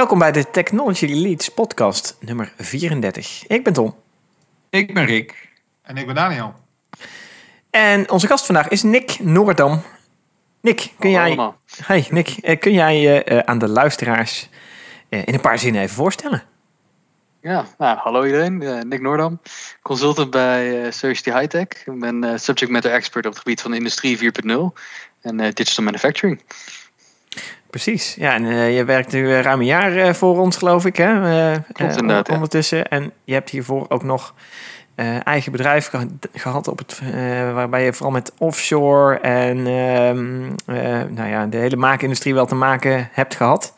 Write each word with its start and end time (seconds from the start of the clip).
Welkom 0.00 0.18
bij 0.18 0.32
de 0.32 0.50
Technology 0.50 1.06
Leads 1.06 1.48
podcast 1.48 2.16
nummer 2.20 2.52
34. 2.56 3.46
Ik 3.46 3.64
ben 3.64 3.72
Tom. 3.72 3.94
Ik 4.70 4.94
ben 4.94 5.04
Rick. 5.04 5.48
En 5.82 5.96
ik 5.96 6.06
ben 6.06 6.14
Daniel. 6.14 6.54
En 7.70 8.10
onze 8.10 8.26
gast 8.26 8.46
vandaag 8.46 8.68
is 8.68 8.82
Nick 8.82 9.18
Noordam. 9.18 9.82
Nick, 10.60 10.92
kun 10.98 11.10
jij, 11.10 11.52
hey, 11.82 12.06
Nick, 12.10 12.28
eh, 12.28 12.58
kun 12.58 12.72
jij 12.72 13.00
je 13.00 13.24
eh, 13.24 13.38
aan 13.38 13.58
de 13.58 13.68
luisteraars 13.68 14.48
eh, 15.08 15.22
in 15.24 15.34
een 15.34 15.40
paar 15.40 15.58
zinnen 15.58 15.82
even 15.82 15.96
voorstellen? 15.96 16.42
Ja, 17.42 17.66
nou, 17.78 17.98
hallo 17.98 18.24
iedereen. 18.24 18.62
Eh, 18.62 18.80
Nick 18.82 19.00
Noordam, 19.00 19.40
consultant 19.82 20.30
bij 20.30 20.84
uh, 20.84 20.90
Society 20.90 21.30
Hightech. 21.30 21.66
Ik 21.86 22.00
ben 22.00 22.24
eh, 22.24 22.38
subject 22.38 22.70
matter 22.70 22.92
expert 22.92 23.26
op 23.26 23.32
het 23.32 23.40
gebied 23.40 23.60
van 23.60 23.74
industrie 23.74 24.18
4.0 24.18 24.22
en 25.20 25.40
eh, 25.40 25.52
digital 25.52 25.84
manufacturing. 25.84 26.40
Precies, 27.70 28.14
ja, 28.14 28.34
en 28.34 28.44
eh, 28.46 28.76
je 28.76 28.84
werkt 28.84 29.12
nu 29.12 29.32
eh, 29.34 29.40
ruim 29.40 29.60
een 29.60 29.66
jaar 29.66 29.96
eh, 29.96 30.12
voor 30.14 30.38
ons, 30.38 30.56
geloof 30.56 30.84
ik, 30.86 30.96
hè? 30.96 31.12
Klopt 31.72 31.96
inderdaad, 31.96 32.26
ja. 32.28 32.34
Ondertussen. 32.34 32.88
En 32.88 33.12
je 33.24 33.32
hebt 33.32 33.50
hiervoor 33.50 33.86
ook 33.88 34.02
nog 34.02 34.34
eh, 34.94 35.26
eigen 35.26 35.52
bedrijf 35.52 35.88
geha- 35.88 36.06
gehad, 36.34 36.68
op 36.68 36.78
het, 36.78 37.00
waarbij 37.54 37.84
je 37.84 37.92
vooral 37.92 38.12
met 38.12 38.32
offshore 38.38 39.18
en 39.18 39.66
ehm, 39.66 40.42
eh, 40.66 41.02
nou 41.08 41.28
ja, 41.28 41.46
de 41.46 41.56
hele 41.56 41.76
maakindustrie 41.76 42.34
wel 42.34 42.46
te 42.46 42.54
maken 42.54 43.08
hebt 43.12 43.34
gehad. 43.34 43.74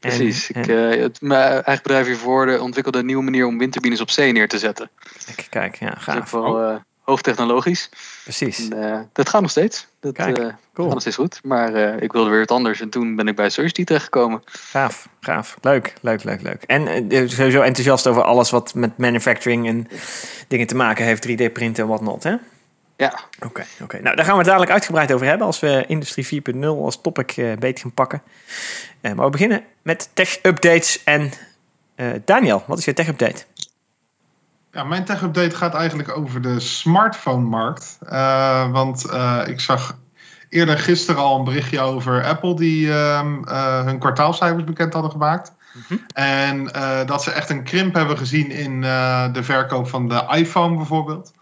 Precies. 0.00 0.52
en- 0.52 0.62
ik, 0.62 0.68
eh, 0.68 1.00
het, 1.02 1.20
mijn 1.20 1.62
eigen 1.62 1.82
bedrijf 1.82 2.06
hiervoor 2.06 2.46
de, 2.46 2.62
ontwikkelde 2.62 2.98
een 2.98 3.06
nieuwe 3.06 3.22
manier 3.24 3.46
om 3.46 3.58
windturbines 3.58 4.00
op 4.00 4.10
zee 4.10 4.32
neer 4.32 4.48
te 4.48 4.58
zetten. 4.58 4.90
Kijk, 5.34 5.46
kijk, 5.50 5.76
ja, 5.76 5.86
Dat 5.88 5.96
is 5.98 6.06
ook 6.08 6.14
gaaf. 6.14 6.30
wel 6.30 6.60
eh, 6.62 6.74
hoogtechnologisch. 7.04 7.88
Precies. 8.22 8.68
En, 8.68 8.92
eh, 8.92 9.00
dat 9.12 9.28
gaat 9.28 9.40
nog 9.40 9.50
steeds. 9.50 9.86
Dat 10.00 10.12
Kijk, 10.12 10.38
eh, 10.38 10.44
cool. 10.44 10.54
gaat 10.74 10.88
nog 10.94 11.00
steeds 11.00 11.16
goed. 11.16 11.40
Maar 11.42 11.74
eh, 11.74 12.02
ik 12.02 12.12
wilde 12.12 12.30
weer 12.30 12.38
wat 12.38 12.50
anders 12.50 12.80
en 12.80 12.90
toen 12.90 13.16
ben 13.16 13.28
ik 13.28 13.36
bij 13.36 13.50
Society 13.50 13.84
terechtgekomen. 13.84 14.42
Gaaf, 14.44 15.08
gaaf. 15.20 15.56
Leuk, 15.60 15.94
leuk, 16.00 16.24
leuk, 16.24 16.42
leuk. 16.42 16.62
En 16.62 17.10
eh, 17.10 17.28
sowieso 17.28 17.60
enthousiast 17.60 18.06
over 18.06 18.22
alles 18.22 18.50
wat 18.50 18.74
met 18.74 18.98
manufacturing 18.98 19.68
en 19.68 19.88
dingen 20.48 20.66
te 20.66 20.76
maken 20.76 21.04
heeft, 21.04 21.28
3D-printen 21.28 21.82
en 21.82 21.88
whatnot, 21.88 22.22
hè? 22.22 22.34
Ja, 22.96 23.20
Oké, 23.44 23.64
oké. 23.82 24.00
Nou, 24.02 24.16
daar 24.16 24.24
gaan 24.24 24.32
we 24.34 24.38
het 24.38 24.46
dadelijk 24.46 24.72
uitgebreid 24.72 25.12
over 25.12 25.26
hebben 25.26 25.46
als 25.46 25.60
we 25.60 25.84
Industrie 25.86 26.42
4.0 26.54 26.60
als 26.66 27.00
topic 27.00 27.36
eh 27.36 27.52
beter 27.58 27.82
gaan 27.82 27.92
pakken. 27.92 28.22
Eh, 29.00 29.12
maar 29.12 29.24
we 29.24 29.30
beginnen 29.30 29.64
met 29.82 30.10
tech-updates. 30.12 31.04
En 31.04 31.32
eh, 31.94 32.06
Daniel, 32.24 32.62
wat 32.66 32.78
is 32.78 32.84
je 32.84 32.92
tech-update? 32.92 33.44
Ja, 34.74 34.84
mijn 34.84 35.04
tech-update 35.04 35.56
gaat 35.56 35.74
eigenlijk 35.74 36.16
over 36.16 36.40
de 36.40 36.60
smartphone-markt. 36.60 37.98
Eh, 38.06 38.70
want 38.70 39.04
eh, 39.04 39.40
ik 39.46 39.60
zag 39.60 39.96
eerder 40.48 40.78
gisteren 40.78 41.22
al 41.22 41.38
een 41.38 41.44
berichtje 41.44 41.80
over 41.80 42.24
Apple 42.24 42.56
die 42.56 42.92
ehm, 42.92 43.44
eh, 43.44 43.84
hun 43.84 43.98
kwartaalcijfers 43.98 44.64
bekend 44.64 44.92
hadden 44.92 45.10
gemaakt. 45.10 45.52
Mhm. 45.72 45.98
En 46.14 46.64
dat 47.06 47.22
ze 47.22 47.30
echt 47.30 47.50
een 47.50 47.62
krimp 47.62 47.94
hebben 47.94 48.18
gezien 48.18 48.50
in 48.50 48.80
de 49.32 49.42
verkoop 49.42 49.88
van 49.88 50.08
de 50.08 50.24
iPhone 50.28 50.76
bijvoorbeeld. 50.76 51.32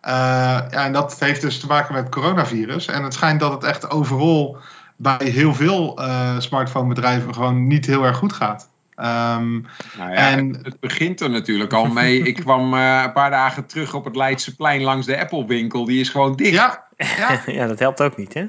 Ja, 0.00 0.70
en 0.70 0.92
dat 0.92 1.16
heeft 1.18 1.40
dus 1.40 1.60
te 1.60 1.66
maken 1.66 1.94
met 1.94 2.04
het 2.04 2.14
coronavirus. 2.14 2.86
En 2.86 3.02
het 3.02 3.14
schijnt 3.14 3.40
dat 3.40 3.52
het 3.52 3.64
echt 3.64 3.90
overal 3.90 4.56
bij 4.96 5.26
heel 5.26 5.54
veel 5.54 6.00
smartphonebedrijven 6.38 7.34
gewoon 7.34 7.66
niet 7.66 7.86
heel 7.86 8.04
erg 8.04 8.16
goed 8.16 8.32
gaat. 8.32 8.68
Ehm, 8.98 9.52
Nou 9.98 10.10
ja, 10.10 10.14
En- 10.14 10.58
het, 10.62 10.80
begint 10.80 11.20
er 11.20 11.30
natuurlijk 11.30 11.72
al 11.72 11.86
mee. 11.86 12.22
Ik 12.22 12.36
kwam 12.44 12.74
eh, 12.74 13.02
een 13.04 13.12
paar 13.12 13.30
dagen 13.30 13.66
terug 13.66 13.94
op 13.94 14.04
het 14.04 14.16
Leidseplein 14.16 14.82
langs 14.82 15.06
de 15.06 15.20
Apple-winkel. 15.20 15.84
Die 15.84 16.00
is 16.00 16.08
gewoon 16.08 16.36
dicht. 16.36 16.50
ja, 16.52 16.84
ja, 17.18 17.40
ja, 17.46 17.66
dat 17.66 17.78
helpt 17.78 18.02
ook 18.02 18.16
niet, 18.16 18.34
hè? 18.34 18.44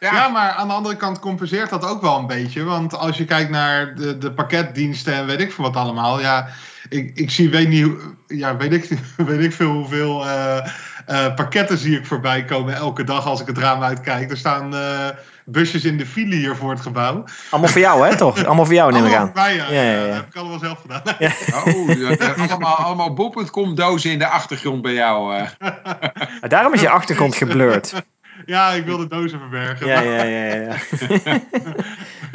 Ja. 0.00 0.28
maar 0.28 0.50
aan 0.50 0.68
de 0.68 0.74
andere 0.74 0.96
kant 0.96 1.18
compenseert 1.18 1.70
dat 1.70 1.86
ook 1.88 2.00
wel 2.02 2.18
een 2.18 2.26
beetje. 2.26 2.64
Want 2.64 2.96
als 2.96 3.16
je 3.16 3.24
kijkt 3.24 3.50
naar 3.50 3.94
de, 3.94 4.18
de 4.18 4.32
pakketdiensten 4.32 5.14
en 5.14 5.26
weet 5.26 5.40
ik 5.40 5.52
veel 5.52 5.64
wat 5.64 5.76
allemaal. 5.76 6.20
Ja, 6.20 6.48
ik, 6.88 7.10
ik 7.14 7.30
zie, 7.30 7.50
weet 7.50 7.68
niet, 7.68 7.88
ja, 8.26 8.56
weet 8.56 8.72
ik, 8.72 8.88
weet 9.16 9.44
ik 9.44 9.52
veel 9.52 9.70
hoeveel 9.72 10.26
eh, 10.26 10.66
eh, 11.06 11.34
pakketten 11.34 11.78
zie 11.78 11.98
ik 11.98 12.06
voorbij 12.06 12.44
komen 12.44 12.74
elke 12.74 13.04
dag 13.04 13.26
als 13.26 13.40
ik 13.40 13.46
het 13.46 13.58
raam 13.58 13.82
uitkijk. 13.82 14.30
Er 14.30 14.36
staan 14.36 14.74
eh, 14.74 15.08
busjes 15.44 15.84
in 15.84 15.96
de 15.98 16.06
file 16.06 16.34
hier 16.34 16.56
voor 16.56 16.70
het 16.70 16.80
gebouw. 16.80 17.24
Allemaal 17.50 17.70
voor 17.70 17.80
jou, 17.80 18.08
hè, 18.08 18.16
toch? 18.24 18.44
Allemaal 18.44 18.64
voor 18.64 18.74
jou, 18.74 18.92
neem 18.92 19.06
ik 19.06 19.14
aan. 19.14 19.32
ja. 19.34 19.50
Ja, 19.50 19.64
ja, 19.70 19.82
ja. 19.82 20.06
Dat 20.06 20.14
heb 20.14 20.26
ik 20.26 20.36
allemaal 20.36 20.58
zelf 20.58 20.78
gedaan. 20.80 21.02
Oh, 21.54 22.50
allemaal, 22.50 22.76
allemaal 22.76 23.12
bol.com 23.12 23.74
dozen 23.74 24.10
in 24.10 24.18
de 24.18 24.26
achtergrond 24.26 24.82
bij 24.82 24.92
jou. 24.92 25.34
eh. 25.36 25.46
Daarom 26.48 26.72
is 26.72 26.80
je 26.80 26.88
achtergrond 26.88 27.34
geblurred. 27.34 28.02
Ja, 28.46 28.70
ik 28.70 28.84
wil 28.84 28.96
de 28.98 29.06
dozen 29.06 29.38
verbergen. 29.38 29.86
Ja, 29.86 30.00
ja, 30.00 30.22
ja, 30.22 30.44
ja. 30.44 30.54
ja. 31.24 31.40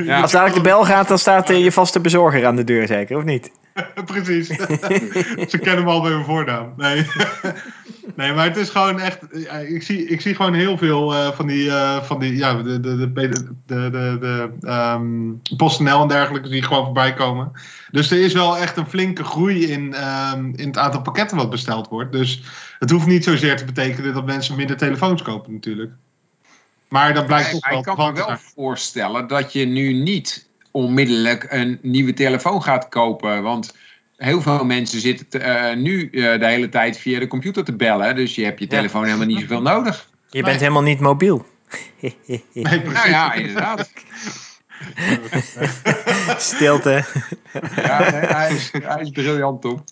Ja. 0.03 0.22
Als 0.22 0.31
dadelijk 0.31 0.56
de 0.56 0.62
bel 0.69 0.85
gaat, 0.85 1.07
dan 1.07 1.19
staat 1.19 1.50
eh, 1.50 1.63
je 1.63 1.72
vaste 1.72 2.00
bezorger 2.00 2.45
aan 2.45 2.56
de 2.56 2.63
deur, 2.63 2.88
zeker, 2.88 3.18
of 3.18 3.24
niet? 3.24 3.51
Precies. 4.05 4.47
Ze 5.51 5.57
kennen 5.61 5.83
me 5.83 5.89
al 5.89 6.01
bij 6.01 6.11
mijn 6.11 6.25
voornaam. 6.25 6.73
Nee. 6.77 7.05
nee, 8.15 8.33
maar 8.33 8.45
het 8.45 8.57
is 8.57 8.69
gewoon 8.69 8.99
echt. 8.99 9.19
Ik 9.67 9.83
zie, 9.83 10.07
ik 10.07 10.21
zie 10.21 10.35
gewoon 10.35 10.53
heel 10.53 10.77
veel 10.77 11.13
eh, 11.13 11.31
van 11.31 11.47
die. 11.47 11.69
eh, 11.69 12.03
van 12.03 12.19
die 12.19 12.35
ja, 12.35 12.53
de, 12.53 12.79
de, 12.79 13.11
de, 13.13 13.29
de, 13.65 14.17
de, 14.19 14.49
ehm, 14.61 15.31
PostNL 15.57 16.01
en 16.01 16.07
dergelijke 16.07 16.49
die 16.49 16.63
gewoon 16.63 16.85
voorbij 16.85 17.13
komen. 17.13 17.51
Dus 17.91 18.11
er 18.11 18.23
is 18.23 18.33
wel 18.33 18.57
echt 18.57 18.77
een 18.77 18.89
flinke 18.89 19.23
groei 19.23 19.65
in, 19.65 19.94
ehm, 19.94 20.51
in 20.55 20.67
het 20.67 20.77
aantal 20.77 21.01
pakketten 21.01 21.38
wat 21.38 21.49
besteld 21.49 21.88
wordt. 21.88 22.11
Dus 22.11 22.41
het 22.79 22.89
hoeft 22.89 23.07
niet 23.07 23.23
zozeer 23.23 23.57
te 23.57 23.65
betekenen 23.65 24.13
dat 24.13 24.25
mensen 24.25 24.55
minder 24.55 24.77
telefoons 24.77 25.21
kopen, 25.21 25.53
natuurlijk. 25.53 25.91
Maar 26.88 27.13
dat 27.13 27.25
blijkt 27.25 27.51
toch 27.51 27.69
wel 27.69 27.77
ik 27.77 27.83
kan 27.83 28.13
me 28.13 28.13
wel 28.13 28.38
voorstellen 28.55 29.27
dat 29.27 29.53
je 29.53 29.65
nu 29.65 29.94
niet 29.94 30.46
onmiddellijk 30.72 31.45
een 31.50 31.79
nieuwe 31.81 32.13
telefoon 32.13 32.63
gaat 32.63 32.88
kopen. 32.89 33.44
Want 33.44 33.75
heel 34.17 34.41
veel 34.41 34.66
mensen 34.66 35.00
zitten 35.00 35.28
te- 35.29 35.38
eh, 35.39 35.75
nu 35.75 36.09
eh, 36.09 36.39
de 36.39 36.45
hele 36.47 36.69
tijd 36.69 36.97
via 36.97 37.19
de 37.19 37.28
computer 37.28 37.63
te 37.63 37.75
bellen. 37.75 38.16
Dus 38.16 38.35
je 38.35 38.44
hebt 38.44 38.59
je 38.59 38.66
Ja. 38.69 38.72
telefoon 38.72 39.03
helemaal 39.06 39.25
niet 39.27 39.39
zoveel 39.39 39.61
nodig. 39.61 40.09
Je 40.29 40.44
bent 40.44 40.59
helemaal 40.59 40.81
niet 40.81 41.00
mobiel. 41.00 41.45
Nee, 42.01 42.13
precies. 42.53 42.94
Nou 42.94 43.09
ja, 43.09 43.33
inderdaad. 43.33 43.89
Stilte. 46.38 47.03
Ja, 47.75 48.00
nee, 48.00 48.19
hij, 48.22 48.53
is, 48.56 48.72
hij 48.83 49.01
is 49.01 49.09
briljant, 49.09 49.61
Tom. 49.61 49.83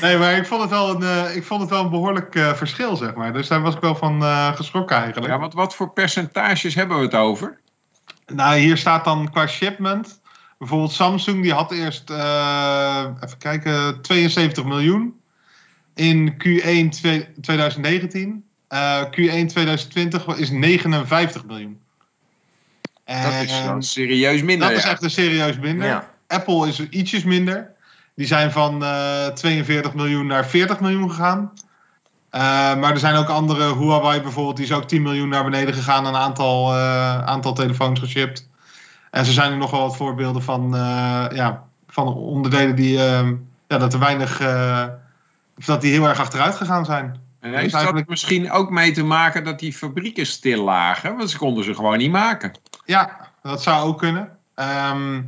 Nee, 0.00 0.16
maar 0.18 0.36
ik 0.36 0.46
vond 0.46 0.60
het 0.60 0.70
wel 0.70 0.94
een, 0.94 1.02
eh, 1.02 1.36
ik 1.36 1.44
vond 1.44 1.60
het 1.60 1.70
wel 1.70 1.82
een 1.84 1.90
behoorlijk 1.90 2.34
eh, 2.34 2.54
verschil, 2.54 2.96
zeg 2.96 3.14
maar. 3.14 3.32
Dus 3.32 3.48
daar 3.48 3.60
was 3.60 3.74
ik 3.74 3.80
wel 3.80 3.94
van 3.94 4.22
eh, 4.22 4.54
geschrokken 4.56 4.96
eigenlijk. 4.96 5.32
Ja, 5.32 5.38
want 5.38 5.54
wat 5.54 5.74
voor 5.74 5.90
percentages 5.90 6.74
hebben 6.74 6.96
we 6.96 7.02
het 7.02 7.14
over? 7.14 7.58
Nou, 8.32 8.58
hier 8.58 8.76
staat 8.76 9.04
dan 9.04 9.30
qua 9.30 9.46
shipment. 9.46 10.20
Bijvoorbeeld 10.58 10.92
Samsung, 10.92 11.42
die 11.42 11.52
had 11.52 11.72
eerst, 11.72 12.10
eh, 12.10 13.04
even 13.24 13.38
kijken, 13.38 14.02
72 14.02 14.64
miljoen 14.64 15.20
in 15.94 16.32
Q1 16.32 16.88
twee- 16.90 17.28
2019. 17.40 18.44
Eh, 18.68 19.02
Q1 19.10 19.46
2020 19.46 20.26
is 20.36 20.50
59 20.50 21.44
miljoen. 21.44 21.80
Dat 23.04 23.16
is 23.42 23.50
En 23.50 23.64
wel 23.66 23.82
serieus 23.82 24.42
minder. 24.42 24.68
dat 24.68 24.78
is 24.78 24.84
echt 24.84 25.02
een 25.02 25.10
serieus 25.10 25.58
minder. 25.58 25.86
Ja. 25.86 26.10
Apple 26.26 26.68
is 26.68 26.88
ietsjes 26.88 27.24
minder. 27.24 27.70
Die 28.14 28.26
zijn 28.26 28.52
van 28.52 28.84
eh 28.84 29.26
42 29.26 29.94
miljoen 29.94 30.26
naar 30.26 30.46
40 30.46 30.80
miljoen 30.80 31.10
gegaan. 31.10 31.52
Eh, 32.36 32.42
maar 32.76 32.90
er 32.90 32.98
zijn 32.98 33.14
ook 33.14 33.28
andere, 33.28 33.76
Huawei 33.76 34.20
bijvoorbeeld, 34.20 34.56
die 34.56 34.64
is 34.64 34.72
ook 34.72 34.88
10 34.88 35.02
miljoen 35.02 35.28
naar 35.28 35.44
beneden 35.44 35.74
gegaan. 35.74 36.06
Een 36.06 36.16
aantal, 36.16 36.72
eh, 36.72 37.24
aantal 37.24 37.52
telefoons 37.52 38.00
geshipped. 38.00 38.48
En 39.10 39.24
zo 39.24 39.32
zijn 39.32 39.52
er 39.52 39.56
nog 39.58 39.70
wel 39.70 39.80
wat 39.80 39.96
voorbeelden 39.96 40.42
van, 40.42 40.74
eh, 40.74 41.24
ja, 41.32 41.62
van 41.88 42.14
onderdelen 42.14 42.76
die, 42.76 42.98
eh, 42.98 43.28
ja, 43.68 43.78
dat 43.78 43.92
er 43.92 43.98
weinig, 43.98 44.40
of 45.58 45.64
dat 45.64 45.80
die 45.80 45.92
heel 45.92 46.08
erg 46.08 46.20
achteruit 46.20 46.54
gegaan 46.54 46.84
zijn. 46.84 47.20
En 47.40 47.50
heeft 47.50 47.64
dat 47.64 47.74
eigenlijk- 47.74 48.08
misschien 48.08 48.50
ook 48.50 48.70
mee 48.70 48.92
te 48.92 49.04
maken 49.04 49.44
dat 49.44 49.58
die 49.58 49.72
fabrieken 49.72 50.26
stil 50.26 50.64
lagen? 50.64 51.16
Want 51.16 51.30
ze 51.30 51.38
konden 51.38 51.64
ze 51.64 51.74
gewoon 51.74 51.98
niet 51.98 52.10
maken. 52.10 52.52
Ja, 52.84 53.28
dat 53.42 53.62
zou 53.62 53.86
ook 53.88 53.98
kunnen. 53.98 54.38
Ehm, 54.54 55.20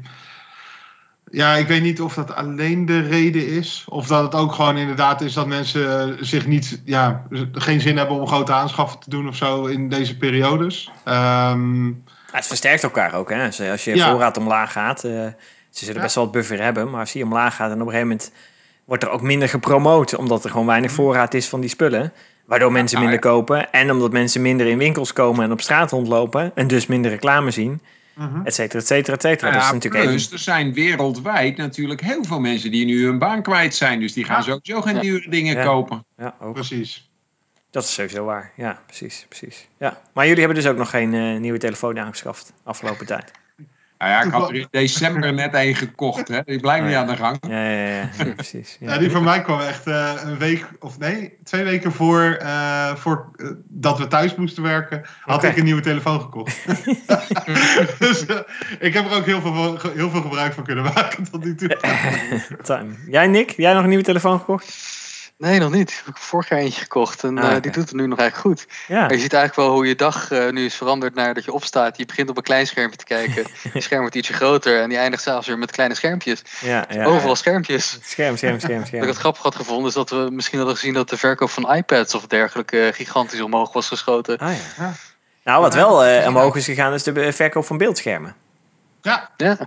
ja, 1.31 1.55
ik 1.55 1.67
weet 1.67 1.83
niet 1.83 2.01
of 2.01 2.15
dat 2.15 2.35
alleen 2.35 2.87
de 2.87 3.01
reden 3.01 3.47
is. 3.49 3.85
Of 3.89 4.07
dat 4.07 4.23
het 4.23 4.35
ook 4.35 4.53
gewoon 4.53 4.77
inderdaad 4.77 5.21
is 5.21 5.33
dat 5.33 5.47
mensen 5.47 6.17
zich 6.27 6.47
niet, 6.47 6.81
ja, 6.85 7.23
geen 7.53 7.81
zin 7.81 7.97
hebben 7.97 8.17
om 8.17 8.27
grote 8.27 8.53
aanschaffen 8.53 8.99
te 9.01 9.11
doen 9.11 9.29
of 9.29 9.37
zo 9.37 9.65
in 9.65 9.89
deze 9.89 10.17
periodes. 10.17 10.91
Ehm, 11.05 11.87
Ja, 11.87 11.95
het 12.37 12.47
versterkt 12.47 12.83
elkaar 12.83 13.15
ook. 13.15 13.31
Hè? 13.31 13.47
Als, 13.47 13.61
als 13.61 13.85
je 13.85 13.97
Ja. 13.97 14.11
voorraad 14.11 14.37
omlaag 14.37 14.73
gaat, 14.73 15.05
eh, 15.05 15.11
ze 15.11 15.85
zullen 15.85 15.95
Ja. 15.95 16.01
best 16.01 16.15
wel 16.15 16.25
wat 16.25 16.33
buffer 16.33 16.63
hebben. 16.63 16.91
Maar 16.91 17.01
als 17.01 17.13
die 17.13 17.25
omlaag 17.25 17.57
gaat 17.57 17.67
en 17.71 17.75
op 17.75 17.87
een 17.87 17.93
gegeven 17.93 18.09
moment 18.09 18.33
wordt 18.85 19.03
er 19.03 19.11
ook 19.11 19.23
minder 19.23 19.49
gepromoot. 19.49 20.17
Omdat 20.17 20.45
er 20.45 20.51
gewoon 20.51 20.67
weinig 20.67 20.93
voorraad 20.93 21.35
is 21.35 21.49
van 21.49 21.61
die 21.61 21.71
spullen. 21.71 22.13
Waardoor 22.47 22.73
mensen 22.73 23.01
minder 23.01 23.19
kopen. 23.19 23.73
En 23.73 23.91
omdat 23.91 24.13
mensen 24.13 24.43
minder 24.43 24.67
in 24.67 24.79
winkels 24.79 25.13
komen 25.13 25.45
en 25.45 25.53
op 25.53 25.61
straat 25.61 25.91
rondlopen. 25.91 26.53
En 26.55 26.67
dus 26.67 26.87
minder 26.87 27.11
reclame 27.11 27.51
zien. 27.51 27.81
Mhm. 28.19 28.47
Et 28.47 28.55
cetera, 28.55 28.79
et 28.81 28.87
cetera, 28.87 29.15
et 29.17 29.23
cetera. 29.23 29.51
Nou 29.51 29.53
dat 29.53 29.63
is 29.63 29.69
ja, 29.69 29.75
natuurlijk 29.75 30.05
plus, 30.05 30.23
even... 30.23 30.33
er 30.37 30.43
zijn 30.43 30.73
wereldwijd 30.73 31.57
natuurlijk 31.57 32.01
heel 32.01 32.25
veel 32.25 32.41
mensen 32.41 32.71
die 32.71 32.85
nu 32.85 33.05
hun 33.05 33.19
baan 33.19 33.43
kwijt 33.43 33.75
zijn. 33.75 34.01
Dus 34.01 34.13
die 34.13 34.25
gaan 34.25 34.37
Ja. 34.37 34.43
sowieso 34.43 34.81
geen 34.81 34.95
Ja. 34.95 35.01
dure 35.01 35.31
dingen 35.31 35.57
Ja. 35.57 35.65
kopen. 35.65 36.05
Ja, 36.17 36.35
ook. 36.41 36.55
Precies. 36.55 37.09
Dat 37.71 37.83
is 37.85 37.93
sowieso 37.95 38.25
waar. 38.25 38.53
Ja, 38.57 38.83
precies, 38.87 39.27
precies. 39.29 39.69
Ja. 39.79 40.01
Maar 40.13 40.25
jullie 40.27 40.41
hebben 40.45 40.63
dus 40.63 40.71
ook 40.71 40.77
nog 40.79 40.91
geen 40.91 41.15
eh, 41.15 41.41
nieuwe 41.41 41.59
telefoon 41.59 41.99
aangeschaft 41.99 42.53
afgelopen 42.63 43.07
tijd. 43.07 43.31
Nou 43.99 44.11
ja, 44.11 44.23
ik 44.23 44.33
had 44.33 44.49
er 44.49 44.55
in 44.55 44.67
december 44.71 45.33
net 45.33 45.55
één 45.55 45.75
gekocht. 45.75 46.29
Hè. 46.29 46.41
Die 46.45 46.61
blijft 46.61 46.87
niet 46.87 46.95
aan 46.95 47.07
de 47.07 47.17
gang. 47.17 47.37
Ja, 47.49 47.69
ja, 47.69 47.87
ja, 47.87 48.09
ja, 48.19 48.33
precies. 48.35 48.77
Ja. 48.81 48.93
Ja, 48.93 48.99
die 48.99 49.11
van 49.11 49.25
mij 49.25 49.43
kwam 49.43 49.61
echt 49.61 49.87
eh, 49.87 50.13
een 50.25 50.39
week, 50.39 50.67
of 50.81 50.99
nee, 50.99 51.39
twee 51.45 51.65
weken 51.65 51.93
voor, 51.93 52.23
eh, 52.23 52.95
voor 52.95 53.31
eh, 53.37 53.47
dat 53.69 53.99
we 53.99 54.07
thuis 54.07 54.35
moesten 54.35 54.63
werken, 54.63 55.03
had 55.21 55.45
ik 55.45 55.57
een 55.57 55.65
nieuwe 55.65 55.81
telefoon 55.81 56.21
gekocht. 56.21 56.57
dus 57.99 58.25
ik 58.79 58.95
heb 58.95 59.11
er 59.11 59.17
ook 59.17 59.27
heel 59.27 59.41
veel, 59.41 59.79
heel 59.95 60.11
veel 60.11 60.23
gebruik 60.23 60.53
van 60.53 60.65
kunnen 60.65 60.85
maken 60.85 61.31
tot 61.31 61.45
nu 61.45 61.55
toe. 61.55 61.77
Time. 62.63 62.95
Jij, 63.09 63.27
Nick? 63.27 63.51
Jij 63.51 63.73
nog 63.73 63.83
een 63.83 63.89
nieuwe 63.89 64.05
telefoon 64.05 64.39
gekocht? 64.39 64.97
Nee, 65.39 65.59
nog 65.59 65.71
niet. 65.73 65.91
Ik 65.91 66.03
heb 66.05 66.17
vorig 66.17 66.49
jaar 66.49 66.59
eentje 66.59 66.81
gekocht 66.81 67.25
en 67.25 67.39
Ah, 67.39 67.55
eh, 67.57 67.63
die 67.63 67.71
doet 67.71 67.85
het 67.89 67.93
nu 67.93 68.07
nog 68.07 68.19
eigenlijk 68.19 68.49
goed. 68.49 68.75
Ja. 68.89 69.01
Maar 69.01 69.13
je 69.13 69.19
ziet 69.21 69.33
eigenlijk 69.33 69.69
wel 69.69 69.77
hoe 69.77 69.87
je 69.87 69.95
dag 69.95 70.31
eh, 70.31 70.49
nu 70.49 70.65
is 70.65 70.75
veranderd 70.75 71.15
naar 71.15 71.35
dat 71.35 71.45
je 71.45 71.53
opstaat. 71.53 71.97
Je 71.99 72.07
begint 72.07 72.31
op 72.31 72.37
een 72.37 72.43
klein 72.43 72.67
schermpje 72.67 72.97
te 72.99 73.05
kijken. 73.05 73.47
Je 73.75 73.81
scherm 73.81 74.01
wordt 74.01 74.15
ietsje 74.15 74.33
groter 74.33 74.83
en 74.83 74.89
die 74.89 74.99
eindigt 74.99 75.23
s'avonds 75.23 75.47
weer 75.47 75.59
met 75.59 75.71
kleine 75.71 75.95
schermpjes. 75.95 76.43
ja, 76.61 76.87
ja. 76.89 77.05
Overal 77.05 77.37
schermpjes. 77.37 77.99
Scherm, 78.03 78.37
scherm, 78.37 78.61
scherm, 78.61 78.81
Wat 78.81 78.93
ik 79.03 79.03
het 79.03 79.17
grappig 79.17 79.43
had 79.43 79.55
gevonden 79.55 79.89
is 79.89 79.95
dat 79.95 80.11
we 80.11 80.29
misschien 80.31 80.59
hadden 80.59 80.77
gezien 80.77 80.95
dat 80.95 81.09
de 81.09 81.17
verkoop 81.17 81.51
van 81.51 81.75
iPads 81.75 82.15
of 82.15 82.27
dergelijke 82.27 82.91
gigantisch 82.95 83.41
omhoog 83.41 83.73
was 83.73 83.89
geschoten. 83.89 84.39
Ah, 84.39 84.53
ja. 84.53 84.85
Ja. 84.85 84.93
Nou, 85.45 85.61
wat 85.61 85.75
wel 85.75 86.05
eh, 86.05 86.27
omhoog 86.27 86.57
is 86.57 86.65
gegaan, 86.65 86.95
is 86.95 87.03
de 87.03 87.33
verkoop 87.33 87.65
van 87.65 87.79
beeldschermen. 87.79 88.35
Ja, 89.03 89.31
Ja, 89.37 89.59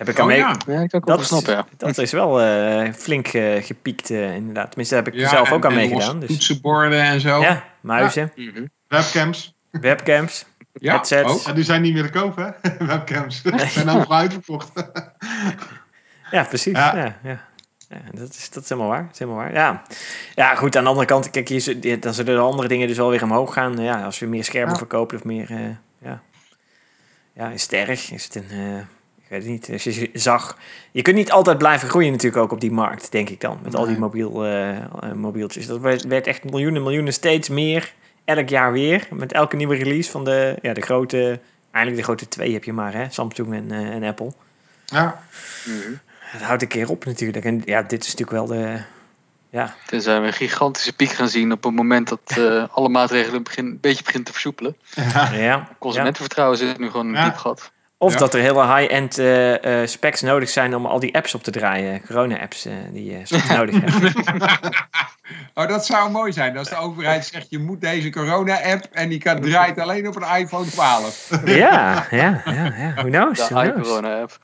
Heb 0.00 0.08
ik 0.08 0.18
al 0.18 0.22
Oh, 0.24 0.28
mee. 0.30 0.38
ja. 0.38 0.56
ja 0.66 0.80
ik 0.80 0.94
ook 0.94 1.06
Dat. 1.06 1.42
Ja. 1.46 1.66
dat 1.76 1.98
is 1.98 2.12
wel 2.12 2.40
eh, 2.40 2.92
flink 2.92 3.26
eh, 3.28 3.62
gepiekt, 3.64 4.10
eh, 4.10 4.34
inderdaad. 4.34 4.66
Tenminste, 4.68 4.94
daar 4.94 5.04
heb 5.04 5.14
ik 5.14 5.20
Ja, 5.20 5.28
zelf 5.28 5.52
ook 5.52 5.64
aan 5.66 5.74
meegedaan. 5.74 6.20
Dus. 6.20 6.28
Toetsenborden 6.28 7.00
en 7.00 7.20
zo. 7.20 7.40
Ja, 7.40 7.64
muizen, 7.80 8.32
Mhm. 8.36 8.64
webcams. 8.88 9.54
webcams, 9.70 10.44
Ja, 10.72 10.92
headsets. 10.92 11.28
ook. 11.30 11.42
En 11.46 11.54
die 11.54 11.64
zijn 11.64 11.82
niet 11.82 11.92
meer 11.94 12.02
te 12.02 12.10
kopen, 12.18 12.54
hè? 12.60 12.70
webcams. 12.86 13.42
Die 13.42 13.66
zijn 13.68 13.88
overal 13.88 14.18
uitverkocht. 14.22 14.70
Ja, 16.30 16.42
precies. 16.44 16.72
Ja. 16.76 16.96
Ja. 16.96 17.16
Ja, 17.22 17.40
ja. 17.88 17.96
dat, 18.12 18.28
is, 18.28 18.50
dat 18.50 18.62
is 18.62 18.68
helemaal 18.68 18.90
waar. 18.90 19.02
Dat 19.02 19.12
is 19.12 19.18
helemaal 19.18 19.40
waar. 19.40 19.52
Ja. 19.52 19.82
ja, 20.34 20.54
goed. 20.54 20.76
Aan 20.76 20.82
de 20.82 20.88
andere 20.88 21.06
kant, 21.06 21.30
kijk, 21.30 21.48
hier, 21.48 22.00
dan 22.00 22.14
zullen 22.14 22.34
de 22.34 22.40
andere 22.40 22.68
dingen 22.68 22.88
dus 22.88 22.96
wel 22.96 23.10
weer 23.10 23.22
omhoog 23.22 23.52
gaan. 23.52 23.76
Ja, 23.78 24.04
als 24.04 24.18
we 24.18 24.26
meer 24.26 24.44
schermen 24.44 24.72
Ja. 24.72 24.78
verkopen 24.78 25.16
of 25.16 25.24
meer... 25.24 25.50
eh, 25.50 25.58
ja. 25.98 26.20
ja, 27.32 27.48
is 27.48 27.62
het 27.62 27.72
erg? 27.72 28.10
Is 28.10 28.24
het 28.24 28.34
een... 28.34 28.46
eh, 28.50 28.80
ik 29.30 29.36
weet 29.36 29.42
het 29.42 29.68
niet. 29.68 29.70
Als 29.72 29.94
je 29.96 30.10
zag... 30.12 30.58
Je 30.90 31.02
kunt 31.02 31.16
niet 31.16 31.30
altijd 31.32 31.58
blijven 31.58 31.88
groeien 31.88 32.10
natuurlijk 32.10 32.42
ook 32.42 32.52
op 32.52 32.60
die 32.60 32.72
markt, 32.72 33.12
denk 33.12 33.28
ik 33.28 33.40
dan. 33.40 33.58
Met 33.62 33.74
al 33.76 33.86
die 33.86 33.98
mobiel, 33.98 34.44
eh, 34.44 34.76
eh, 34.76 34.82
mobieltjes. 35.14 35.66
Dat 35.66 35.80
werd, 35.80 36.04
werd 36.04 36.26
echt 36.26 36.44
miljoenen, 36.44 36.82
miljoenen 36.82 37.12
steeds 37.12 37.48
meer. 37.48 37.92
Elk 38.24 38.48
jaar 38.48 38.72
weer. 38.72 39.08
Met 39.10 39.32
elke 39.32 39.56
nieuwe 39.56 39.76
release 39.76 40.10
van 40.10 40.24
de, 40.24 40.56
ja, 40.62 40.72
de 40.72 40.80
grote... 40.80 41.40
Eigenlijk 41.70 42.06
de 42.06 42.12
grote 42.12 42.28
twee 42.28 42.52
heb 42.52 42.64
je 42.64 42.72
maar, 42.72 42.92
hè. 42.94 43.06
Samsung 43.10 43.54
en, 43.54 43.70
eh, 43.70 43.78
en 43.94 44.02
Apple. 44.02 44.32
Ja, 44.84 45.22
Mhm. 45.64 45.92
Het 46.18 46.42
houdt 46.42 46.62
een 46.62 46.68
keer 46.68 46.90
op 46.90 47.04
natuurlijk. 47.04 47.44
En 47.44 47.62
ja, 47.64 47.82
dit 47.82 48.04
is 48.04 48.14
natuurlijk 48.14 48.48
wel 48.48 48.58
de... 48.58 48.80
Ja, 49.50 49.74
Tenzij 49.86 50.20
we 50.20 50.26
een 50.26 50.32
gigantische 50.32 50.92
piek 50.92 51.10
gaan 51.10 51.28
zien 51.28 51.52
op 51.52 51.64
het 51.64 51.74
moment 51.74 52.08
dat 52.08 52.20
eh, 52.24 52.64
alle 52.70 52.88
maatregelen 52.88 53.42
begin, 53.42 53.66
een 53.66 53.78
beetje 53.80 54.02
beginnen 54.02 54.24
te 54.26 54.32
versoepelen. 54.32 54.76
ja. 54.94 55.30
ja, 55.32 55.38
ja. 55.42 55.68
Consumentenvertrouwen 55.78 56.58
zit 56.58 56.78
nu 56.78 56.90
gewoon 56.90 57.06
in 57.06 57.14
een 57.14 57.18
Ja. 57.20 57.24
diep 57.24 57.36
gat. 57.36 57.70
Of 58.02 58.12
Ja. 58.12 58.18
dat 58.18 58.34
er 58.34 58.40
hele 58.40 58.76
high-end 58.76 59.18
eh, 59.18 59.82
eh, 59.82 59.88
specs 59.88 60.20
nodig 60.20 60.48
zijn 60.48 60.74
om 60.76 60.86
al 60.86 61.00
die 61.00 61.14
apps 61.14 61.34
op 61.34 61.42
te 61.42 61.50
draaien. 61.50 62.02
Corona-apps 62.06 62.66
eh, 62.66 62.72
die 62.92 63.04
je 63.04 63.20
soms 63.24 63.48
nodig 63.58 63.74
hebt. 63.80 64.14
Oh, 65.54 65.68
dat 65.68 65.86
zou 65.86 66.10
mooi 66.10 66.32
zijn. 66.32 66.58
Als 66.58 66.68
de 66.68 66.76
overheid 66.76 67.24
zegt, 67.26 67.46
je 67.50 67.58
moet 67.58 67.80
deze 67.80 68.10
corona-app 68.10 68.84
en 68.92 69.08
die 69.08 69.18
kan, 69.18 69.40
draait 69.40 69.78
alleen 69.78 70.08
op 70.08 70.16
een 70.16 70.36
iPhone 70.38 70.66
12. 70.66 71.28
ja, 71.44 72.06
ja, 72.10 72.42
ja, 72.44 72.74
ja. 72.76 72.92
Who 72.94 73.08
knows? 73.08 73.48
De 73.48 73.54
iCorona-app. 73.54 74.38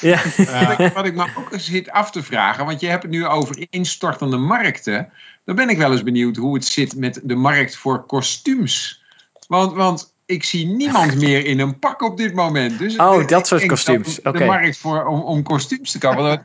Ja. 0.00 0.18
Wat 0.68 0.78
ik, 0.78 0.92
wat 0.92 1.04
ik 1.06 1.14
me 1.14 1.26
ook 1.38 1.52
eens 1.52 1.64
zit 1.64 1.90
af 1.90 2.10
te 2.10 2.22
vragen, 2.22 2.64
want 2.64 2.80
je 2.80 2.86
hebt 2.88 3.02
het 3.02 3.12
nu 3.12 3.26
over 3.26 3.66
instortende 3.70 4.36
markten. 4.36 5.12
Dan 5.44 5.56
ben 5.56 5.68
ik 5.68 5.78
wel 5.78 5.90
eens 5.92 6.02
benieuwd 6.02 6.36
hoe 6.36 6.54
het 6.54 6.64
zit 6.64 6.96
met 6.96 7.20
de 7.22 7.34
markt 7.34 7.76
voor 7.76 8.06
kostuums. 8.06 9.02
Want, 9.48 9.72
want 9.72 10.11
ik 10.32 10.44
zie 10.44 10.66
niemand 10.66 11.14
meer 11.20 11.44
in 11.46 11.60
een 11.60 11.78
pak 11.78 12.02
op 12.02 12.16
dit 12.16 12.34
moment. 12.34 12.78
Dus 12.78 12.96
Oh, 12.96 13.20
ik 13.20 13.28
dat 13.28 13.46
soort 13.46 13.66
kostuums. 13.66 14.14
De 14.14 14.28
Oké. 14.28 14.44
markt 14.44 14.76
voor, 14.78 15.04
om, 15.06 15.20
om 15.20 15.42
kostuums 15.42 15.90
te 15.92 15.98
kopen. 15.98 16.22
want, 16.22 16.40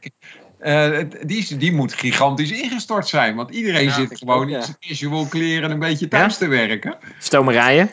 eh, 0.60 0.98
die, 1.26 1.38
is- 1.38 1.48
die 1.48 1.74
moet 1.74 1.94
gigantisch 1.94 2.52
ingestort 2.52 3.08
zijn. 3.08 3.36
Want 3.36 3.50
iedereen 3.50 3.84
Ja, 3.86 3.94
zit 3.94 4.18
gewoon 4.18 4.44
ook, 4.44 4.50
ja. 4.50 4.58
in 4.58 4.64
zijn 4.64 4.78
casual 4.80 5.26
kleren 5.26 5.72
een 5.72 5.80
beetje 5.80 6.08
thuis 6.08 6.38
te 6.38 6.48
werken. 6.48 6.98
Stomerijen. 7.20 7.90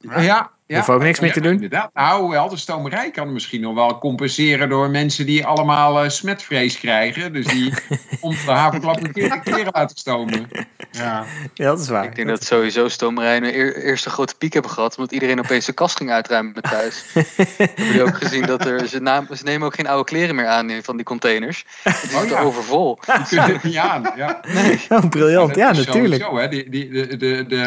Ja, 0.00 0.50
ja. 0.70 0.76
Hoef 0.76 0.88
ook 0.88 1.02
niks 1.02 1.20
meer 1.20 1.32
te 1.32 1.40
doen. 1.40 1.52
Inderdaad. 1.52 1.90
Nou, 1.94 2.28
wel, 2.28 2.48
de 2.48 2.56
stomerij 2.56 3.10
kan 3.10 3.32
misschien 3.32 3.60
nog 3.60 3.74
wel 3.74 3.98
compenseren 3.98 4.68
door 4.68 4.90
mensen 4.90 5.26
die 5.26 5.46
allemaal 5.46 6.02
eh, 6.02 6.08
smetvrees 6.08 6.78
krijgen. 6.78 7.32
Dus 7.32 7.46
die 7.46 7.72
om 8.20 8.30
de 8.30 8.50
havenklap 8.50 9.02
een 9.02 9.12
keer 9.12 9.30
de 9.30 9.40
kleren 9.40 9.72
laten 9.72 9.96
stomen. 9.96 10.48
ja. 10.90 11.24
Ja, 11.54 11.66
dat 11.66 11.80
is 11.80 11.88
waar. 11.88 12.04
Ik 12.04 12.14
denk 12.14 12.28
dat 12.28 12.44
sowieso 12.44 12.88
stomerijen 12.88 13.44
een 13.44 13.54
eer- 13.54 13.76
eerste 13.76 14.10
grote 14.10 14.34
piek 14.34 14.52
hebben 14.52 14.70
gehad. 14.70 14.96
Omdat 14.96 15.12
iedereen 15.12 15.38
opeens 15.38 15.64
de 15.66 15.72
kast 15.72 15.96
ging 15.96 16.10
uitruimen 16.10 16.52
met 16.54 16.64
thuis. 16.64 17.04
Hebben 17.56 17.84
jullie 17.84 18.02
ook 18.02 18.16
gezien 18.16 18.46
dat 18.46 18.66
er, 18.66 18.88
ze, 18.88 19.00
naam- 19.00 19.26
ze 19.36 19.44
nemen 19.44 19.66
ook 19.66 19.74
geen 19.74 19.88
oude 19.88 20.04
kleren 20.04 20.34
meer 20.34 20.46
aan 20.46 20.70
van 20.82 20.96
die 20.96 21.04
containers. 21.04 21.64
Die 21.84 21.92
zitten 21.92 22.28
ja. 22.28 22.40
overvol. 22.40 22.98
Die 23.06 23.24
kunnen 23.28 23.52
het 23.52 23.62
niet 23.62 23.76
aan. 23.76 24.12
Ja. 24.16 24.40
Oh, 24.88 25.08
briljant. 25.08 25.56
Ja, 25.56 25.72
natuurlijk. 25.72 26.22
Sowieso, 26.22 26.38
hè. 26.38 26.48
Die, 26.48 26.70
die, 26.70 26.88
de, 26.90 27.16
de, 27.16 27.46
de, 27.48 27.60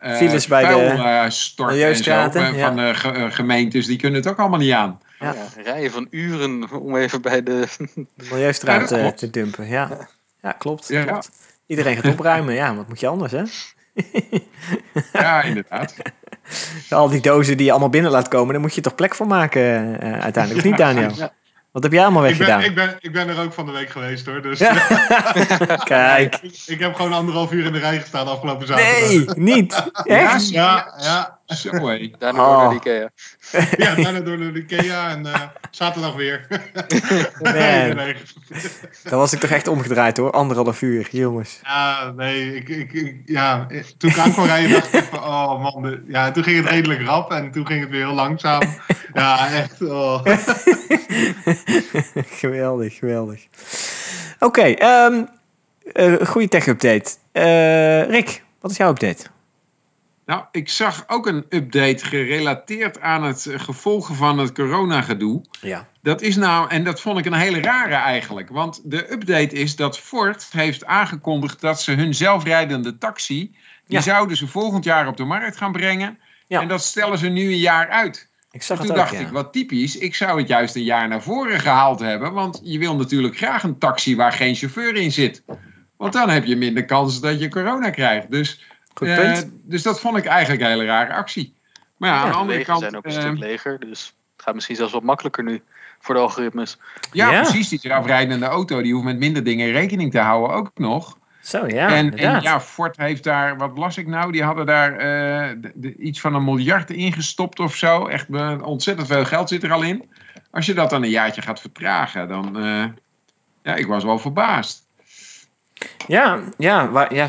eh, 0.00 0.16
Files 0.16 0.46
bij 0.46 0.64
de 0.64 1.30
Milieustraten, 1.56 2.40
eh, 2.40 2.46
ja. 2.46 2.47
Van 2.54 2.76
de 2.76 2.94
ge- 2.94 3.10
eh, 3.10 3.30
gemeentes, 3.30 3.86
die 3.86 3.98
kunnen 3.98 4.20
het 4.20 4.28
ook 4.30 4.38
allemaal 4.38 4.58
niet 4.58 4.72
aan. 4.72 5.00
Ja. 5.20 5.34
Ja, 5.34 5.62
rijen 5.62 5.90
van 5.90 6.06
uren 6.10 6.70
om 6.80 6.96
even 6.96 7.22
bij 7.22 7.42
de... 7.42 7.66
De 7.94 8.06
milieustraat 8.30 8.90
Ja, 8.90 8.96
eh, 8.98 9.06
te 9.06 9.30
dumpen. 9.30 9.68
Ja, 9.68 10.08
ja 10.42 10.52
klopt. 10.52 10.88
Ja. 10.88 11.04
klopt. 11.04 11.30
Iedereen 11.66 11.96
gaat 11.96 12.12
opruimen. 12.12 12.54
Ja, 12.54 12.74
wat 12.74 12.88
moet 12.88 13.00
je 13.00 13.06
anders, 13.06 13.32
hè? 13.32 13.42
Ja, 15.12 15.42
inderdaad. 15.42 15.94
Al 16.90 17.08
die 17.08 17.20
dozen 17.20 17.56
die 17.56 17.66
je 17.66 17.70
allemaal 17.70 17.88
binnen 17.90 18.10
laat 18.10 18.28
komen, 18.28 18.52
daar 18.52 18.60
moet 18.62 18.74
je 18.74 18.80
toch 18.80 18.94
plek 18.94 19.14
voor 19.14 19.26
maken 19.26 20.00
eh, 20.00 20.12
uiteindelijk. 20.20 20.64
Of 20.64 20.70
niet, 20.70 20.76
Daniel? 20.78 21.10
Ja. 21.16 21.32
Wat 21.70 21.82
heb 21.82 21.92
jij 21.92 22.02
allemaal 22.02 22.26
Ik, 22.26 22.38
ben, 22.38 22.46
weggedaan? 22.46 22.70
ik, 22.70 22.74
ben, 22.74 22.96
ik 23.00 23.12
ben 23.12 23.28
er 23.28 23.44
ook 23.44 23.52
van 23.52 23.66
de 23.66 23.72
week 23.72 23.90
geweest 23.90 24.26
hoor. 24.26 24.42
Dus 24.42 24.58
Ja. 24.58 24.74
Kijk. 25.84 26.38
ik, 26.42 26.62
ik 26.66 26.80
heb 26.80 26.94
gewoon 26.94 27.12
anderhalf 27.12 27.52
uur 27.52 27.64
in 27.64 27.72
de 27.72 27.78
rij 27.78 28.00
gestaan 28.00 28.26
afgelopen 28.26 28.66
zaterdag. 28.66 29.08
Nee, 29.08 29.24
niet. 29.54 29.84
Echt? 30.04 30.48
Ja, 30.48 30.94
ja. 31.00 31.37
Zo, 31.48 31.70
hé. 31.88 32.10
Daarna 32.18 32.40
Oh. 32.48 32.48
door 32.48 32.58
naar 32.62 32.68
de 32.70 32.74
Ikea. 32.76 33.10
Ja, 33.84 33.94
daarna 33.94 34.20
door 34.20 34.36
de 34.36 34.52
Ikea 34.68 35.10
en 35.10 35.26
eh, 35.26 35.40
zaterdag 35.70 36.14
weer. 36.14 36.46
Nee, 37.40 37.94
nee. 37.94 38.14
dan 39.04 39.18
was 39.18 39.32
ik 39.32 39.40
toch 39.40 39.50
echt 39.50 39.68
omgedraaid 39.68 40.16
hoor. 40.16 40.30
Anderhalf 40.30 40.82
uur, 40.82 41.08
jongens. 41.10 41.60
Ja, 41.62 42.12
nee, 42.16 42.54
ik, 42.56 42.68
ik, 42.68 42.92
ik- 42.92 43.22
ja, 43.26 43.66
toen 43.98 44.10
ik 44.10 44.18
aan 44.18 44.32
kwam 44.32 44.46
rijden 44.46 44.70
dacht 44.70 44.92
ik 44.94 45.04
van, 45.04 45.18
oh 45.18 45.62
man, 45.62 45.82
de- 45.82 46.02
ja, 46.08 46.30
toen 46.30 46.42
ging 46.42 46.56
het 46.56 46.68
redelijk 46.70 47.02
rap 47.06 47.30
en 47.32 47.50
toen 47.50 47.66
ging 47.66 47.80
het 47.80 47.90
weer 47.90 48.04
heel 48.06 48.14
langzaam. 48.14 48.62
Ja, 49.14 49.50
echt, 49.52 49.82
oh. 49.82 50.24
geweldig, 52.14 52.94
geweldig. 52.96 53.40
Oké, 54.38 54.62
ehm 54.62 55.22
eh, 55.92 56.14
goede 56.26 56.48
tech-update. 56.48 57.10
Eh, 57.32 58.02
Rick, 58.10 58.42
wat 58.60 58.70
is 58.70 58.76
jouw 58.76 58.90
update? 58.90 59.24
Nou, 60.28 60.44
ik 60.52 60.68
zag 60.68 61.04
ook 61.06 61.26
een 61.26 61.44
update 61.48 62.04
gerelateerd 62.04 63.00
aan 63.00 63.22
het 63.22 63.46
eh, 63.46 63.60
gevolgen 63.60 64.14
van 64.14 64.38
het 64.38 64.52
coronagedoe. 64.52 65.44
Ja. 65.60 65.88
Dat 66.02 66.22
is 66.22 66.36
nou, 66.36 66.70
en 66.70 66.84
dat 66.84 67.00
vond 67.00 67.18
ik 67.18 67.24
een 67.26 67.32
hele 67.32 67.60
rare 67.60 67.94
eigenlijk. 67.94 68.48
Want 68.48 68.80
de 68.84 69.12
update 69.12 69.54
is 69.54 69.76
dat 69.76 69.98
Ford 69.98 70.48
heeft 70.50 70.84
aangekondigd 70.84 71.60
dat 71.60 71.80
ze 71.82 71.92
hun 71.92 72.14
zelfrijdende 72.14 72.98
taxi. 72.98 73.38
die 73.86 73.96
Ja. 73.96 74.00
zouden 74.00 74.36
ze 74.36 74.46
volgend 74.46 74.84
jaar 74.84 75.06
op 75.06 75.16
de 75.16 75.24
markt 75.24 75.56
gaan 75.56 75.72
brengen. 75.72 76.18
Ja. 76.46 76.60
En 76.60 76.68
dat 76.68 76.82
stellen 76.82 77.18
ze 77.18 77.28
nu 77.28 77.42
een 77.42 77.58
jaar 77.58 77.88
uit. 77.88 78.28
Ik 78.50 78.62
zag 78.62 78.78
En 78.78 78.84
het 78.84 78.92
toen 78.92 79.02
ook, 79.02 79.10
dacht 79.10 79.20
ja. 79.20 79.26
ik, 79.26 79.32
wat 79.32 79.52
typisch, 79.52 79.98
ik 79.98 80.14
zou 80.14 80.38
het 80.38 80.48
juist 80.48 80.74
een 80.74 80.82
jaar 80.84 81.08
naar 81.08 81.22
voren 81.22 81.60
gehaald 81.60 82.00
hebben. 82.00 82.32
Want 82.32 82.60
je 82.62 82.78
wil 82.78 82.96
natuurlijk 82.96 83.36
graag 83.36 83.62
een 83.62 83.78
taxi 83.78 84.16
waar 84.16 84.32
geen 84.32 84.54
chauffeur 84.54 84.96
in 84.96 85.12
zit. 85.12 85.42
Want 85.96 86.12
dan 86.12 86.30
heb 86.30 86.44
je 86.44 86.56
minder 86.56 86.84
kans 86.84 87.20
dat 87.20 87.40
je 87.40 87.48
corona 87.48 87.90
krijgt. 87.90 88.30
Dus, 88.30 88.64
Goed 88.98 89.08
eh, 89.08 89.38
dus 89.62 89.82
dat 89.82 90.00
vond 90.00 90.16
ik 90.16 90.24
eigenlijk 90.24 90.62
een 90.62 90.68
hele 90.68 90.84
rare 90.84 91.12
actie. 91.12 91.54
Maar 91.96 92.10
ja, 92.10 92.16
aan 92.16 92.26
de 92.26 92.32
de 92.32 92.38
andere 92.38 92.64
kant. 92.64 92.80
zijn 92.80 92.96
ook 92.96 93.04
een 93.04 93.12
eh, 93.12 93.20
stuk 93.20 93.38
leger. 93.38 93.80
Dus 93.80 94.14
het 94.36 94.42
gaat 94.44 94.54
misschien 94.54 94.76
zelfs 94.76 94.92
wat 94.92 95.02
makkelijker 95.02 95.44
nu 95.44 95.62
voor 96.00 96.14
de 96.14 96.20
algoritmes. 96.20 96.78
ja, 97.12 97.30
Ja. 97.30 97.40
precies. 97.42 97.68
Die 97.68 97.78
zelfrijdende 97.80 98.46
auto 98.46 98.82
die 98.82 98.92
hoeft 98.92 99.04
met 99.04 99.18
minder 99.18 99.44
dingen 99.44 99.70
rekening 99.72 100.10
te 100.10 100.18
houden 100.18 100.56
ook 100.56 100.70
nog. 100.74 101.16
Zo, 101.42 101.66
ja, 101.66 101.88
en, 101.88 102.12
ja, 102.16 102.60
Ford 102.60 102.96
heeft 102.96 103.24
daar, 103.24 103.56
wat 103.56 103.78
las 103.78 103.96
ik 103.96 104.06
nou? 104.06 104.32
Die 104.32 104.42
hadden 104.42 104.66
daar 104.66 104.92
eh, 104.92 105.56
de- 105.60 105.72
de- 105.74 105.96
iets 105.96 106.20
van 106.20 106.34
een 106.34 106.44
miljard 106.44 106.90
ingestopt 106.90 107.58
of 107.60 107.74
zo. 107.74 108.06
Echt 108.06 108.26
ontzettend 108.62 109.06
veel 109.08 109.24
geld 109.24 109.48
zit 109.48 109.62
er 109.62 109.72
al 109.72 109.82
in. 109.82 110.10
Als 110.50 110.66
je 110.66 110.74
dat 110.74 110.90
dan 110.90 111.02
een 111.02 111.10
jaartje 111.10 111.42
gaat 111.42 111.60
vertragen, 111.60 112.28
dan. 112.28 112.58
eh, 112.58 112.84
ja, 113.62 113.74
ik 113.74 113.86
was 113.86 114.04
wel 114.04 114.18
verbaasd. 114.18 114.82
Ja, 116.06 116.40
ja, 116.58 117.06
ja, 117.10 117.28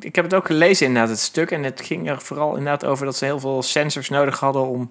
ik 0.00 0.14
heb 0.14 0.24
het 0.24 0.34
ook 0.34 0.46
gelezen 0.46 0.86
inderdaad, 0.86 1.10
het 1.10 1.20
stuk. 1.20 1.50
En 1.50 1.62
het 1.62 1.80
ging 1.80 2.10
er 2.10 2.20
vooral 2.20 2.56
inderdaad 2.56 2.84
over 2.84 3.04
dat 3.04 3.16
ze 3.16 3.24
heel 3.24 3.40
veel 3.40 3.62
sensors 3.62 4.08
nodig 4.08 4.40
hadden 4.40 4.66
om 4.66 4.90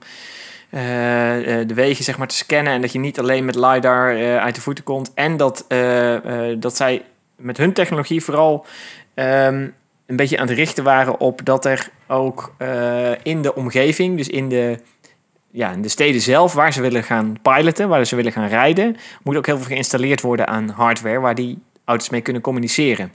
eh, 0.71 1.59
eh, 1.59 1.67
de 1.67 1.73
wegen 1.73 2.03
zeg 2.03 2.17
maar, 2.17 2.27
te 2.27 2.35
scannen. 2.35 2.73
En 2.73 2.81
dat 2.81 2.91
je 2.91 3.00
niet 3.00 3.19
alleen 3.19 3.45
met 3.45 3.55
LiDAR 3.55 4.15
eh, 4.15 4.38
uit 4.38 4.55
de 4.55 4.61
voeten 4.61 4.83
komt. 4.83 5.11
En 5.13 5.38
dat, 5.38 5.65
dat 6.59 6.75
zij 6.75 7.01
met 7.35 7.57
hun 7.57 7.73
technologie 7.73 8.23
vooral 8.23 8.65
ehm, 9.13 9.67
een 10.05 10.15
beetje 10.15 10.38
aan 10.38 10.47
het 10.47 10.57
richten 10.57 10.83
waren 10.83 11.19
op 11.19 11.45
dat 11.45 11.65
er 11.65 11.89
ook 12.07 12.53
in 13.23 13.41
de 13.41 13.55
omgeving, 13.55 14.17
dus 14.17 14.27
in 14.27 14.50
de, 14.50 14.79
ja, 15.51 15.71
in 15.71 15.81
de 15.81 15.89
steden 15.89 16.21
zelf, 16.21 16.53
waar 16.53 16.73
ze 16.73 16.81
willen 16.81 17.03
gaan 17.03 17.38
piloten, 17.41 17.89
waar 17.89 18.05
ze 18.05 18.15
willen 18.15 18.31
gaan 18.31 18.47
rijden, 18.47 18.97
moet 19.23 19.38
ook 19.38 19.45
heel 19.45 19.57
veel 19.57 19.65
geïnstalleerd 19.65 20.21
worden 20.21 20.47
aan 20.47 20.69
hardware 20.69 21.19
waar 21.19 21.35
die 21.35 21.59
auto's 21.91 22.10
mee 22.10 22.21
kunnen 22.21 22.41
communiceren. 22.41 23.12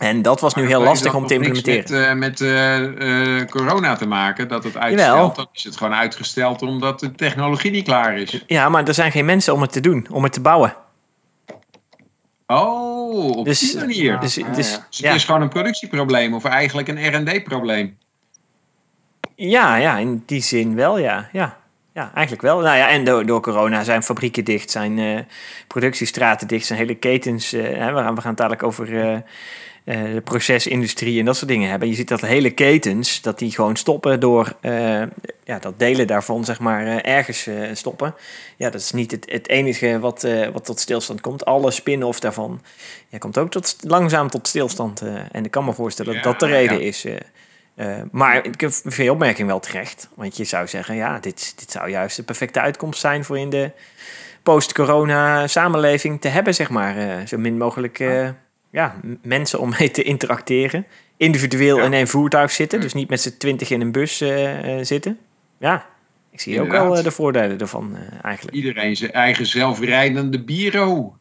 En 0.00 0.22
dat 0.22 0.40
was 0.40 0.54
nu 0.54 0.66
heel 0.66 0.82
lastig 0.82 1.14
om 1.14 1.26
te 1.26 1.34
implementeren. 1.34 2.18
Met, 2.18 2.40
eh, 2.40 2.40
met 2.40 2.40
eh, 2.40 3.40
eh, 3.40 3.48
corona 3.48 3.96
te 3.96 4.06
maken, 4.06 4.48
dat 4.48 4.64
het. 4.64 4.72
Jawel. 4.72 5.32
Dan 5.34 5.48
is 5.52 5.64
het 5.64 5.76
gewoon 5.76 5.94
uitgesteld 5.94 6.62
omdat 6.62 7.00
de 7.00 7.12
technologie 7.12 7.70
niet 7.70 7.84
klaar 7.84 8.18
is. 8.18 8.44
Ja, 8.46 8.68
maar 8.68 8.88
er 8.88 8.94
zijn 8.94 9.12
geen 9.12 9.24
mensen 9.24 9.54
om 9.54 9.60
het 9.60 9.72
te 9.72 9.80
doen, 9.80 10.06
om 10.10 10.22
het 10.22 10.32
te 10.32 10.40
bouwen. 10.40 10.74
Oh, 12.46 13.36
op 13.36 13.44
Dus, 13.44 13.58
die 13.58 13.76
manier. 13.76 14.20
dus, 14.20 14.34
ja, 14.34 14.48
dus, 14.52 14.70
ja. 14.70 14.86
Dus 14.88 14.98
ja. 14.98 15.06
het 15.06 15.16
is 15.16 15.24
gewoon 15.24 15.42
een 15.42 15.48
productieprobleem 15.48 16.34
of 16.34 16.44
eigenlijk 16.44 16.88
een 16.88 17.14
R&D-probleem. 17.14 17.98
Ja, 19.34 19.76
ja, 19.76 19.98
in 19.98 20.22
die 20.26 20.42
zin 20.42 20.74
wel, 20.74 20.98
ja. 20.98 21.28
Ja, 21.32 21.59
ja 21.94 22.10
eigenlijk 22.14 22.42
wel. 22.42 22.60
Nou 22.60 22.76
ja, 22.76 22.88
en 22.88 23.04
door, 23.04 23.26
door 23.26 23.40
corona 23.40 23.84
zijn 23.84 24.02
fabrieken 24.02 24.44
dicht, 24.44 24.70
zijn 24.70 24.98
eh, 24.98 25.18
productiestraten 25.66 26.48
dicht, 26.48 26.66
zijn 26.66 26.78
hele 26.78 26.94
ketens. 26.94 27.50
hè, 27.50 27.92
we, 27.92 28.00
gaan, 28.00 28.14
we 28.14 28.20
gaan 28.20 28.30
het 28.30 28.36
dadelijk 28.36 28.62
over 28.62 29.00
eh, 29.00 29.18
de 29.84 30.20
procesindustrie 30.24 31.18
en 31.18 31.24
dat 31.24 31.36
soort 31.36 31.50
dingen 31.50 31.70
hebben. 31.70 31.88
Je 31.88 31.94
ziet 31.94 32.08
dat 32.08 32.20
hele 32.20 32.50
ketens, 32.50 33.20
dat 33.20 33.38
die 33.38 33.50
gewoon 33.50 33.76
stoppen 33.76 34.20
door 34.20 34.56
ja, 35.44 35.58
dat 35.60 35.78
delen 35.78 36.06
daarvan, 36.06 36.44
zeg 36.44 36.60
maar, 36.60 36.86
ergens 36.86 37.48
stoppen. 37.72 38.14
Ja, 38.56 38.70
dat 38.70 38.80
is 38.80 38.92
niet 38.92 39.10
het, 39.10 39.30
het 39.30 39.48
enige 39.48 39.98
wat, 39.98 40.26
wat 40.52 40.64
tot 40.64 40.80
stilstand 40.80 41.20
komt. 41.20 41.44
Alle 41.44 41.70
spin-off 41.70 42.20
daarvan 42.20 42.60
ja, 43.08 43.18
komt 43.18 43.38
ook 43.38 43.50
tot, 43.50 43.76
langzaam 43.80 44.28
tot 44.28 44.48
stilstand. 44.48 45.02
en 45.32 45.44
ik 45.44 45.50
kan 45.50 45.64
me 45.64 45.72
voorstellen 45.72 46.14
dat 46.14 46.22
dat 46.22 46.40
de 46.40 46.46
reden 46.46 46.80
ja. 46.80 46.86
is. 46.86 47.06
Eh. 47.80 48.02
Maar 48.10 48.44
ik 48.46 48.54
vind 48.68 48.94
je 48.94 49.12
opmerking 49.12 49.48
wel 49.48 49.60
terecht. 49.60 50.08
Want 50.14 50.36
je 50.36 50.44
zou 50.44 50.68
zeggen, 50.68 50.94
ja, 50.94 51.18
dit, 51.18 51.52
dit 51.56 51.70
zou 51.70 51.90
juist 51.90 52.16
de 52.16 52.22
perfecte 52.22 52.60
uitkomst 52.60 53.00
zijn 53.00 53.24
voor 53.24 53.38
in 53.38 53.50
de 53.50 53.70
post-corona 54.42 55.46
samenleving 55.46 56.20
te 56.20 56.28
hebben, 56.28 56.54
zeg 56.54 56.70
maar. 56.70 56.96
Eh, 56.96 57.26
zo 57.26 57.38
min 57.38 57.58
mogelijk 57.58 57.98
eh, 57.98 58.28
ja, 58.70 58.94
mensen 59.22 59.60
om 59.60 59.74
mee 59.78 59.90
te 59.90 60.02
interacteren. 60.02 60.86
Individueel 61.16 61.76
Ja. 61.76 61.84
in 61.84 61.92
één 61.92 62.08
voertuig 62.08 62.50
zitten, 62.50 62.80
dus 62.80 62.92
niet 62.92 63.08
met 63.08 63.20
z'n 63.20 63.36
twintig 63.38 63.70
in 63.70 63.80
een 63.80 63.92
bus 63.92 64.22
zitten. 64.80 65.18
Ja, 65.58 65.86
ik 66.30 66.40
zie 66.40 66.60
ook 66.60 66.70
wel 66.70 67.02
de 67.02 67.10
voordelen 67.10 67.58
ervan 67.58 67.96
eh, 67.96 68.24
eigenlijk. 68.24 68.56
Iedereen 68.56 68.96
zijn 68.96 69.12
eigen 69.12 69.46
zelfrijdende 69.46 70.40
bureau. 70.42 71.10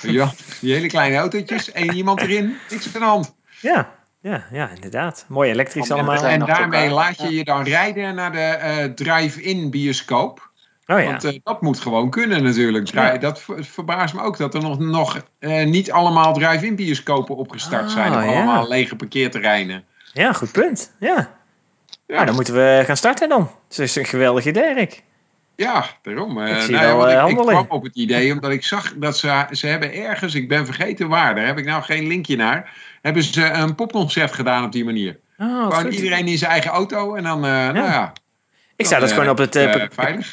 Ja, 0.00 0.32
die 0.60 0.72
hele 0.74 0.86
kleine 0.86 1.16
autootjes, 1.16 1.72
één 1.72 1.94
iemand 1.94 2.20
erin, 2.20 2.56
niks 2.70 2.86
aan 2.86 3.00
de 3.00 3.06
hand. 3.06 3.34
Ja, 3.60 3.94
ja, 4.30 4.44
ja 4.52 4.70
inderdaad. 4.74 5.24
Mooi 5.28 5.50
elektrisch 5.50 5.88
En- 5.88 5.94
allemaal. 5.94 6.24
En 6.24 6.38
daarmee 6.38 6.80
elkaar. 6.88 6.94
laat 6.94 7.20
je 7.20 7.34
je 7.36 7.44
dan 7.44 7.62
rijden 7.64 8.14
naar 8.14 8.32
de 8.32 8.38
eh, 8.38 8.84
drive-in 8.84 9.70
bioscoop. 9.70 10.50
Oh 10.86 10.98
ja. 11.00 11.04
Want 11.04 11.24
eh, 11.24 11.38
dat 11.44 11.62
moet 11.62 11.80
gewoon 11.80 12.10
kunnen 12.10 12.42
natuurlijk. 12.42 12.86
Dri- 12.86 13.00
Ja. 13.00 13.16
Dat 13.18 13.40
ver- 13.40 13.64
verbaast 13.64 14.14
me 14.14 14.20
ook 14.22 14.36
dat 14.36 14.54
er 14.54 14.60
nog, 14.62 14.78
nog 14.78 15.18
eh, 15.38 15.66
niet 15.66 15.92
allemaal 15.92 16.32
drive-in 16.34 16.76
bioscopen 16.76 17.36
opgestart 17.36 17.90
zijn. 17.90 18.12
Of 18.14 18.22
ja. 18.24 18.26
allemaal 18.26 18.68
lege 18.68 18.96
parkeerterreinen. 18.96 19.84
ja, 20.12 20.32
goed 20.32 20.52
punt. 20.52 20.92
Ja. 20.98 21.30
Ja, 22.06 22.14
Nou, 22.14 22.26
dan 22.26 22.34
moeten 22.34 22.54
we 22.54 22.82
gaan 22.86 22.96
starten 22.96 23.28
dan. 23.28 23.50
Dat 23.68 23.78
is 23.78 23.96
een 23.96 24.04
geweldig 24.04 24.46
idee, 24.46 24.74
Rick. 24.74 25.02
Ja 25.56 25.84
daarom. 26.02 26.38
eh, 26.42 26.62
Ik 26.64 26.70
nou 26.70 26.96
wel, 26.96 27.08
eh, 27.08 27.22
ik, 27.30 27.38
ik 27.38 27.46
kwam 27.46 27.66
op 27.68 27.82
het 27.82 27.96
idee 27.96 28.32
omdat 28.32 28.50
ik 28.50 28.64
zag 28.64 28.92
dat 28.96 29.18
ze, 29.18 29.46
ze 29.50 29.66
hebben 29.66 29.92
ergens, 29.94 30.34
ik 30.34 30.48
ben 30.48 30.64
vergeten 30.66 31.08
waar, 31.08 31.34
daar 31.34 31.46
heb 31.46 31.58
ik 31.58 31.64
nou 31.64 31.82
geen 31.82 32.06
linkje 32.06 32.36
naar, 32.36 32.72
hebben 33.02 33.22
ze 33.22 33.44
een 33.50 33.74
popconcert 33.74 34.32
gedaan 34.32 34.64
op 34.64 34.72
die 34.72 34.84
manier. 34.84 35.18
Oh, 35.38 35.46
Gewoon 35.76 35.92
iedereen 35.92 36.26
in 36.26 36.38
zijn 36.38 36.50
eigen 36.50 36.70
auto 36.70 37.14
en 37.14 37.22
dan, 37.22 37.44
eh, 37.44 37.50
nou 37.50 37.76
ja. 37.76 38.12
Ik 38.76 38.86
zou 38.86 39.00
dat 39.00 39.12
gewoon 39.12 39.28
op 39.28 39.38
het, 39.38 39.54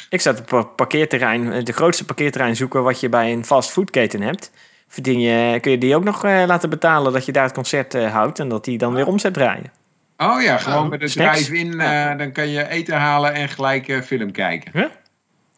ik 0.08 0.20
zou 0.20 0.36
het 0.36 0.44
pa- 0.46 0.62
parkeerterrein, 0.62 1.64
de 1.64 1.72
grootste 1.72 2.04
parkeerterrein 2.04 2.56
zoeken 2.56 2.82
wat 2.82 3.00
je 3.00 3.08
bij 3.08 3.32
een 3.32 3.44
fastfoodketen 3.44 4.20
hebt. 4.22 4.50
Verdien 4.88 5.20
je, 5.20 5.60
kun 5.60 5.70
je 5.70 5.78
die 5.78 5.96
ook 5.96 6.04
nog 6.04 6.22
laten 6.22 6.70
betalen 6.70 7.12
dat 7.12 7.26
je 7.26 7.32
daar 7.32 7.44
het 7.44 7.52
concert 7.52 7.92
houdt 7.94 8.38
en 8.38 8.48
dat 8.48 8.64
die 8.64 8.78
dan 8.78 8.94
weer 8.94 9.06
omzet 9.06 9.34
draaien. 9.34 9.72
Oh 10.16 10.42
ja, 10.42 10.56
gewoon 10.58 10.76
Nou, 10.78 10.88
bij 10.88 10.98
de 10.98 11.08
drive-in, 11.12 11.76
dan 12.18 12.32
kan 12.32 12.48
je 12.48 12.68
eten 12.68 12.96
halen 12.96 13.32
en 13.34 13.48
gelijk 13.48 14.02
film 14.04 14.32
kijken. 14.32 14.72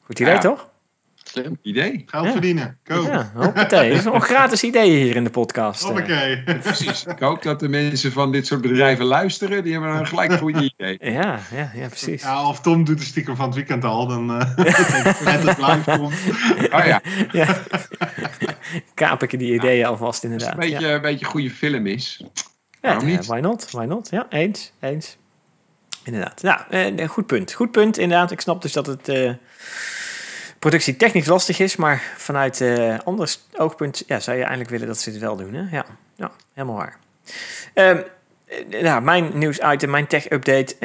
Goed 0.05 0.21
idee 0.21 0.33
Ja. 0.35 0.39
toch? 0.41 0.69
Slim. 1.27 1.59
Idee. 1.63 2.03
Geld 2.07 2.25
Ja. 2.25 2.33
verdienen. 2.33 2.79
Go. 2.85 3.03
Ja, 3.03 3.31
hoppatee. 3.35 3.89
Dat 3.89 3.99
is 3.99 4.05
nog 4.05 4.25
gratis 4.25 4.63
ideeën 4.65 5.03
hier 5.05 5.17
in 5.17 5.25
de 5.25 5.31
podcast. 5.31 5.81
eh. 5.83 5.87
Hoppakee. 5.89 6.43
Precies. 6.43 7.05
Ik 7.05 7.19
hoop 7.19 7.43
dat 7.43 7.61
de 7.61 7.69
mensen 7.69 8.13
van 8.13 8.33
dit 8.33 8.47
soort 8.47 8.61
bedrijven 8.61 9.05
luisteren. 9.05 9.63
Die 9.63 9.73
hebben 9.73 9.91
een 9.91 10.07
gelijk 10.07 10.31
een 10.33 10.39
goed 10.39 10.57
idee. 10.57 10.99
Ja, 11.01 11.39
ja, 11.55 11.71
ja, 11.75 11.87
precies. 11.89 12.23
Ja, 12.23 12.49
of 12.49 12.61
Tom 12.61 12.85
doet 12.85 12.99
de 12.99 13.05
stiekem 13.05 13.37
van 13.37 13.47
het 13.47 13.55
weekend 13.55 13.85
al, 13.85 14.07
dan 14.07 14.31
eh 14.41 14.57
net 15.25 15.43
het 15.43 15.59
live 15.67 15.83
komt. 15.99 16.15
Oh 16.73 16.85
ja, 16.87 17.01
Ja. 17.33 17.57
Kaap 18.95 19.23
ik 19.23 19.39
die 19.39 19.55
ideeën 19.55 19.85
alvast 19.87 20.03
als 20.07 20.15
het 20.17 20.25
inderdaad. 20.25 20.53
een 20.53 20.71
beetje, 20.71 20.87
Ja. 20.87 20.95
een 20.95 21.01
beetje 21.01 21.25
goede 21.25 21.51
film 21.51 21.87
is. 21.87 22.17
Ja, 22.21 22.27
waarom 22.81 23.05
niet? 23.07 23.27
why 23.27 23.39
not? 23.39 23.71
Why 23.71 23.85
not? 23.85 24.09
Ja, 24.11 24.27
eens. 24.29 24.73
Eens. 24.81 25.17
Inderdaad. 26.05 26.41
Ja, 26.43 26.67
eh, 26.71 27.09
goed 27.09 27.27
punt. 27.27 27.53
Goed 27.53 27.71
punt, 27.71 27.99
inderdaad. 27.99 28.31
Ik 28.31 28.41
snap 28.41 28.63
dus 28.63 28.73
dat 28.73 28.87
het 28.87 29.09
eh 29.09 29.33
productie 30.59 30.97
technisch 30.97 31.27
lastig 31.27 31.59
is, 31.59 31.77
maar 31.77 32.03
vanuit 32.17 32.61
eh 32.61 32.99
ander 33.05 33.37
oogpunt 33.57 34.05
ja, 34.07 34.21
zou 34.21 34.37
je 34.37 34.43
eigenlijk 34.43 34.71
willen 34.71 34.87
dat 34.87 34.99
ze 34.99 35.11
het 35.11 35.19
wel 35.19 35.37
doen. 35.37 35.55
Hè? 35.55 35.77
Ja. 35.77 35.85
ja, 36.15 36.31
helemaal 36.55 36.77
waar. 36.77 36.99
Eh, 37.75 37.99
nou, 38.83 39.03
mijn 39.03 39.31
nieuwsitem, 39.39 39.91
mijn 39.91 40.07
tech-update 40.07 40.77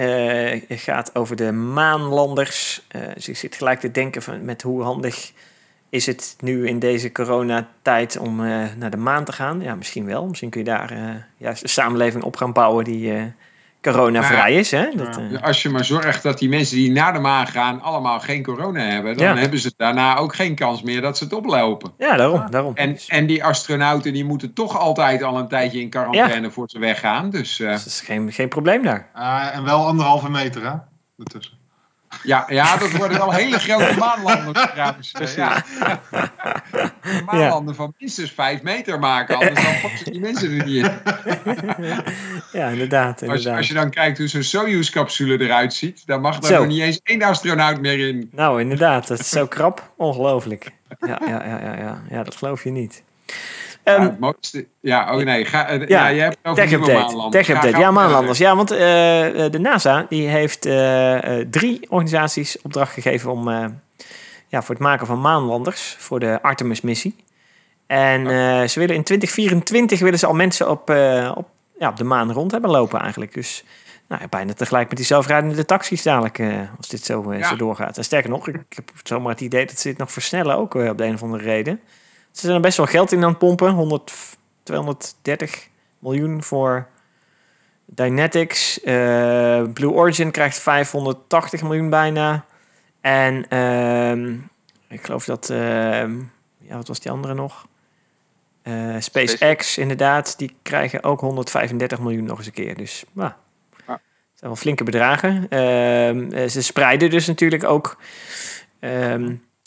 gaat 0.70 1.16
over 1.16 1.36
de 1.36 1.52
maanlanders. 1.52 2.86
Eh, 2.88 3.02
dus 3.14 3.30
ik 3.30 3.38
zit 3.38 3.56
gelijk 3.56 3.80
te 3.80 3.92
denken 3.92 4.22
van, 4.22 4.46
met 4.46 4.62
hoe 4.62 4.84
handig 4.84 5.32
is 5.90 6.06
het 6.06 6.36
nu 6.40 6.68
in 6.68 6.80
deze 6.80 7.12
coronatijd 7.12 8.18
om 8.18 8.36
naar 8.78 8.90
de 8.90 8.98
maan 8.98 9.26
te 9.26 9.32
gaan? 9.32 9.62
Ja, 9.62 9.76
misschien 9.76 10.06
wel. 10.06 10.28
Misschien 10.28 10.50
kun 10.50 10.60
je 10.60 10.66
daar 10.66 10.94
juist 11.38 11.64
een 11.64 11.70
samenleving 11.70 12.24
op 12.24 12.36
gaan 12.36 12.54
bouwen 12.54 12.84
die 12.84 13.34
coronavrij 13.81 14.53
is. 14.53 14.71
Hè? 14.71 14.86
Dat, 14.95 15.17
eh, 15.17 15.41
Als 15.41 15.62
je 15.62 15.69
maar 15.69 15.86
zorgt 15.86 16.24
dat 16.24 16.39
die 16.39 16.50
mensen 16.50 16.75
die 16.75 16.91
naar 16.91 17.13
de 17.13 17.19
maan 17.19 17.48
gaan 17.48 17.81
allemaal 17.81 18.19
geen 18.19 18.43
corona 18.43 18.79
hebben. 18.81 19.17
Dan 19.17 19.27
Ja. 19.27 19.36
hebben 19.36 19.59
ze 19.59 19.74
daarna 19.77 20.17
ook 20.17 20.36
geen 20.36 20.55
kans 20.55 20.81
meer 20.81 21.01
dat 21.01 21.17
ze 21.17 21.24
het 21.24 21.33
oplopen. 21.33 21.91
ja, 21.98 22.15
daarom. 22.17 22.45
daarom. 22.50 22.75
En, 22.75 22.98
en 23.07 23.25
die 23.25 23.43
astronauten 23.43 24.13
die 24.13 24.25
moeten 24.25 24.53
toch 24.53 24.77
altijd 24.79 25.24
al 25.24 25.38
een 25.38 25.48
tijdje 25.48 25.79
in 25.81 25.89
quarantaine 25.89 26.51
voor 26.51 26.69
ze 26.69 26.79
weggaan. 26.79 27.29
Dus 27.29 27.59
eh, 27.59 27.69
Dus 27.71 27.83
dat 27.83 27.93
is 27.93 28.01
geen, 28.01 28.31
geen 28.31 28.48
probleem 28.50 28.83
daar. 28.83 29.09
Ah, 29.13 29.48
en 29.55 29.63
wel 29.63 29.86
anderhalve 29.88 30.29
meter, 30.29 30.62
hè? 30.63 30.74
Ertussen. 31.17 31.57
Ja, 32.24 32.46
ja, 32.48 32.78
dat 32.78 32.92
worden 32.92 33.18
wel 33.18 33.32
hele 33.32 33.60
grote 33.60 33.96
maanlanders 33.98 34.68
trouwens. 34.74 35.12
Ja. 35.36 35.63
Een 37.01 37.24
maanlander 37.25 37.75
van 37.75 37.94
minstens 37.98 38.32
vijf 38.32 38.62
meter 38.62 39.00
maken. 39.00 39.36
Anders 39.36 39.63
dan 39.63 39.98
ze 39.98 40.12
die 40.12 40.20
mensen 40.20 40.60
er 40.60 40.66
niet 40.66 40.86
in. 40.86 40.92
Ja, 42.51 42.68
inderdaad. 42.68 43.13
Als, 43.13 43.22
inderdaad. 43.22 43.58
als 43.58 43.68
je 43.68 43.74
dan 43.74 43.89
kijkt 43.89 44.18
hoe 44.18 44.28
zo'n 44.28 44.44
Soyuz-capsule 44.44 45.44
eruit 45.44 45.74
ziet, 45.74 46.04
dan 46.06 46.22
mag 46.22 46.39
daar 46.39 46.68
niet 46.68 46.82
eens 46.82 47.00
één 47.04 47.22
astronaut 47.22 47.82
meer 47.82 48.08
in. 48.08 48.30
Nou, 48.32 48.62
inderdaad. 48.62 49.08
Dat 49.08 49.20
is 49.20 49.30
zo 49.30 49.48
krap. 49.48 49.92
Ongelooflijk. 49.96 50.72
Ja, 51.00 51.22
ja, 51.28 51.46
ja, 51.46 51.60
ja, 51.60 51.75
ja. 51.78 52.04
ja 52.10 52.24
dat 52.24 52.36
geloof 52.36 52.63
je 52.63 52.70
niet. 52.70 53.04
Ja, 53.83 53.95
Ehm, 53.95 54.13
mooiste, 54.19 54.65
ja, 54.79 55.15
oh 55.17 55.24
nee, 55.24 55.45
ga, 55.45 55.67
eh, 55.67 55.79
Ja, 55.79 55.86
ja, 55.88 56.07
je 56.07 56.21
hebt 56.21 56.38
het 56.41 56.51
over 56.51 56.62
Tech 56.63 56.69
nieuwe 56.69 56.86
update. 56.86 57.05
maanlanders. 57.05 57.36
Tech 57.36 57.45
Ga- 57.45 57.53
update. 57.62 57.75
ga- 57.75 57.81
Ja, 57.81 57.91
maanlanders. 57.91 58.38
Ja, 58.38 58.55
want 58.55 58.71
eh, 58.71 59.45
eh, 59.45 59.51
de 59.51 59.59
NASA 59.59 60.05
die 60.09 60.27
heeft 60.27 60.62
drie 61.51 61.86
organisaties 61.89 62.62
opdracht 62.62 62.93
gegeven 62.93 63.31
om 63.31 63.50
ja, 64.48 64.62
voor 64.62 64.75
het 64.75 64.83
maken 64.83 65.07
van 65.07 65.21
maanlanders 65.21 65.95
voor 66.00 66.19
de 66.19 66.39
Artemis-missie. 66.41 67.15
En 67.88 68.25
ze 68.69 68.79
willen 68.79 68.95
in 68.95 69.03
2024 69.03 70.00
willen 70.00 70.19
ze 70.19 70.25
al 70.27 70.33
mensen 70.33 70.69
op, 70.69 70.89
op, 71.36 71.48
ja, 71.79 71.89
op 71.89 71.98
de 71.98 72.03
maan 72.03 72.31
rond 72.31 72.51
hebben 72.51 72.69
lopen 72.69 73.00
eigenlijk. 73.00 73.33
Dus 73.33 73.63
nou, 74.07 74.21
bijna 74.29 74.53
tegelijk 74.53 74.88
met 74.88 74.98
die 74.98 75.05
zelfrijdende 75.05 75.65
taxis 75.65 76.03
dadelijk, 76.03 76.39
als 76.77 76.88
dit 76.88 77.05
zo, 77.05 77.33
Ja. 77.33 77.48
zo 77.48 77.55
doorgaat. 77.55 77.98
En 77.98 78.03
sterker 78.03 78.29
nog, 78.29 78.48
ik 78.48 78.55
heb 78.69 78.91
zomaar 79.03 79.31
het 79.31 79.41
idee 79.41 79.65
dat 79.65 79.79
ze 79.79 79.88
dit 79.88 79.98
nog 79.98 80.12
versnellen, 80.12 80.55
ook 80.57 80.74
op 80.74 80.98
de 80.98 81.03
een 81.05 81.13
of 81.13 81.24
andere 81.24 81.43
reden. 81.43 81.79
Ze 82.39 82.46
zijn 82.46 82.55
er 82.58 82.62
best 82.62 82.77
wel 82.77 82.86
geld 82.86 83.12
in 83.12 83.24
aan 83.24 83.29
het 83.29 83.38
pompen, 83.38 83.72
100, 83.72 84.13
230 84.63 85.67
miljoen 86.00 86.43
voor 86.43 86.88
Dynetics. 87.86 88.81
eh, 88.81 89.63
Blue 89.74 89.91
Origin 89.91 90.31
krijgt 90.31 90.58
580 90.60 91.62
miljoen 91.62 91.89
bijna. 91.89 92.46
En 93.01 93.50
ehm, 93.50 94.34
ik 94.88 95.03
geloof 95.05 95.25
dat, 95.25 95.50
ehm, 95.50 96.17
ja, 96.58 96.75
wat 96.75 96.88
was 96.88 97.00
die 97.00 97.12
andere 97.12 97.34
nog? 97.34 97.65
Eh, 98.62 98.74
SpaceX, 98.74 99.31
SpaceX. 99.31 99.77
inderdaad, 99.77 100.38
die 100.38 100.55
krijgen 100.62 101.03
ook 101.03 101.19
135 101.19 102.00
miljoen 102.00 102.24
nog 102.24 102.38
eens 102.38 102.48
een 102.48 102.53
keer. 102.53 102.75
Dus, 102.77 103.03
Ja. 103.13 103.38
zijn 104.36 104.51
wel 104.51 104.55
flinke 104.55 104.84
bedragen. 104.84 105.46
Ehm, 105.50 106.31
eh, 106.31 106.48
ze 106.50 106.62
spreiden 106.62 107.10
dus 107.10 107.27
natuurlijk 107.27 107.63
ook. 107.63 107.98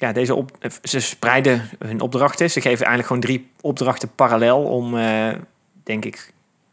Ja, 0.02 0.12
deze 0.12 0.34
op, 0.34 0.50
eh, 0.58 0.70
ze 0.82 1.00
spreiden 1.00 1.68
hun 1.78 2.00
opdrachten. 2.00 2.50
Ze 2.50 2.60
geven 2.60 2.86
eigenlijk 2.86 3.06
gewoon 3.06 3.22
drie 3.22 3.50
opdrachten 3.60 4.14
parallel 4.14 4.62
om, 4.62 4.98
eh, 4.98 5.28
denk 5.82 6.04
ik, 6.04 6.32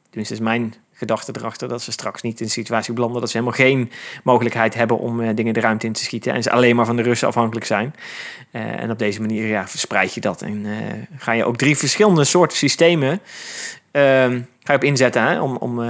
tenminste 0.09 0.33
is 0.33 0.39
mijn 0.39 0.73
gedachte 0.93 1.33
erachter, 1.37 1.67
dat 1.67 1.81
ze 1.81 1.91
straks 1.91 2.21
niet 2.21 2.39
in 2.39 2.45
een 2.45 2.51
situatie 2.51 2.93
belanden 2.93 3.21
dat 3.21 3.29
ze 3.29 3.37
helemaal 3.37 3.59
geen 3.59 3.91
mogelijkheid 4.23 4.73
hebben 4.73 4.99
om 4.99 5.21
eh, 5.21 5.35
dingen 5.35 5.53
de 5.53 5.59
ruimte 5.59 5.85
in 5.85 5.93
te 5.93 6.03
schieten 6.03 6.33
en 6.33 6.43
ze 6.43 6.51
alleen 6.51 6.75
maar 6.75 6.85
van 6.85 6.95
de 6.95 7.01
Russen 7.01 7.27
afhankelijk 7.27 7.65
zijn. 7.65 7.95
En 8.51 8.91
op 8.91 8.99
deze 8.99 9.21
manier 9.21 9.47
ja, 9.47 9.67
verspreid 9.67 10.13
je 10.13 10.21
dat 10.21 10.41
en 10.41 10.65
ga 11.17 11.31
je 11.31 11.45
ook 11.45 11.57
drie 11.57 11.77
verschillende 11.77 12.23
soorten 12.23 12.57
systemen 12.57 13.19
ehm, 13.91 14.41
ga 14.63 14.73
je 14.73 14.75
op 14.75 14.83
inzetten 14.83 15.41
om, 15.41 15.55
om 15.55 15.81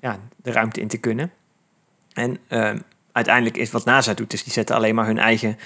ja, 0.00 0.18
de 0.36 0.52
ruimte 0.52 0.80
in 0.80 0.88
te 0.88 0.98
kunnen. 0.98 1.32
En 2.12 2.38
ehm, 2.48 2.78
uiteindelijk 3.12 3.56
is 3.56 3.70
wat 3.70 3.84
NASA 3.84 4.14
doet, 4.14 4.30
dus 4.30 4.44
die 4.44 4.52
zetten 4.52 4.76
alleen 4.76 4.94
maar 4.94 5.06
hun 5.06 5.18
eigen 5.18 5.58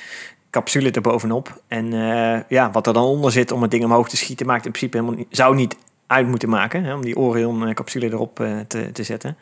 capsule 0.50 0.90
erbovenop. 0.90 1.60
En 1.68 1.92
eh, 1.92 2.40
ja, 2.48 2.70
wat 2.70 2.86
er 2.86 2.92
dan 2.92 3.04
onder 3.04 3.32
zit 3.32 3.52
om 3.52 3.62
het 3.62 3.70
ding 3.70 3.84
omhoog 3.84 4.08
te 4.08 4.16
schieten, 4.16 4.46
maakt 4.46 4.64
in 4.64 4.70
principe 4.70 4.96
helemaal 4.96 5.18
niet, 5.18 5.36
zou 5.36 5.54
niet 5.54 5.76
uit 6.06 6.26
moeten 6.26 6.48
maken. 6.48 6.84
Hè, 6.84 6.94
om 6.94 7.02
die 7.02 7.16
Orion-capsule 7.16 8.06
erop 8.06 8.40
eh, 8.40 8.58
te, 8.68 8.92
te 8.92 9.02
zetten. 9.02 9.36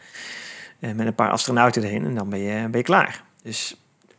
Eh, 0.81 0.93
met 0.93 1.07
een 1.07 1.15
paar 1.15 1.31
astronauten 1.31 1.83
erin 1.83 2.05
en 2.05 2.15
dan 2.15 2.29
ben 2.29 2.39
je, 2.39 2.69
ben 2.69 2.79
je 2.79 2.83
klaar. 2.83 3.23
Dus 3.43 3.77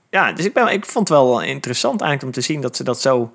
ja, 0.10 0.32
dus 0.32 0.46
ik, 0.46 0.54
ben, 0.54 0.68
ik 0.68 0.86
vond 0.86 1.10
het 1.10 1.18
wel 1.18 1.42
interessant 1.42 2.02
eigenlijk 2.02 2.36
om 2.36 2.42
te 2.42 2.48
zien 2.48 2.62
dat 2.62 2.76
ze 2.76 2.84
dat 2.84 3.02
zo 3.02 3.34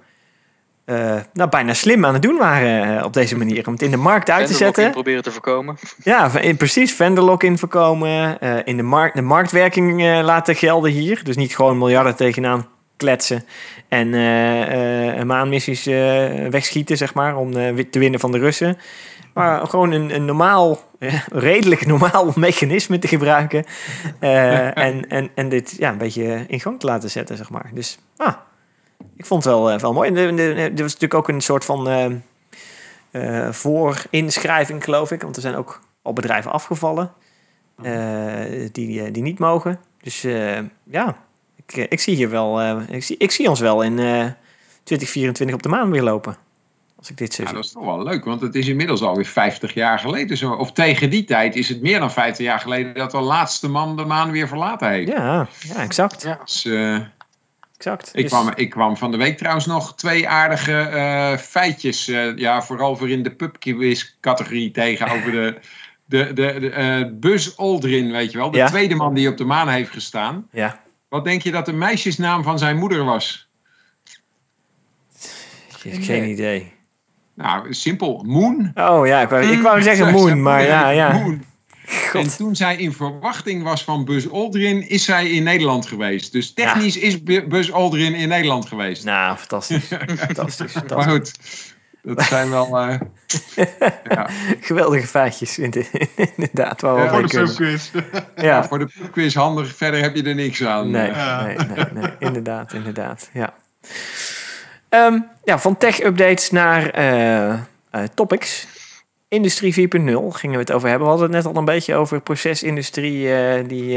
eh, 0.85 1.17
nou, 1.33 1.51
bijna 1.51 1.75
slim 1.75 2.05
aan 2.05 2.13
het 2.13 2.23
doen 2.23 2.37
waren 2.37 2.99
eh, 2.99 3.05
op 3.05 3.13
deze 3.13 3.37
manier. 3.37 3.67
Om 3.67 3.73
het 3.73 3.83
in 3.83 3.91
de 3.91 3.97
markt 3.97 4.31
uit 4.31 4.47
te 4.47 4.55
zetten. 4.55 4.91
proberen 4.91 5.23
te 5.23 5.31
voorkomen. 5.31 5.77
Ja, 6.05 6.39
in, 6.39 6.57
precies. 6.57 6.93
Vendorlock 6.93 7.43
in 7.43 7.59
voorkomen. 7.59 8.41
eh, 8.41 8.57
in 8.65 8.77
de, 8.77 8.83
markt, 8.83 9.17
de 9.17 9.23
marktwerking 9.23 10.03
eh, 10.03 10.21
laten 10.23 10.55
gelden 10.55 10.91
hier. 10.91 11.25
Dus 11.25 11.37
niet 11.37 11.57
gewoon 11.57 11.79
miljarden 11.79 12.17
tegenaan 12.17 12.67
kletsen. 13.03 13.45
En 13.89 14.15
eh, 14.15 15.21
eh, 15.21 15.27
maanmissies 15.27 15.87
eh, 15.87 16.47
wegschieten, 16.49 16.97
zeg 16.97 17.15
maar. 17.15 17.37
Om 17.37 17.53
te 17.91 17.99
winnen 17.99 18.21
van 18.21 18.33
de 18.33 18.39
Russen. 18.39 18.79
Maar 19.35 19.67
gewoon 19.67 19.93
een, 19.93 20.15
een 20.15 20.25
normaal, 20.25 20.81
redelijk 21.49 21.87
normaal 21.87 22.33
mechanisme 22.35 22.99
te 22.99 23.09
gebruiken. 23.09 23.65
en, 24.21 25.09
en, 25.09 25.31
en 25.35 25.49
dit 25.49 25.75
ja, 25.79 25.91
een 25.91 25.99
beetje 25.99 26.45
in 26.49 26.61
gang 26.61 26.81
te 26.81 26.87
laten 26.87 27.11
zetten, 27.11 27.37
zeg 27.37 27.51
maar. 27.51 27.71
Dus 27.75 27.99
ah, 28.17 28.35
ik 29.17 29.27
vond 29.27 29.45
het 29.45 29.53
wel, 29.53 29.79
wel 29.79 29.93
mooi. 29.93 30.09
En 30.09 30.57
was 30.71 30.77
natuurlijk 30.77 31.15
ook 31.15 31.29
een 31.29 31.41
soort 31.41 31.65
van 31.65 31.89
eh, 31.89 32.07
eh, 33.11 33.53
voorinschrijving, 33.53 34.85
geloof 34.85 35.11
ik. 35.11 35.23
Want 35.23 35.37
er 35.37 35.43
zijn 35.43 35.55
ook 35.55 35.81
al 36.03 36.13
bedrijven 36.13 36.53
afgevallen 36.53 37.13
die, 38.73 39.11
die 39.11 39.23
niet 39.23 39.39
mogen. 39.39 39.81
Dus 40.03 40.21
ja, 40.85 41.17
ik, 41.67 41.77
eh, 41.77 41.85
ik 41.89 42.01
zie 42.01 42.15
hier 42.17 42.31
wel, 42.31 42.61
eh, 42.61 42.79
ik, 42.89 43.03
zie, 43.05 43.17
ik 43.19 43.31
zie 43.31 43.49
ons 43.49 43.61
wel 43.61 43.83
in 43.83 43.99
eh 43.99 44.27
2024 44.85 45.57
op 45.57 45.63
de 45.63 45.69
maan 45.69 45.91
weer 45.91 46.03
lopen. 46.03 46.37
Als 46.99 47.11
ik 47.11 47.17
dit 47.17 47.35
zo 47.35 47.43
Ja, 47.43 47.49
zie. 47.49 47.57
dat 47.57 47.67
is 47.67 47.73
toch 47.73 47.85
wel 47.85 48.03
leuk, 48.03 48.25
want 48.25 48.41
het 48.41 48.55
is 48.55 48.69
inmiddels 48.69 49.03
alweer 49.03 49.27
50 49.27 49.75
jaar 49.75 49.99
geleden. 49.99 50.37
Zo, 50.37 50.53
of 50.53 50.73
tegen 50.73 51.11
die 51.11 51.25
tijd 51.25 51.57
is 51.57 51.69
het 51.69 51.83
meer 51.83 51.99
dan 51.99 52.11
50 52.13 52.47
jaar 52.47 52.59
geleden 52.61 52.95
dat 52.95 53.11
de 53.11 53.21
laatste 53.21 53.69
man 53.69 53.97
de 53.97 54.05
maan 54.05 54.31
weer 54.31 54.49
verlaten 54.49 54.89
heeft. 54.91 55.09
Ja, 55.09 55.49
ja, 55.61 55.75
exact. 55.77 56.23
Ja. 56.23 56.39
Dus, 56.45 56.65
exact. 57.77 58.11
ik, 58.13 58.23
Dus- 58.23 58.31
kwam, 58.31 58.51
ik 58.55 58.71
kwam 58.71 58.97
van 58.97 59.11
de 59.11 59.17
week 59.17 59.37
trouwens 59.39 59.67
nog 59.67 59.95
twee 59.95 60.29
aardige 60.29 61.37
feitjes. 61.41 62.05
ja, 62.37 62.63
vooral 62.63 62.97
voor 62.97 63.11
in 63.11 63.23
de 63.23 63.31
pubquiz 63.31 64.15
categorie 64.21 64.71
tegen 64.71 65.09
over 65.09 65.31
de, 65.33 65.59
de, 66.05 66.33
de, 66.33 66.59
de 66.61 67.11
Buzz 67.21 67.57
Aldrin, 67.57 68.11
weet 68.13 68.33
je 68.33 68.39
wel. 68.39 68.51
De 68.51 68.57
Ja. 68.59 68.67
tweede 68.69 68.95
man 68.95 69.15
die 69.15 69.29
op 69.29 69.37
de 69.37 69.45
maan 69.45 69.69
heeft 69.69 69.91
gestaan. 69.91 70.49
Ja, 70.51 70.81
Wat 71.13 71.25
denk 71.25 71.43
je 71.43 71.51
dat 71.51 71.67
de 71.67 71.73
meisjesnaam 71.73 72.43
van 72.43 72.59
zijn 72.59 72.77
moeder 72.77 73.05
was? 73.05 73.47
geen, 75.69 76.03
geen 76.03 76.31
idee. 76.31 76.73
Nou, 77.35 77.75
simpel. 77.75 78.23
Moon. 78.27 78.73
Oh 78.75 79.07
ja, 79.07 79.21
ik 79.21 79.29
wou, 79.29 79.45
ik 79.45 79.61
wou 79.61 79.83
zeggen 79.83 80.13
Moon, 80.19 80.43
maar 80.43 80.63
ja, 80.63 80.89
ja. 80.91 81.13
Moon. 81.13 81.45
En 82.13 82.37
toen 82.37 82.57
zij 82.57 82.77
in 82.77 82.93
verwachting 82.93 83.63
was 83.63 83.85
van 83.85 84.05
Buzz 84.05 84.27
Aldrin, 84.27 84.89
is 84.89 85.05
zij 85.05 85.31
in 85.31 85.43
Nederland 85.43 85.87
geweest. 85.87 86.33
Dus 86.33 86.53
technisch 86.53 86.97
is 86.97 87.23
Bu- 87.23 87.47
Buzz 87.47 87.71
Aldrin 87.71 88.15
in 88.15 88.29
Nederland 88.29 88.67
geweest. 88.67 89.05
Nou, 89.05 89.37
fantastisch. 89.37 89.85
fantastisch, 90.27 90.73
maar 90.73 90.85
fantastisch. 90.87 91.13
goed, 91.13 91.72
dat 92.03 92.23
zijn 92.23 92.51
wel... 92.51 92.79
eh, 92.79 93.01
ja. 94.17 94.29
Geweldige 94.61 95.07
feitjes, 95.07 95.59
in- 95.59 95.87
inderdaad. 96.37 96.81
Waar 96.81 96.95
we 96.95 97.01
Ja, 97.03 97.09
Voor 97.09 97.23
de 97.29 97.45
pubquiz. 97.45 97.91
Ja, 98.37 98.65
Voor 98.69 98.79
de 98.79 98.89
quiz 99.13 99.35
handig, 99.35 99.77
verder 99.77 100.01
heb 100.03 100.15
je 100.17 100.23
er 100.23 100.35
niks 100.35 100.65
aan. 100.65 100.91
Nee, 100.91 101.11
Ja. 101.11 101.45
nee, 101.45 101.57
nee, 101.57 101.85
nee, 101.93 102.11
inderdaad, 102.19 102.73
inderdaad. 102.73 103.31
Ja, 103.33 103.53
Ehm, 104.89 105.19
ja 105.45 105.59
van 105.59 105.77
tech-updates 105.77 106.51
naar 106.51 106.91
eh, 106.91 107.53
eh, 107.53 107.59
topics. 108.15 108.67
Industrie 109.29 109.73
4.0 109.75 110.29
gingen 110.29 110.55
we 110.55 110.61
het 110.63 110.73
over 110.73 110.89
hebben. 110.89 111.07
We 111.07 111.13
hadden 111.15 111.33
het 111.35 111.45
net 111.45 111.53
al 111.55 111.59
een 111.59 111.65
beetje 111.65 111.95
over 111.95 112.21
procesindustrie 112.21 113.27
die, 113.67 113.89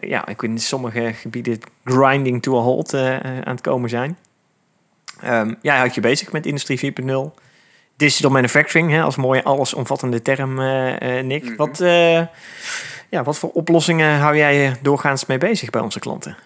ja, 0.00 0.26
ik 0.26 0.40
weet 0.40 0.50
in 0.50 0.58
sommige 0.58 1.12
gebieden 1.14 1.58
grinding 1.84 2.42
to 2.42 2.58
a 2.58 2.62
halt 2.62 2.94
aan 2.94 3.42
het 3.54 3.60
komen 3.60 3.88
zijn. 3.90 4.18
Ehm 5.22 5.54
jij 5.62 5.76
houdt 5.76 5.94
je 5.94 6.00
bezig 6.00 6.32
met 6.32 6.46
Industrie 6.46 6.78
4.0. 6.78 7.34
Digital 8.00 8.30
manufacturing, 8.30 8.90
hè, 8.90 9.02
als 9.02 9.16
mooie 9.16 9.44
allesomvattende 9.44 10.22
term, 10.22 10.60
eh, 10.60 11.18
eh, 11.18 11.24
Nick. 11.24 11.44
Mhm. 11.44 11.56
wat, 11.56 11.80
eh, 11.80 12.26
ja, 13.08 13.22
wat 13.24 13.38
voor 13.38 13.50
oplossingen 13.50 14.18
hou 14.18 14.36
jij 14.36 14.56
je 14.56 14.72
doorgaans 14.82 15.26
mee 15.26 15.38
bezig 15.38 15.70
bij 15.70 15.80
onze 15.80 15.98
klanten? 15.98 16.36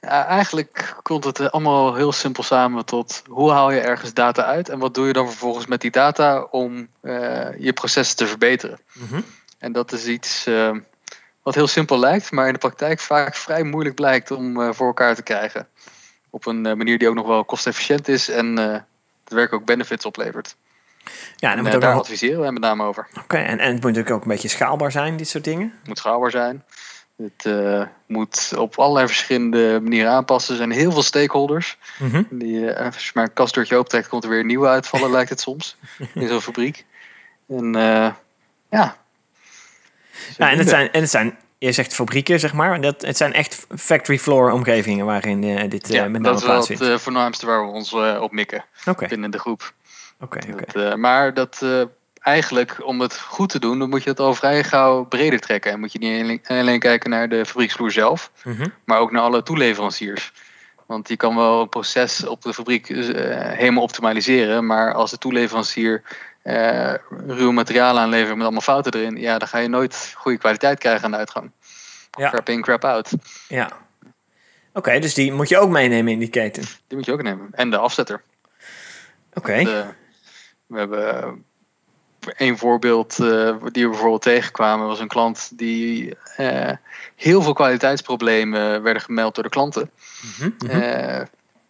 Ja, 0.00 0.26
eigenlijk 0.26 0.96
komt 1.02 1.24
het 1.24 1.50
allemaal 1.50 1.94
heel 1.94 2.12
simpel 2.12 2.42
samen 2.42 2.84
tot 2.84 3.22
hoe 3.28 3.50
haal 3.50 3.70
je 3.70 3.80
ergens 3.80 4.14
data 4.14 4.44
uit 4.44 4.68
en 4.68 4.78
wat 4.78 4.94
doe 4.94 5.06
je 5.06 5.12
dan 5.12 5.26
vervolgens 5.26 5.66
met 5.66 5.80
die 5.80 5.90
data 5.90 6.46
om 6.50 6.88
je 7.58 7.72
processen 7.74 8.16
te 8.16 8.26
verbeteren. 8.26 8.78
Mhm. 8.92 9.20
En 9.58 9.72
dat 9.72 9.92
is 9.92 10.06
iets 10.06 10.48
wat 11.42 11.54
heel 11.54 11.66
simpel 11.66 11.98
lijkt, 11.98 12.30
maar 12.30 12.46
in 12.46 12.52
de 12.52 12.58
praktijk 12.58 13.00
vaak 13.00 13.34
vrij 13.34 13.62
moeilijk 13.62 13.94
blijkt 13.94 14.30
om 14.30 14.74
voor 14.74 14.86
elkaar 14.86 15.14
te 15.14 15.22
krijgen. 15.22 15.68
Op 16.36 16.46
een 16.46 16.66
eh, 16.66 16.74
manier 16.74 16.98
die 16.98 17.08
ook 17.08 17.14
nog 17.14 17.26
wel 17.26 17.44
kostefficiënt 17.44 18.08
is 18.08 18.28
en 18.28 18.58
eh, 18.58 18.72
het 19.24 19.32
werk 19.32 19.52
ook 19.52 19.64
benefits 19.64 20.04
oplevert. 20.04 20.56
Ja, 21.36 21.50
en, 21.50 21.50
En, 21.50 21.54
dan 21.54 21.56
moet 21.58 21.66
eh, 21.68 21.74
ook 21.74 21.80
daar 21.80 21.90
nog- 21.92 22.00
adviseren 22.00 22.40
wij 22.40 22.50
met 22.52 22.62
name 22.62 22.84
over. 22.84 23.06
oké, 23.18 23.36
en, 23.36 23.58
en 23.58 23.66
het 23.66 23.74
moet 23.74 23.82
natuurlijk 23.82 24.10
ook 24.14 24.22
een 24.22 24.28
beetje 24.28 24.48
schaalbaar 24.48 24.92
zijn, 24.92 25.16
dit 25.16 25.28
soort 25.28 25.44
dingen. 25.44 25.72
Het 25.78 25.86
moet 25.88 25.98
schaalbaar 25.98 26.30
zijn. 26.30 26.64
Het 27.16 27.48
moet 28.06 28.52
op 28.56 28.78
allerlei 28.78 29.06
verschillende 29.06 29.78
manieren 29.82 30.10
aanpassen. 30.12 30.50
Er 30.52 30.56
zijn 30.58 30.70
heel 30.70 30.92
veel 30.92 31.02
stakeholders. 31.02 31.76
Mhm. 31.98 32.22
Die, 32.30 32.72
als 32.72 33.04
je 33.04 33.10
maar 33.14 33.24
een 33.24 33.32
kastdeurtje 33.32 33.78
optrekt, 33.78 34.08
komt 34.08 34.24
er 34.24 34.30
weer 34.30 34.40
een 34.40 34.46
nieuwe 34.46 34.68
uitvallen, 34.68 35.10
lijkt 35.16 35.30
het 35.30 35.40
soms. 35.40 35.76
In 36.14 36.28
zo'n 36.28 36.40
fabriek. 36.40 36.84
En 37.48 37.76
eh, 37.76 38.12
ja. 38.70 38.96
Ja, 40.36 40.50
en 40.50 40.58
het 40.58 40.68
zijn, 40.68 40.92
en 40.92 41.00
het 41.00 41.10
zijn, 41.10 41.38
je 41.66 41.72
zegt 41.72 41.94
fabrieken, 41.94 42.40
zeg 42.40 42.52
maar. 42.52 42.80
Dat, 42.80 43.02
het 43.02 43.16
zijn 43.16 43.32
echt 43.32 43.66
factory 43.76 44.18
floor 44.18 44.50
omgevingen 44.50 45.06
waarin 45.06 45.44
eh, 45.44 45.70
dit 45.70 45.90
eh, 45.90 45.94
ja, 45.94 46.02
met 46.02 46.12
name 46.12 46.24
dat 46.24 46.34
is 46.36 46.42
wel 46.42 46.50
plaatsvindt. 46.50 46.82
het 46.82 46.90
eh, 46.92 46.98
voornaamste 46.98 47.46
waar 47.46 47.66
we 47.66 47.72
ons 47.72 47.92
op 48.20 48.32
mikken 48.32 48.64
binnen 49.08 49.30
de 49.30 49.38
groep. 49.38 49.72
oké, 50.20 50.96
maar 50.96 51.34
dat 51.34 51.64
eigenlijk, 52.20 52.86
om 52.86 53.00
het 53.00 53.18
goed 53.20 53.48
te 53.48 53.58
doen, 53.58 53.78
dan 53.78 53.88
moet 53.88 54.02
je 54.02 54.10
het 54.10 54.20
al 54.20 54.34
vrij 54.34 54.64
gauw 54.64 55.04
breder 55.04 55.40
trekken. 55.40 55.72
En 55.72 55.80
moet 55.80 55.92
je 55.92 55.98
niet 55.98 56.22
alleen, 56.22 56.40
alleen 56.46 56.78
kijken 56.78 57.10
naar 57.10 57.28
de 57.28 57.46
fabrieksvloer 57.46 57.92
zelf, 57.92 58.30
Mhm. 58.44 58.66
maar 58.84 58.98
ook 58.98 59.12
naar 59.12 59.22
alle 59.22 59.42
toeleveranciers. 59.42 60.32
Want 60.86 61.08
je 61.08 61.16
kan 61.16 61.36
wel 61.36 61.60
een 61.60 61.68
proces 61.68 62.26
op 62.26 62.42
de 62.42 62.54
fabriek 62.54 62.86
helemaal 63.56 63.82
optimaliseren, 63.82 64.66
maar 64.66 64.94
als 64.94 65.10
de 65.10 65.18
toeleverancier 65.18 66.02
eh 66.46 66.94
ruw 67.26 67.50
materiaal 67.50 67.98
aanlevert 67.98 68.34
met 68.34 68.42
allemaal 68.42 68.60
fouten 68.60 68.92
erin, 68.92 69.16
ja, 69.16 69.38
dan 69.38 69.48
ga 69.48 69.58
je 69.58 69.68
nooit 69.68 70.12
goede 70.14 70.38
kwaliteit 70.38 70.78
krijgen 70.78 71.04
aan 71.04 71.10
de 71.10 71.16
uitgang. 71.16 71.50
Ja. 72.18 72.30
Crap 72.30 72.48
in, 72.48 72.60
crap 72.60 72.84
out. 72.84 73.10
Ja. 73.48 73.70
Oké, 74.72 74.98
dus 74.98 75.14
die 75.14 75.32
moet 75.32 75.48
je 75.48 75.58
ook 75.58 75.70
meenemen 75.70 76.12
in 76.12 76.18
die 76.18 76.28
keten. 76.28 76.62
Die 76.62 76.96
moet 76.96 77.06
je 77.06 77.12
ook 77.12 77.22
nemen. 77.22 77.48
En 77.50 77.70
de 77.70 77.76
afzetter. 77.76 78.22
Oké. 79.34 79.64
We 80.66 80.78
hebben 80.78 81.22
eh, 81.22 81.28
één 82.36 82.58
voorbeeld 82.58 83.18
eh, 83.18 83.56
die 83.72 83.84
we 83.84 83.90
bijvoorbeeld 83.90 84.22
tegenkwamen, 84.22 84.86
was 84.86 85.00
een 85.00 85.08
klant 85.08 85.50
die 85.52 86.16
eh, 86.36 86.72
heel 87.14 87.42
veel 87.42 87.52
kwaliteitsproblemen 87.52 88.82
werden 88.82 89.02
gemeld 89.02 89.34
door 89.34 89.44
de 89.44 89.50
klanten. 89.50 89.90
Mhm, 90.38 90.50
mhm. 90.58 90.80
Eh, 90.80 91.22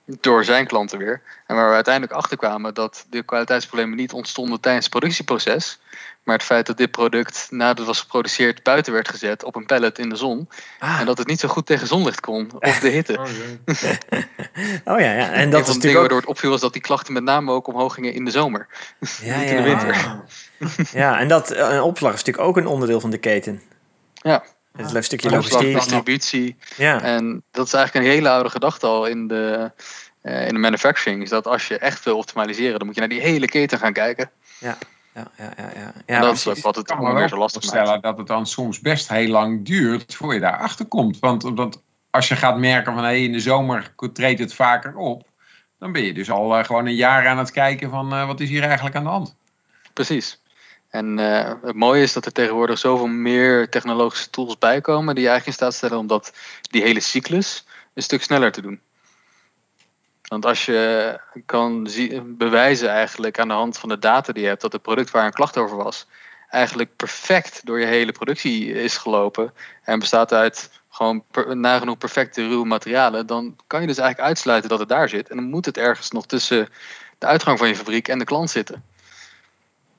door 0.07 0.45
zijn 0.45 0.67
klanten 0.67 0.99
weer. 0.99 1.23
En 1.47 1.57
waar 1.57 1.69
we 1.69 1.75
uiteindelijk 1.75 2.13
achter 2.15 2.37
kwamen 2.37 2.75
dat 2.75 3.07
de 3.11 3.23
kwaliteitsproblemen 3.23 3.97
niet 3.97 4.13
ontstonden 4.13 4.61
tijdens 4.61 4.85
het 4.85 4.95
productieproces. 4.95 5.79
Maar 6.23 6.35
het 6.35 6.45
feit 6.45 6.67
dat 6.67 6.77
dit 6.77 6.91
product 6.91 7.47
nadat 7.51 7.79
het 7.79 7.87
was 7.87 8.01
geproduceerd 8.01 8.63
buiten 8.63 8.93
werd 8.93 9.09
gezet 9.09 9.45
op 9.45 9.57
een 9.57 9.67
pallet 9.67 9.99
in 9.99 10.09
de 10.09 10.17
zon. 10.17 10.49
Ah, 10.79 11.01
En 11.01 11.07
dat 11.07 11.19
het 11.19 11.27
niet 11.27 11.41
zo 11.41 11.49
goed 11.49 11.67
tegen 11.67 11.87
zonlicht 11.87 12.21
kon 12.21 12.51
of 12.59 12.79
de 12.79 12.89
hitte. 12.89 13.19
Oh, 14.85 14.95
oh 14.95 15.01
ja, 15.01 15.13
ja. 15.13 15.33
En 15.33 15.51
dat 15.51 15.61
is 15.61 15.67
natuurlijk 15.67 15.95
ook... 15.95 16.01
waardoor 16.01 16.21
het 16.21 16.29
opviel 16.29 16.51
was 16.51 16.61
dat 16.61 16.73
die 16.73 16.83
klachten 16.83 17.13
met 17.13 17.23
name 17.23 17.53
ook 17.53 17.67
omhoog 17.67 17.95
gingen 17.95 18.13
in 18.13 18.25
de 18.25 18.31
zomer. 18.31 18.67
Ja, 19.21 19.39
niet 19.39 19.49
ja, 19.49 19.57
in 19.57 19.57
de 19.57 19.63
winter. 19.63 19.95
ja. 19.95 20.25
Ja, 20.93 21.19
en 21.19 21.29
dat, 21.29 21.51
eh, 21.51 21.69
een 21.71 21.83
opslag 21.83 22.13
is 22.13 22.19
natuurlijk 22.19 22.49
ook 22.49 22.57
een 22.57 22.67
onderdeel 22.67 23.01
van 23.01 23.11
de 23.11 23.19
keten. 23.19 23.63
Ja. 24.13 24.45
Het 24.77 24.95
een 24.95 25.05
stukje 25.05 25.37
Opslag, 25.37 25.53
logistiek. 25.53 25.75
distributie. 25.75 26.57
Ja, 26.77 27.03
En 27.03 27.43
dat 27.51 27.67
is 27.67 27.73
eigenlijk 27.73 28.07
een 28.07 28.13
hele 28.13 28.29
oude 28.29 28.51
gedachte 28.51 28.87
al 28.87 29.07
in 29.07 29.29
de, 29.29 29.71
eh, 30.23 30.47
in 30.47 30.55
de 30.55 30.61
manufacturing. 30.61 31.23
Is 31.23 31.29
dat 31.29 31.47
als 31.47 31.69
je 31.69 31.79
echt 31.79 32.05
wil 32.05 32.17
optimaliseren, 32.17 32.79
dan 32.79 32.87
moet 32.87 32.95
je 32.95 33.01
naar 33.01 33.11
die 33.11 33.21
hele 33.21 33.47
keten 33.47 33.79
gaan 33.79 33.93
kijken. 33.93 34.31
ja, 34.59 34.79
ja, 35.15 35.31
ja. 35.37 35.53
ja. 35.57 35.71
en 35.75 36.03
ja 36.07 36.21
dat 36.21 36.29
precies. 36.29 36.47
is 36.47 36.57
ook 36.57 36.65
wat 36.65 36.77
het 36.77 36.87
kan 36.87 36.97
me 36.97 37.03
onder 37.03 37.15
meer 37.15 37.29
wel 37.29 37.39
zo 37.39 37.43
lastig 37.43 37.63
maakt. 37.63 37.75
voorstellen 37.75 38.03
dat 38.03 38.19
het 38.19 38.27
dan 38.27 38.47
soms 38.47 38.81
best 38.81 39.09
heel 39.09 39.29
lang 39.29 39.65
duurt 39.65 40.15
voor 40.15 40.35
je 40.35 40.41
daarachter 40.41 40.87
komt. 40.87 41.19
Want 41.19 41.45
omdat 41.45 41.81
als 42.11 42.29
je 42.29 42.37
gaat 42.37 42.59
merken 42.59 42.95
van 42.95 43.05
hé, 43.05 43.13
in 43.15 43.33
de 43.33 43.41
zomer 43.41 43.93
treedt 44.13 44.41
het 44.41 44.55
vaker 44.55 44.97
op, 44.97 45.27
dan 45.79 45.93
ben 45.93 46.03
je 46.03 46.15
dus 46.15 46.31
al 46.31 46.59
eh, 46.59 46.65
gewoon 46.65 46.87
een 46.87 46.95
jaar 46.95 47.27
aan 47.27 47.39
het 47.39 47.51
kijken 47.51 47.91
van 47.91 48.13
eh, 48.13 48.27
wat 48.27 48.41
is 48.41 48.49
hier 48.49 48.63
eigenlijk 48.63 48.97
aan 48.97 49.05
de 49.05 49.09
hand. 49.09 49.35
Precies. 49.93 50.41
En 50.91 51.19
eh, 51.19 51.53
het 51.63 51.75
mooie 51.75 52.03
is 52.03 52.13
dat 52.13 52.27
er 52.27 52.33
tegenwoordig 52.33 52.79
zoveel 52.79 53.07
meer 53.07 53.69
technologische 53.69 54.31
tools 54.31 54.59
bij 54.59 54.81
komen 54.81 55.15
die 55.15 55.25
je 55.25 55.31
eigenlijk 55.31 55.59
in 55.59 55.65
staat 55.65 55.75
stellen 55.79 55.99
om 55.99 56.07
dat, 56.07 56.33
die 56.71 56.83
hele 56.83 57.01
cyclus 57.01 57.65
een 57.95 58.03
stuk 58.03 58.23
sneller 58.23 58.53
te 58.53 58.61
doen. 58.61 58.81
Want 60.29 60.47
als 60.47 60.65
je 60.65 61.21
kan 61.47 61.89
bewijzen 62.25 62.89
eigenlijk 62.89 63.39
aan 63.39 63.49
de 63.49 63.55
hand 63.55 63.79
van 63.79 63.89
de 63.89 63.99
data 63.99 64.33
die 64.33 64.43
je 64.43 64.49
hebt 64.49 64.61
dat 64.61 64.73
het 64.73 64.83
product 64.83 65.11
waar 65.11 65.25
een 65.25 65.33
klacht 65.33 65.57
over 65.57 65.77
was, 65.77 66.07
eigenlijk 66.51 66.97
perfect 66.97 67.67
door 67.67 67.81
je 67.81 67.87
hele 67.87 68.13
productie 68.13 68.73
is 68.73 68.97
gelopen 68.97 69.55
en 69.83 69.99
bestaat 69.99 70.33
uit 70.33 70.71
gewoon 70.91 71.25
nagenoeg 71.61 71.99
perfecte 71.99 72.49
ruwe 72.49 72.65
materialen, 72.65 73.27
dan 73.27 73.57
kan 73.67 73.81
je 73.81 73.87
dus 73.87 73.99
eigenlijk 73.99 74.29
uitsluiten 74.29 74.71
dat 74.71 74.79
het 74.79 74.89
daar 74.89 75.09
zit. 75.09 75.29
En 75.29 75.37
dan 75.37 75.45
moet 75.45 75.65
het 75.65 75.77
ergens 75.77 76.11
nog 76.11 76.27
tussen 76.27 76.69
de 77.19 77.27
uitgang 77.27 77.59
van 77.59 77.69
je 77.69 77.77
fabriek 77.77 78.09
en 78.09 78.19
de 78.19 78.25
klant 78.25 78.51
zitten. 78.51 78.85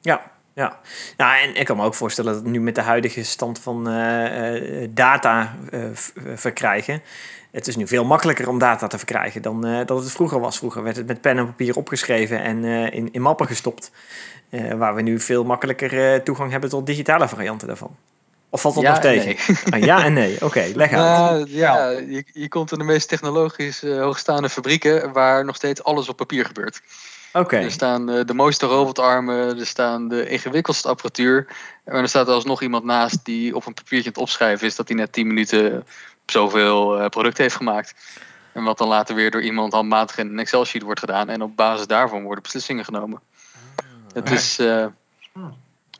Ja, 0.01 0.31
ja. 0.57 0.79
Nou, 1.17 1.41
en 1.41 1.55
ik 1.55 1.65
kan 1.65 1.77
me 1.77 1.83
ook 1.83 1.93
voorstellen 1.93 2.33
dat 2.33 2.43
nu 2.43 2.61
met 2.61 2.75
de 2.75 2.81
huidige 2.81 3.23
stand 3.23 3.59
van 3.59 3.89
eh, 3.89 4.83
eh, 4.83 4.89
data 4.93 5.55
eh, 5.71 5.79
verkrijgen. 6.35 7.01
Het 7.51 7.67
is 7.67 7.75
nu 7.75 7.87
veel 7.87 8.05
makkelijker 8.05 8.49
om 8.49 8.59
data 8.59 8.87
te 8.87 8.97
verkrijgen 8.97 9.41
dan 9.41 9.65
eh, 9.65 9.85
dat 9.85 9.99
het 9.99 10.11
vroeger 10.11 10.39
was. 10.39 10.57
Vroeger 10.57 10.83
werd 10.83 10.95
het 10.95 11.07
met 11.07 11.21
pen 11.21 11.37
en 11.37 11.45
papier 11.45 11.75
opgeschreven 11.75 12.43
en 12.43 12.65
eh, 12.65 12.93
in, 12.93 13.09
in 13.11 13.21
mappen 13.21 13.47
gestopt. 13.47 13.91
Eh, 14.49 14.73
waar 14.73 14.95
we 14.95 15.01
nu 15.01 15.19
veel 15.19 15.43
makkelijker 15.43 16.13
eh, 16.13 16.19
toegang 16.19 16.51
hebben 16.51 16.69
tot 16.69 16.85
digitale 16.85 17.27
varianten 17.27 17.67
daarvan. 17.67 17.95
Of 18.49 18.61
valt 18.61 18.75
dat 18.75 18.83
Ja 18.83 18.89
nog 18.89 19.03
en 19.03 19.19
tegen? 19.19 19.53
nee. 19.71 19.73
Ah, 19.81 19.87
ja 19.87 20.03
en 20.03 20.13
nee. 20.13 20.45
Oké, 20.45 20.71
leg 20.75 20.91
uit. 20.91 21.01
Nou, 21.01 21.45
ja, 21.49 21.89
je, 21.89 22.23
je 22.33 22.47
komt 22.47 22.71
in 22.71 22.77
de 22.77 22.83
meest 22.83 23.09
technologisch 23.09 23.81
hoogstaande 23.81 24.49
fabrieken 24.49 25.11
waar 25.11 25.45
nog 25.45 25.55
steeds 25.55 25.83
alles 25.83 26.09
op 26.09 26.17
papier 26.17 26.45
gebeurt. 26.45 26.81
Er 27.63 27.71
staan 27.71 28.09
eh, 28.09 28.25
de 28.25 28.33
mooiste 28.33 28.65
robotarmen, 28.65 29.59
er 29.59 29.65
staan 29.65 30.07
de 30.07 30.29
ingewikkeldste 30.29 30.87
apparatuur. 30.87 31.47
En 31.83 31.95
er 31.95 32.09
staat 32.09 32.27
alsnog 32.27 32.61
iemand 32.61 32.83
naast 32.83 33.25
die 33.25 33.55
op 33.55 33.65
een 33.65 33.73
papiertje 33.73 34.07
aan 34.09 34.13
het 34.13 34.21
opschrijven 34.21 34.67
is 34.67 34.75
dat 34.75 34.87
hij 34.87 34.97
net 34.97 35.11
10 35.13 35.27
minuten 35.27 35.85
zoveel 36.25 36.99
eh, 36.99 37.09
product 37.09 37.37
heeft 37.37 37.55
gemaakt. 37.55 37.93
En 38.51 38.63
wat 38.63 38.77
dan 38.77 38.87
later 38.87 39.15
weer 39.15 39.31
door 39.31 39.41
iemand 39.41 39.73
handmatig 39.73 40.17
in 40.17 40.27
een 40.27 40.39
Excel-sheet 40.39 40.81
wordt 40.81 40.99
gedaan. 40.99 41.29
En 41.29 41.41
op 41.41 41.55
basis 41.55 41.87
daarvan 41.87 42.23
worden 42.23 42.43
beslissingen 42.43 42.85
genomen. 42.85 43.19
Het 44.13 44.29
Ja. 44.29 44.35
is 44.35 44.59
eh 44.59 44.85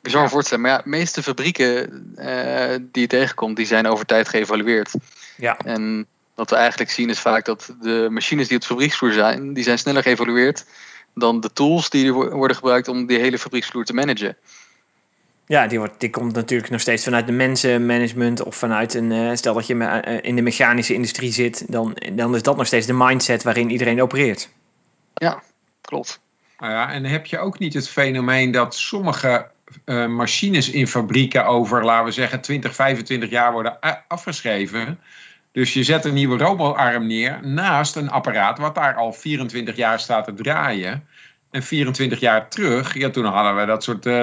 bizar 0.02 0.22
om 0.24 0.30
voor 0.30 0.40
te 0.40 0.46
stellen. 0.46 0.64
Maar 0.64 0.74
ja, 0.74 0.82
de 0.82 0.90
meeste 0.90 1.24
fabrieken 1.24 2.04
eh, 2.16 2.76
die 2.92 3.02
je 3.02 3.08
tegenkomt, 3.08 3.56
die 3.56 3.66
zijn 3.66 3.88
over 3.88 4.06
tijd 4.06 4.30
geëvalueerd. 4.30 4.92
Ja. 5.38 5.58
En 5.58 6.06
wat 6.36 6.50
we 6.50 6.56
eigenlijk 6.56 6.92
zien 6.92 7.10
is 7.10 7.20
vaak 7.20 7.46
dat 7.46 7.74
de 7.82 8.08
machines 8.10 8.48
die 8.48 8.56
op 8.56 8.62
de 8.62 8.68
fabrieksvloer 8.68 9.14
zijn, 9.14 9.54
die 9.54 9.64
zijn 9.64 9.78
sneller 9.78 10.04
geëvalueerd 10.04 10.66
dan 11.20 11.40
de 11.40 11.54
tools 11.54 11.90
die 11.90 12.06
er 12.08 12.14
wo- 12.14 12.30
worden 12.30 12.58
gebruikt 12.58 12.88
om 12.88 13.06
die 13.06 13.20
hele 13.20 13.40
fabrieksvloer 13.40 13.86
te 13.86 13.94
managen. 13.94 14.36
Ja, 15.46 15.68
die, 15.68 15.78
wordt, 15.80 16.00
die 16.00 16.10
komt 16.10 16.34
natuurlijk 16.34 16.70
nog 16.72 16.82
steeds 16.82 17.04
vanuit 17.04 17.26
de 17.26 17.32
mensenmanagement 17.32 18.44
of 18.44 18.56
vanuit 18.56 18.94
een. 18.94 19.12
eh, 19.12 19.30
stel 19.36 19.54
dat 19.54 19.68
je 19.68 19.76
me- 19.76 19.86
eh, 20.00 20.18
in 20.22 20.36
de 20.36 20.42
mechanische 20.42 20.94
industrie 20.94 21.32
zit, 21.32 21.72
dan, 21.72 21.98
dan 22.14 22.36
is 22.36 22.42
dat 22.44 22.58
nog 22.58 22.68
steeds 22.68 22.86
de 22.86 22.94
mindset 22.94 23.44
waarin 23.44 23.70
iedereen 23.70 24.02
opereert. 24.02 24.50
Klopt. 25.82 26.20
Nou 26.60 26.72
ja, 26.72 26.92
en 26.92 27.04
heb 27.06 27.26
je 27.26 27.40
ook 27.40 27.60
niet 27.60 27.74
het 27.74 27.90
fenomeen 27.90 28.52
dat 28.52 28.76
sommige 28.76 29.48
eh, 29.86 30.06
machines 30.08 30.70
in 30.70 30.88
fabrieken 30.88 31.46
over, 31.46 31.86
laten 31.86 32.06
we 32.06 32.12
zeggen, 32.12 32.42
20, 32.42 32.76
25 32.76 33.30
jaar 33.30 33.52
worden 33.52 33.78
afgeschreven. 34.08 35.00
Dus 35.58 35.74
je 35.74 35.84
zet 35.84 36.06
een 36.06 36.14
nieuwe 36.14 36.38
robotarm 36.38 37.08
neer 37.08 37.40
naast 37.42 37.96
een 37.96 38.10
apparaat 38.10 38.58
wat 38.58 38.76
daar 38.76 38.96
al 38.96 39.14
24 39.14 39.76
jaar 39.76 40.00
staat 40.00 40.26
te 40.26 40.34
draaien. 40.34 41.08
En 41.52 41.64
24 41.64 42.20
jaar 42.20 42.48
terug, 42.50 42.94
ja, 42.94 43.10
toen 43.10 43.26
hadden 43.26 43.56
we 43.56 43.66
dat 43.66 43.84
soort. 43.84 44.06
eh, 44.06 44.22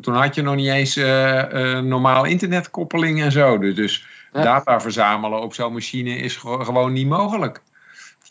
toen 0.00 0.14
had 0.14 0.34
je 0.34 0.42
nog 0.42 0.54
niet 0.54 0.68
eens 0.68 0.96
eh, 0.96 1.74
eh, 1.76 1.84
normaal 1.84 2.24
internetkoppeling 2.24 3.22
en 3.22 3.32
zo. 3.32 3.58
Dus, 3.58 3.74
dus 3.74 4.06
Ja. 4.32 4.42
data 4.42 4.80
verzamelen 4.80 5.40
op 5.42 5.54
zo'n 5.54 5.72
machine 5.72 6.16
is 6.16 6.36
gewo- 6.36 6.64
gewoon 6.64 6.92
niet 6.92 7.08
mogelijk. 7.08 7.60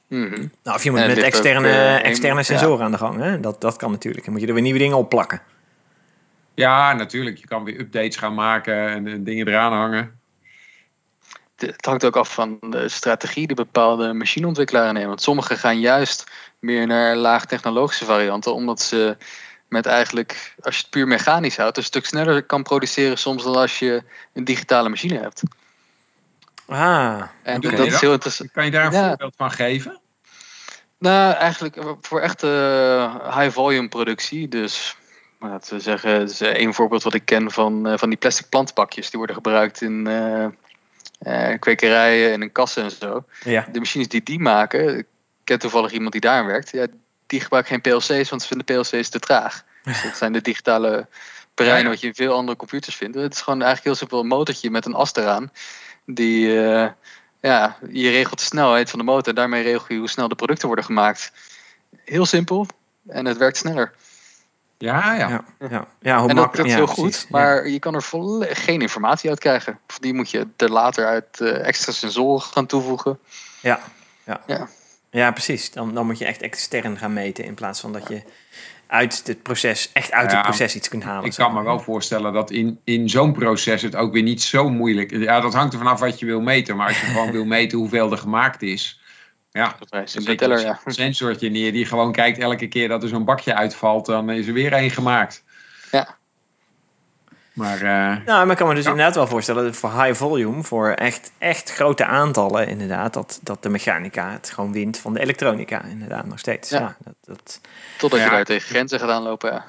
Mhm. 0.07 0.45
Nou, 0.63 0.75
of 0.77 0.83
je 0.83 0.91
moet 0.91 0.99
En 0.99 1.07
met 1.07 1.17
ook, 1.17 1.23
externe, 1.23 1.69
externe 2.03 2.37
ja. 2.37 2.43
sensoren 2.43 2.85
aan 2.85 2.91
de 2.91 2.97
gang. 2.97 3.21
Hè? 3.21 3.39
Dat, 3.39 3.61
dat 3.61 3.75
kan 3.75 3.91
natuurlijk. 3.91 4.23
Dan 4.23 4.31
moet 4.33 4.41
je 4.41 4.47
er 4.47 4.53
weer 4.53 4.63
nieuwe 4.63 4.79
dingen 4.79 4.97
op 4.97 5.09
plakken. 5.09 5.41
Ja, 6.53 6.93
natuurlijk. 6.93 7.37
Je 7.37 7.47
kan 7.47 7.63
weer 7.63 7.79
updates 7.79 8.15
gaan 8.15 8.33
maken 8.33 8.87
en 9.07 9.23
dingen 9.23 9.47
eraan 9.47 9.73
hangen. 9.73 10.19
Het 11.61 11.85
hangt 11.85 12.05
ook 12.05 12.15
af 12.15 12.33
van 12.33 12.57
de 12.61 12.89
strategie 12.89 13.47
die 13.47 13.55
bepaalde 13.55 14.13
machineontwikkelaars 14.13 14.91
nemen. 14.91 15.07
Want 15.07 15.21
sommigen 15.21 15.57
gaan 15.57 15.79
juist 15.79 16.23
meer 16.59 16.87
naar 16.87 17.15
laagtechnologische 17.15 18.05
varianten, 18.05 18.53
omdat 18.53 18.81
ze 18.81 19.17
met 19.67 19.85
eigenlijk, 19.85 20.55
als 20.61 20.75
je 20.75 20.81
het 20.81 20.91
puur 20.91 21.07
mechanisch 21.07 21.57
houdt, 21.57 21.77
een 21.77 21.83
stuk 21.83 22.05
sneller 22.05 22.43
kan 22.43 22.63
produceren 22.63 23.17
soms 23.17 23.43
dan 23.43 23.55
als 23.55 23.79
je 23.79 24.03
een 24.33 24.43
digitale 24.43 24.89
machine 24.89 25.19
hebt. 25.19 25.41
Ah, 26.67 27.21
En 27.43 27.61
dat 27.61 27.79
is 27.79 27.99
heel 27.99 28.11
interessant. 28.11 28.51
Kan 28.51 28.65
je 28.65 28.71
daar 28.71 28.85
een 28.85 28.91
Ja. 28.91 29.07
voorbeeld 29.07 29.33
van 29.37 29.51
geven? 29.51 29.99
Nou, 30.97 31.33
eigenlijk 31.33 31.75
eh, 31.75 31.91
voor 32.01 32.19
echte 32.19 32.47
eh, 32.47 33.37
high-volume 33.37 33.87
productie. 33.87 34.47
Dus 34.47 34.95
laten 35.39 35.75
we 35.75 35.81
zeggen, 35.81 36.11
het 36.19 36.29
is 36.29 36.41
één 36.41 36.73
voorbeeld 36.73 37.03
wat 37.03 37.13
ik 37.13 37.25
ken 37.25 37.51
van, 37.51 37.87
eh, 37.87 37.97
van 37.97 38.09
die 38.09 38.17
plastic 38.17 38.49
plantbakjes. 38.49 39.09
Die 39.09 39.17
worden 39.17 39.35
gebruikt 39.35 39.81
in 39.81 40.07
eh, 40.07 40.45
eh, 41.21 41.59
kwekerijen 41.59 42.31
en 42.31 42.41
in 42.41 42.51
kassen 42.51 42.83
en 42.83 42.91
zo. 42.91 43.23
ja. 43.43 43.67
De 43.71 43.79
machines 43.79 44.07
die 44.07 44.23
die 44.23 44.39
maken, 44.39 44.97
ik 44.97 45.05
ken 45.43 45.59
toevallig 45.59 45.91
iemand 45.91 46.11
die 46.11 46.21
daar 46.21 46.45
werkt. 46.45 46.71
Ja, 46.71 46.87
die 47.27 47.41
gebruiken 47.41 47.71
geen 47.71 47.81
PLC's, 47.81 48.29
want 48.29 48.41
ze 48.41 48.47
vinden 48.47 48.65
PLC's 48.65 49.09
te 49.09 49.19
traag. 49.19 49.63
Dus 49.83 50.03
dat 50.03 50.17
zijn 50.17 50.33
de 50.33 50.41
digitale 50.41 51.07
breinen 51.53 51.89
wat 51.89 52.01
je 52.01 52.07
in 52.07 52.13
veel 52.13 52.33
andere 52.33 52.57
computers 52.57 52.95
vindt. 52.95 53.17
Het 53.17 53.33
is 53.33 53.41
gewoon 53.41 53.61
eigenlijk 53.61 53.85
heel 53.85 53.95
simpel 53.95 54.19
een 54.19 54.37
motortje 54.37 54.69
met 54.69 54.85
een 54.85 54.93
as 54.93 55.15
eraan. 55.15 55.51
Die, 56.05 56.63
eh, 56.63 56.89
ja, 57.39 57.77
je 57.91 58.09
regelt 58.09 58.39
de 58.39 58.45
snelheid 58.45 58.89
van 58.89 58.99
de 58.99 59.05
motor. 59.05 59.27
En 59.27 59.35
daarmee 59.35 59.63
regel 59.63 59.85
je 59.87 59.97
hoe 59.97 60.09
snel 60.09 60.27
de 60.27 60.35
producten 60.35 60.67
worden 60.67 60.85
gemaakt. 60.85 61.31
Heel 62.05 62.25
simpel. 62.25 62.67
En 63.07 63.25
het 63.25 63.37
werkt 63.37 63.57
sneller. 63.57 63.93
Ja, 64.81 65.15
ja. 65.15 65.29
Ja, 65.29 65.43
ja. 65.69 65.87
ja 65.99 66.19
hoe 66.19 66.29
en 66.29 66.35
dat 66.35 66.57
lukt 66.57 66.73
heel 66.73 66.85
precies. 66.85 67.19
goed. 67.19 67.29
Maar 67.29 67.67
je 67.67 67.79
kan 67.79 67.95
er 67.95 68.05
geen 68.55 68.81
informatie 68.81 69.29
uit 69.29 69.39
krijgen. 69.39 69.79
Of 69.87 69.99
die 69.99 70.13
moet 70.13 70.31
je 70.31 70.47
er 70.57 70.71
later 70.71 71.05
uit 71.05 71.41
eh, 71.41 71.67
extra 71.67 71.91
sensoren 71.91 72.41
gaan 72.41 72.65
toevoegen. 72.65 73.19
Ja, 73.61 73.79
ja. 74.25 74.41
Ja. 74.47 74.67
ja 75.09 75.31
precies. 75.31 75.71
Dan, 75.71 75.93
dan 75.93 76.05
moet 76.05 76.17
je 76.17 76.25
echt 76.25 76.41
extern 76.41 76.97
gaan 76.97 77.13
meten 77.13 77.43
in 77.43 77.53
plaats 77.53 77.79
van 77.79 77.93
dat 77.93 78.07
je 78.07 78.23
uit 78.87 79.21
het 79.25 79.43
proces, 79.43 79.89
echt 79.93 80.11
uit 80.11 80.31
Ja, 80.31 80.37
het 80.37 80.45
proces 80.45 80.75
iets 80.75 80.89
kunt 80.89 81.03
halen. 81.03 81.25
Ik 81.25 81.35
kan 81.35 81.53
me 81.53 81.63
wel 81.63 81.79
voorstellen 81.79 82.33
dat 82.33 82.51
in, 82.51 82.79
in 82.83 83.09
zo'n 83.09 83.33
proces 83.33 83.81
het 83.81 83.95
ook 83.95 84.13
weer 84.13 84.23
niet 84.23 84.41
zo 84.41 84.69
moeilijk 84.69 85.11
is. 85.11 85.23
Ja, 85.23 85.39
dat 85.39 85.53
hangt 85.53 85.73
er 85.73 85.79
vanaf 85.79 85.99
wat 85.99 86.19
je 86.19 86.25
wil 86.25 86.41
meten. 86.41 86.75
Maar 86.75 86.87
als 86.87 86.99
je 86.99 87.05
gewoon 87.05 87.31
wil 87.41 87.45
meten 87.45 87.77
hoeveel 87.77 88.11
er 88.11 88.17
gemaakt 88.17 88.61
is. 88.61 89.00
Ja, 89.51 89.75
Dat 89.79 90.03
is 90.03 90.13
dan 90.13 90.27
een 90.27 90.37
teller, 90.37 90.59
ja. 90.59 90.79
sensortje 90.85 91.49
neer 91.49 91.71
die 91.71 91.85
gewoon 91.85 92.11
kijkt 92.11 92.37
elke 92.39 92.67
keer 92.67 92.87
dat 92.87 93.03
er 93.03 93.09
zo'n 93.09 93.25
bakje 93.25 93.53
uitvalt. 93.55 94.05
Dan 94.05 94.29
is 94.29 94.47
er 94.47 94.53
weer 94.53 94.73
één 94.73 94.91
gemaakt. 94.91 95.43
Ja. 95.91 96.15
Maar 97.53 97.75
eh, 97.81 98.25
Nou, 98.25 98.25
maar 98.25 98.51
ik 98.51 98.57
kan 98.57 98.67
me 98.67 98.75
dus 98.75 98.83
Ja. 98.83 98.89
inderdaad 98.89 99.15
wel 99.15 99.27
voorstellen 99.27 99.63
dat 99.63 99.75
voor 99.75 100.03
high 100.03 100.13
volume, 100.17 100.63
voor 100.63 100.89
echt, 100.89 101.31
echt 101.37 101.71
grote 101.73 102.05
aantallen, 102.05 102.67
inderdaad, 102.67 103.13
dat, 103.13 103.39
dat 103.43 103.63
de 103.63 103.69
mechanica 103.69 104.31
het 104.31 104.49
gewoon 104.49 104.71
wint 104.71 104.97
van 104.97 105.13
de 105.13 105.19
elektronica, 105.19 105.83
inderdaad, 105.83 106.25
nog 106.25 106.39
steeds. 106.39 106.69
Ja. 106.69 106.79
Ja. 106.79 106.95
dat, 107.03 107.15
dat, 107.21 107.61
Totdat 107.97 108.19
Ja. 108.19 108.25
je 108.25 108.31
daar 108.31 108.45
tegen 108.45 108.67
grenzen 108.69 108.99
gaat 108.99 109.09
aanlopen. 109.09 109.51
Ja. 109.51 109.65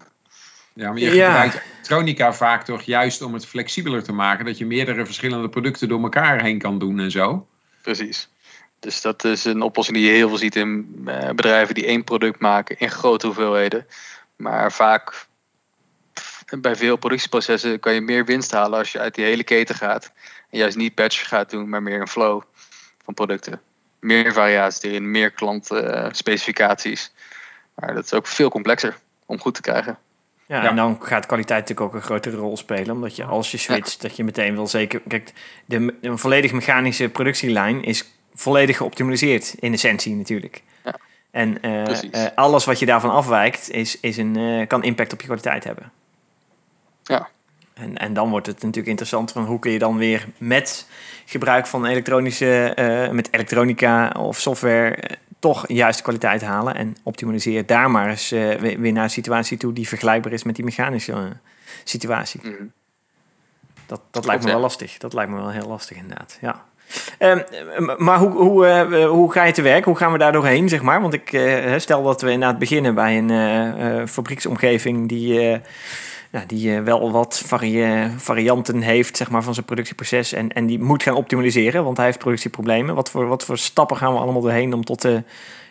Ja, 0.74 0.88
maar 0.88 0.98
je 0.98 1.14
Ja. 1.14 1.26
gebruikt 1.26 1.62
elektronica 1.74 2.32
vaak 2.32 2.64
toch 2.64 2.82
juist 2.82 3.22
om 3.22 3.34
het 3.34 3.46
flexibeler 3.46 4.02
te 4.02 4.12
maken. 4.12 4.44
Dat 4.44 4.58
je 4.58 4.66
meerdere 4.66 5.04
verschillende 5.06 5.48
producten 5.48 5.88
door 5.88 6.02
elkaar 6.02 6.42
heen 6.42 6.58
kan 6.58 6.78
doen 6.78 7.00
en 7.00 7.10
zo. 7.10 7.46
Precies. 7.82 8.28
Dus 8.82 9.00
dat 9.00 9.24
is 9.24 9.44
een 9.44 9.62
oplossing 9.62 9.96
die 9.96 10.06
je 10.06 10.12
heel 10.12 10.28
veel 10.28 10.38
ziet 10.38 10.56
in 10.56 11.02
eh, 11.06 11.28
bedrijven 11.28 11.74
die 11.74 11.86
één 11.86 12.04
product 12.04 12.40
maken 12.40 12.78
in 12.78 12.90
grote 12.90 13.26
hoeveelheden. 13.26 13.86
Maar 14.36 14.72
vaak 14.72 15.26
bij 16.60 16.76
veel 16.76 16.96
productieprocessen 16.96 17.80
kan 17.80 17.94
je 17.94 18.00
meer 18.00 18.24
winst 18.24 18.50
halen 18.50 18.78
als 18.78 18.92
je 18.92 18.98
uit 18.98 19.14
die 19.14 19.24
hele 19.24 19.44
keten 19.44 19.74
gaat. 19.74 20.12
En 20.50 20.58
juist 20.58 20.76
niet 20.76 20.94
batch 20.94 21.28
gaat 21.28 21.50
doen, 21.50 21.68
maar 21.68 21.82
meer 21.82 22.00
een 22.00 22.08
flow 22.08 22.42
van 23.04 23.14
producten. 23.14 23.60
Meer 24.00 24.32
variaties 24.32 24.82
erin, 24.82 25.10
meer 25.10 25.30
klantspecificaties. 25.30 27.12
maar 27.74 27.94
dat 27.94 28.04
is 28.04 28.12
ook 28.12 28.26
veel 28.26 28.50
complexer 28.50 28.96
om 29.26 29.40
goed 29.40 29.54
te 29.54 29.60
krijgen. 29.60 29.98
Ja, 30.46 30.62
Ja. 30.62 30.68
en 30.68 30.76
dan 30.76 30.98
gaat 31.00 31.26
kwaliteit 31.26 31.60
natuurlijk 31.60 31.88
ook 31.88 31.94
een 31.94 32.06
grotere 32.06 32.36
rol 32.36 32.56
spelen. 32.56 32.90
Omdat 32.90 33.16
je 33.16 33.24
als 33.24 33.50
je 33.50 33.56
switcht, 33.56 34.02
dat 34.02 34.16
je 34.16 34.24
meteen 34.24 34.54
wil 34.54 34.66
zeker... 34.66 35.00
Kijk, 35.08 35.32
de, 35.64 35.94
een 36.00 36.18
volledig 36.18 36.52
mechanische 36.52 37.08
productielijn 37.08 37.84
is 37.84 38.04
volledig 38.34 38.76
geoptimaliseerd 38.76 39.54
in 39.58 39.72
essentie 39.72 40.14
natuurlijk. 40.14 40.62
Ja. 40.84 40.96
En 41.30 41.62
eh, 41.62 42.24
eh, 42.26 42.32
alles 42.34 42.64
wat 42.64 42.78
je 42.78 42.86
daarvan 42.86 43.10
afwijkt, 43.10 43.70
is, 43.70 44.00
is 44.00 44.16
een, 44.16 44.36
eh, 44.36 44.66
kan 44.66 44.82
impact 44.82 45.12
op 45.12 45.20
je 45.20 45.26
kwaliteit 45.26 45.64
hebben. 45.64 45.92
Ja. 47.02 47.28
En, 47.74 47.96
en 47.96 48.14
dan 48.14 48.30
wordt 48.30 48.46
het 48.46 48.56
natuurlijk 48.56 48.86
interessant 48.86 49.32
van 49.32 49.44
hoe 49.44 49.58
kun 49.58 49.70
je 49.70 49.78
dan 49.78 49.96
weer 49.96 50.26
met 50.38 50.86
gebruik 51.26 51.66
van 51.66 51.86
elektronische, 51.86 53.08
met 53.12 53.28
elektronica 53.30 54.14
of 54.18 54.38
software 54.38 55.18
toch 55.38 55.68
juiste 55.68 56.02
kwaliteit 56.02 56.42
halen 56.42 56.74
en 56.74 56.96
optimaliseer 57.02 57.66
daar 57.66 57.90
maar 57.90 58.08
eens 58.08 58.28
weer, 58.28 58.80
weer 58.80 58.92
naar 58.92 59.04
een 59.04 59.10
situatie 59.10 59.58
toe 59.58 59.72
die 59.72 59.88
vergelijkbaar 59.88 60.32
is 60.32 60.42
met 60.42 60.56
die 60.56 60.64
mechanische 60.64 61.36
situatie. 61.84 62.40
Mhm. 62.42 62.52
Dat, 62.52 64.00
dat 64.00 64.08
Klopt, 64.10 64.26
lijkt 64.26 64.42
me 64.42 64.48
ja. 64.48 64.54
wel 64.54 64.62
lastig. 64.62 64.98
Dat 64.98 65.12
lijkt 65.12 65.30
me 65.30 65.36
wel 65.36 65.50
heel 65.50 65.68
lastig 65.68 65.96
inderdaad. 65.96 66.38
Ja. 66.40 66.64
Ehm, 67.18 67.40
maar 67.96 68.18
hoe, 68.18 68.30
hoe, 68.30 68.66
eh, 68.66 69.08
hoe 69.08 69.32
ga 69.32 69.44
je 69.44 69.52
te 69.52 69.62
werk? 69.62 69.84
Hoe 69.84 69.96
gaan 69.96 70.12
we 70.12 70.18
daar 70.18 70.32
doorheen, 70.32 70.68
zeg 70.68 70.82
maar? 70.82 71.00
Want 71.00 71.14
ik 71.14 71.32
eh, 71.32 71.78
stel 71.78 72.02
dat 72.02 72.20
we 72.22 72.30
inderdaad 72.30 72.58
beginnen 72.58 72.94
bij 72.94 73.18
een 73.18 73.30
eh, 73.30 74.06
fabrieksomgeving 74.06 75.08
die, 75.08 75.60
nou, 76.30 76.46
die 76.46 76.80
wel 76.80 77.12
wat 77.12 77.42
vari- 77.46 78.10
varianten 78.16 78.80
heeft 78.82 79.16
zeg 79.16 79.30
maar, 79.30 79.42
van 79.42 79.54
zijn 79.54 79.66
productieproces. 79.66 80.32
En, 80.32 80.52
en 80.52 80.66
die 80.66 80.78
moet 80.82 81.02
gaan 81.02 81.14
optimaliseren, 81.14 81.84
want 81.84 81.96
hij 81.96 82.06
heeft 82.06 82.18
productieproblemen. 82.18 82.94
Wat 82.94 83.10
voor, 83.10 83.26
wat 83.26 83.44
voor 83.44 83.58
stappen 83.58 83.96
gaan 83.96 84.12
we 84.12 84.18
allemaal 84.20 84.42
doorheen 84.42 84.74
om 84.74 84.84
tot 84.84 85.02
de 85.02 85.22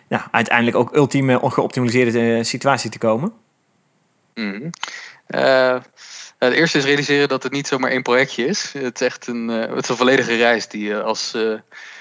nou, 0.08 0.24
uiteindelijk 0.32 0.78
ook 0.78 0.96
ultieme 0.96 1.40
geoptimaliseerde 1.44 2.44
situatie 2.44 2.90
te 2.90 2.98
komen? 2.98 3.32
Mhm. 4.36 4.70
Eh, 6.42 6.50
het 6.50 6.58
eerste 6.58 6.78
is 6.78 6.84
realiseren 6.84 7.28
dat 7.28 7.44
het 7.44 7.52
niet 7.52 7.68
zomaar 7.68 7.92
één 7.92 8.02
projectje 8.02 8.46
is. 8.46 8.74
Het 8.74 9.02
is 9.02 9.08
echt 9.08 9.28
een, 9.28 9.50
eh, 9.50 9.76
het 9.76 9.84
is 9.84 9.90
een 9.90 9.96
volledige 9.96 10.36
reis 10.36 10.68
die 10.68 10.84
je 10.84 11.02
als 11.02 11.34
eh, 11.34 11.54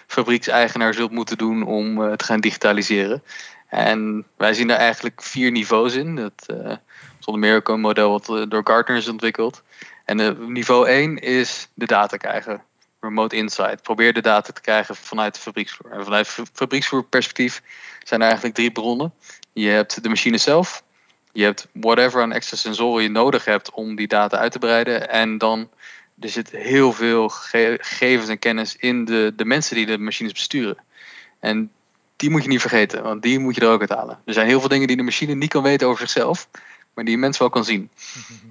fabriekseigenaar 0.07 0.95
zult 0.95 1.11
moeten 1.11 1.39
doen 1.39 1.63
om 1.63 2.17
te 2.17 2.25
gaan 2.25 2.41
digitaliseren. 2.41 3.23
En 3.69 4.27
wij 4.37 4.55
zien 4.55 4.67
daar 4.67 4.79
eigenlijk 4.79 5.23
vier 5.23 5.51
niveaus 5.51 5.95
in. 5.95 6.17
Dat 6.17 6.33
eh 6.47 6.77
zonder 7.19 7.43
meer 7.43 7.57
ook 7.57 7.69
een 7.69 7.81
model 7.81 8.11
wat 8.11 8.51
door 8.51 8.61
Gartner 8.65 8.97
is 8.97 9.09
ontwikkeld. 9.09 9.63
En 10.05 10.53
niveau 10.53 10.89
1 10.89 11.19
is 11.19 11.69
de 11.75 11.87
data 11.87 12.17
krijgen. 12.17 12.63
Remote 13.01 13.37
insight. 13.37 13.83
Probeer 13.83 14.13
de 14.13 14.21
data 14.21 14.53
te 14.53 14.61
krijgen 14.61 14.97
vanuit 14.97 15.35
de 15.35 15.41
fabrieksvloer. 15.41 15.93
En 15.93 16.05
vanuit 16.05 16.29
fa- 16.29 16.45
fabrieksvloerperspectief 16.53 17.63
zijn 18.05 18.21
er 18.21 18.27
eigenlijk 18.27 18.57
drie 18.57 18.71
bronnen. 18.71 19.13
Je 19.53 19.69
hebt 19.69 20.03
de 20.03 20.09
machine 20.09 20.39
zelf, 20.39 20.83
je 21.33 21.45
hebt 21.45 21.67
whatever 21.73 22.23
aan 22.23 22.33
extra 22.33 22.57
sensoren 22.57 23.03
je 23.03 23.09
nodig 23.09 23.45
hebt 23.45 23.71
om 23.71 23.95
die 23.95 24.09
data 24.09 24.39
uit 24.39 24.53
te 24.53 24.59
breiden. 24.59 25.09
En 25.09 25.39
dan 25.39 25.69
er 26.21 26.29
zit 26.29 26.51
heel 26.51 26.93
veel 26.93 27.29
ge- 27.29 27.79
gegevens 27.81 28.29
en 28.29 28.39
kennis 28.39 28.77
in 28.77 29.05
de, 29.05 29.33
de 29.37 29.45
mensen 29.45 29.77
die 29.77 29.87
de 29.87 29.99
machines 29.99 30.33
besturen. 30.33 30.77
En 31.41 31.71
die 32.17 32.31
moet 32.31 32.43
je 32.43 32.49
niet 32.49 32.61
vergeten, 32.61 33.03
want 33.03 33.23
die 33.23 33.39
moet 33.39 33.55
je 33.55 33.61
er 33.61 33.69
ook 33.69 33.81
uit 33.81 33.91
halen. 33.91 34.19
Er 34.25 34.33
zijn 34.33 34.47
heel 34.47 34.61
veel 34.61 34.69
dingen 34.69 34.87
die 34.87 34.97
de 34.97 35.03
machine 35.03 35.35
niet 35.35 35.51
kan 35.51 35.63
weten 35.63 35.87
over 35.87 36.01
zichzelf, 36.01 36.49
maar 36.95 37.05
die 37.05 37.15
een 37.15 37.21
mens 37.21 37.39
wel 37.39 37.51
kan 37.51 37.65
zien. 37.65 37.91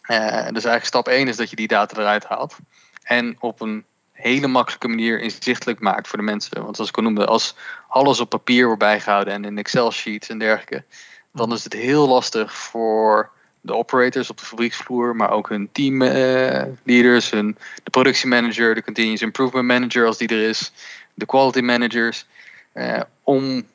Eh, 0.00 0.18
dus 0.28 0.64
eigenlijk 0.64 0.84
stap 0.84 1.08
1 1.08 1.28
is 1.28 1.36
dat 1.36 1.50
je 1.50 1.56
die 1.56 1.68
data 1.68 2.00
eruit 2.00 2.24
haalt. 2.24 2.56
En 3.02 3.36
op 3.38 3.60
een 3.60 3.84
hele 4.12 4.46
makkelijke 4.46 4.88
manier 4.88 5.20
inzichtelijk 5.20 5.80
maakt 5.80 6.08
voor 6.08 6.18
de 6.18 6.24
mensen. 6.24 6.62
Want 6.62 6.74
zoals 6.74 6.90
ik 6.90 6.96
al 6.96 7.02
noemde, 7.02 7.26
als 7.26 7.54
alles 7.88 8.20
op 8.20 8.28
papier 8.28 8.64
wordt 8.64 8.78
bijgehouden 8.78 9.34
en 9.34 9.44
in 9.44 9.58
Excel-sheets 9.58 10.28
en 10.28 10.38
dergelijke, 10.38 10.84
dan 11.32 11.52
is 11.52 11.64
het 11.64 11.72
heel 11.72 12.08
lastig 12.08 12.56
voor 12.56 13.30
de 13.60 13.74
operators 13.74 14.30
op 14.30 14.38
de 14.38 14.44
fabrieksvloer, 14.44 15.16
maar 15.16 15.30
ook 15.30 15.48
hun 15.48 15.68
teamleaders, 15.72 17.30
hun 17.30 17.56
de 17.82 17.90
productiemanager, 17.90 18.74
de 18.74 18.82
continuous 18.82 19.22
improvement 19.22 19.66
manager 19.66 20.06
als 20.06 20.18
die 20.18 20.28
er 20.28 20.48
is, 20.48 20.72
de 21.14 21.26
quality 21.26 21.60
managers, 21.60 22.26
eh, 22.72 23.00
om 23.22 23.66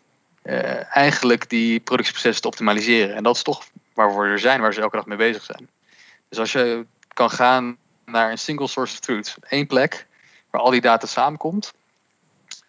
eh, 0.41 0.95
eigenlijk 0.95 1.49
die 1.49 1.79
productieprocessen 1.79 2.41
te 2.41 2.47
optimaliseren. 2.47 3.15
En 3.15 3.23
dat 3.23 3.35
is 3.35 3.43
toch 3.43 3.65
waar 3.93 4.17
we 4.17 4.27
er 4.27 4.39
zijn, 4.39 4.61
waar 4.61 4.73
ze 4.73 4.81
elke 4.81 4.95
dag 4.95 5.05
mee 5.05 5.17
bezig 5.17 5.43
zijn. 5.43 5.69
Dus 6.29 6.39
als 6.39 6.51
je 6.51 6.85
kan 7.13 7.29
gaan 7.29 7.77
naar 8.05 8.31
een 8.31 8.37
single 8.37 8.67
source 8.67 8.93
of 8.93 8.99
truth, 8.99 9.35
één 9.49 9.67
plek 9.67 10.05
waar 10.49 10.61
al 10.61 10.71
die 10.71 10.81
data 10.81 11.07
samenkomt, 11.07 11.73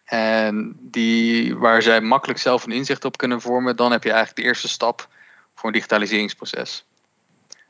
en 0.06 0.76
die, 0.80 1.56
waar 1.56 1.82
zij 1.82 2.00
makkelijk 2.00 2.38
zelf 2.38 2.64
een 2.64 2.72
inzicht 2.72 3.04
op 3.04 3.16
kunnen 3.16 3.40
vormen, 3.40 3.76
dan 3.76 3.92
heb 3.92 4.02
je 4.02 4.10
eigenlijk 4.10 4.38
de 4.38 4.44
eerste 4.44 4.68
stap 4.68 5.08
voor 5.54 5.66
een 5.68 5.74
digitaliseringsproces. 5.74 6.84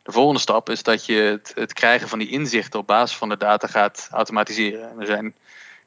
De 0.02 0.12
volgende 0.12 0.40
stap 0.40 0.70
is 0.70 0.82
dat 0.82 1.06
je 1.06 1.14
het, 1.14 1.52
het 1.54 1.72
krijgen 1.72 2.08
van 2.08 2.18
die 2.18 2.30
inzichten 2.30 2.80
op 2.80 2.86
basis 2.86 3.16
van 3.16 3.28
de 3.28 3.36
data 3.36 3.66
gaat 3.66 4.08
automatiseren. 4.10 4.90
En 4.90 5.00
Er 5.00 5.06
zijn 5.06 5.34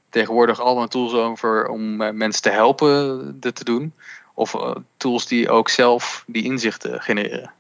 tegenwoordig 0.09 0.59
allemaal 0.59 0.87
tools 0.87 1.13
over 1.13 1.67
om 1.67 2.01
eh, 2.01 2.11
mensen 2.11 2.41
te 2.41 2.49
helpen 2.49 3.39
dit 3.39 3.55
te 3.55 3.63
doen. 3.63 3.93
Of 4.33 4.55
eh, 4.55 4.75
tools 4.97 5.27
die 5.27 5.49
ook 5.49 5.69
zelf 5.69 6.23
die 6.27 6.43
inzichten 6.43 7.01
genereren. 7.01 7.51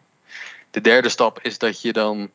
De 0.71 0.81
derde 0.81 1.09
stap 1.09 1.39
is 1.41 1.57
dat 1.57 1.81
je 1.81 1.93
dan 1.93 2.29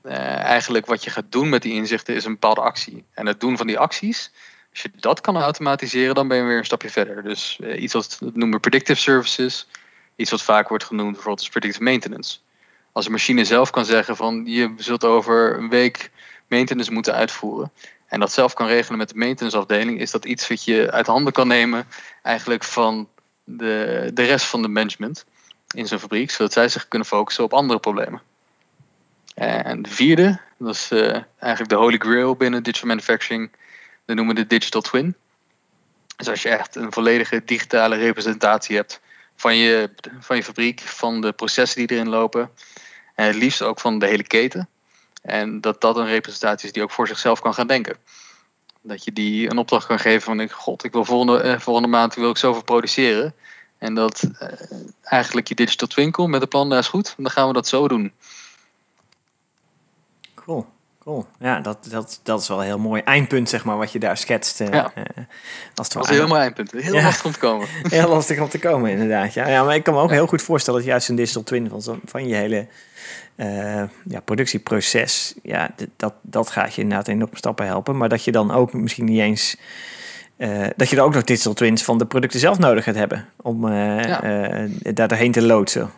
eh, 0.00 0.36
eigenlijk 0.36 0.86
wat 0.86 1.04
je 1.04 1.10
gaat 1.10 1.32
doen 1.32 1.48
met 1.48 1.62
die 1.62 1.74
inzichten 1.74 2.14
is 2.14 2.24
een 2.24 2.32
bepaalde 2.32 2.60
actie. 2.60 3.04
En 3.14 3.26
het 3.26 3.40
doen 3.40 3.56
van 3.56 3.66
die 3.66 3.78
acties, 3.78 4.30
als 4.70 4.82
je 4.82 4.90
dat 5.00 5.20
kan 5.20 5.36
automatiseren, 5.36 6.14
dan 6.14 6.28
ben 6.28 6.36
je 6.36 6.42
weer 6.42 6.58
een 6.58 6.64
stapje 6.64 6.90
verder. 6.90 7.22
Dus 7.22 7.58
eh, 7.62 7.82
iets 7.82 7.92
wat 7.92 8.18
noemen 8.34 8.60
predictive 8.60 9.00
services. 9.00 9.66
Iets 10.16 10.30
wat 10.30 10.42
vaak 10.42 10.68
wordt 10.68 10.84
genoemd 10.84 11.12
bijvoorbeeld 11.12 11.50
predictive 11.50 11.82
maintenance. 11.82 12.38
Als 12.92 13.06
een 13.06 13.12
machine 13.12 13.44
zelf 13.44 13.70
kan 13.70 13.84
zeggen 13.84 14.16
van 14.16 14.42
je 14.46 14.74
zult 14.76 15.04
over 15.04 15.58
een 15.58 15.68
week 15.68 16.10
maintenance 16.46 16.92
moeten 16.92 17.14
uitvoeren. 17.14 17.72
En 18.06 18.20
dat 18.20 18.32
zelf 18.32 18.54
kan 18.54 18.66
regelen 18.66 18.98
met 18.98 19.08
de 19.08 19.16
maintenance 19.16 19.56
afdeling, 19.56 20.00
is 20.00 20.10
dat 20.10 20.24
iets 20.24 20.48
wat 20.48 20.64
je 20.64 20.90
uit 20.90 21.06
handen 21.06 21.32
kan 21.32 21.48
nemen 21.48 21.86
eigenlijk 22.22 22.64
van 22.64 23.08
de, 23.44 24.10
de 24.14 24.22
rest 24.22 24.46
van 24.46 24.62
de 24.62 24.68
management 24.68 25.24
in 25.74 25.86
zo'n 25.86 25.98
fabriek, 25.98 26.30
zodat 26.30 26.52
zij 26.52 26.68
zich 26.68 26.88
kunnen 26.88 27.08
focussen 27.08 27.44
op 27.44 27.52
andere 27.52 27.78
problemen. 27.78 28.20
En 29.34 29.82
de 29.82 29.90
vierde, 29.90 30.38
dat 30.58 30.74
is 30.74 30.90
eh, 30.90 31.22
eigenlijk 31.38 31.68
de 31.68 31.76
holy 31.76 31.98
grail 31.98 32.34
binnen 32.34 32.62
digital 32.62 32.88
manufacturing, 32.88 33.50
dat 34.08 34.16
noemen 34.16 34.34
we 34.34 34.40
de 34.40 34.46
digital 34.46 34.80
twin. 34.80 35.14
Dus 36.16 36.28
als 36.28 36.42
je 36.42 36.48
echt 36.48 36.76
een 36.76 36.92
volledige 36.92 37.42
digitale 37.44 37.96
representatie 37.96 38.76
hebt 38.76 39.00
van 39.36 39.56
je, 39.56 39.90
van 40.20 40.36
je 40.36 40.44
fabriek, 40.44 40.80
van 40.80 41.20
de 41.20 41.32
processen 41.32 41.86
die 41.86 41.96
erin 41.96 42.08
lopen, 42.08 42.50
en 43.14 43.26
het 43.26 43.34
liefst 43.34 43.62
ook 43.62 43.80
van 43.80 43.98
de 43.98 44.06
hele 44.06 44.22
keten. 44.22 44.68
En 45.22 45.60
dat 45.60 45.80
dat 45.80 45.96
een 45.96 46.06
representatie 46.06 46.66
is 46.66 46.72
die 46.72 46.82
ook 46.82 46.90
voor 46.90 47.06
zichzelf 47.06 47.40
kan 47.40 47.54
gaan 47.54 47.66
denken. 47.66 47.96
Dat 48.80 49.04
je 49.04 49.12
die 49.12 49.50
een 49.50 49.58
opdracht 49.58 49.86
kan 49.86 49.98
geven 49.98 50.22
van, 50.22 50.50
god, 50.50 50.84
ik 50.84 50.92
wil 50.92 51.04
volgende, 51.04 51.40
eh, 51.40 51.60
volgende 51.60 51.88
maand 51.88 52.14
wil 52.14 52.30
ik 52.30 52.36
zoveel 52.36 52.62
produceren. 52.62 53.34
En 53.78 53.94
dat 53.94 54.22
eh, 54.38 54.48
eigenlijk 55.02 55.48
je 55.48 55.54
digital 55.54 55.88
twin 55.88 56.10
komt 56.10 56.30
met 56.30 56.42
een 56.42 56.48
plan, 56.48 56.68
dat 56.68 56.78
is 56.78 56.88
goed, 56.88 57.14
dan 57.16 57.30
gaan 57.30 57.46
we 57.46 57.52
dat 57.52 57.68
zo 57.68 57.88
doen. 57.88 58.12
Cool, 60.34 60.66
cool. 61.08 61.26
Ja, 61.38 61.60
dat, 61.60 61.86
dat, 61.90 62.20
dat 62.22 62.40
is 62.40 62.48
wel 62.48 62.58
een 62.58 62.64
heel 62.64 62.78
mooi 62.78 63.02
eindpunt, 63.04 63.48
zeg 63.48 63.64
maar, 63.64 63.76
wat 63.76 63.92
je 63.92 63.98
daar 63.98 64.16
schetst. 64.16 64.60
eh, 64.60 64.68
Ja. 64.68 64.90
eh, 64.94 65.02
als 65.74 65.86
het 65.86 65.92
Dat 65.92 66.10
is 66.10 66.16
heel 66.16 66.26
mooi 66.26 66.40
eindpunt. 66.40 66.70
Heel 66.72 66.94
Ja. 66.94 67.02
lastig 67.02 67.24
om 67.24 67.32
te 67.32 67.38
komen. 67.38 67.66
Heel 67.90 68.08
lastig 68.08 68.40
om 68.40 68.48
te 68.48 68.58
komen, 68.58 68.90
inderdaad. 68.90 69.34
Ja, 69.34 69.48
ja 69.48 69.64
maar 69.64 69.74
ik 69.74 69.82
kan 69.84 69.94
me 69.94 70.00
ook 70.00 70.10
heel 70.10 70.26
goed 70.26 70.42
voorstellen 70.42 70.80
dat 70.80 70.88
juist 70.88 71.08
een 71.08 71.16
digital 71.16 71.42
twin 71.42 71.68
van, 71.68 71.82
zo- 71.82 71.98
van 72.04 72.28
je 72.28 72.34
hele 72.34 72.66
eh, 73.36 73.82
ja, 74.04 74.20
productieproces, 74.24 75.34
ja, 75.42 75.70
dat, 75.96 76.14
dat 76.22 76.50
gaat 76.50 76.74
je 76.74 76.82
inderdaad 76.82 77.08
enorm 77.08 77.30
stappen 77.32 77.66
helpen. 77.66 77.96
Maar 77.96 78.08
dat 78.08 78.24
je 78.24 78.32
dan 78.32 78.50
ook 78.50 78.72
misschien 78.72 79.04
niet 79.04 79.20
eens, 79.20 79.56
eh, 80.36 80.66
dat 80.76 80.88
je 80.88 80.96
er 80.96 81.02
ook 81.02 81.14
nog 81.14 81.24
digital 81.24 81.52
twins 81.54 81.82
van 81.82 81.98
de 81.98 82.06
producten 82.06 82.40
zelf 82.40 82.58
nodig 82.58 82.84
gaat 82.84 82.94
hebben 82.94 83.28
om 83.42 83.68
eh, 83.68 84.04
Ja. 84.04 84.22
eh, 84.22 84.68
daar 84.94 85.08
doorheen 85.08 85.32
te 85.32 85.42
loodsen. 85.42 85.90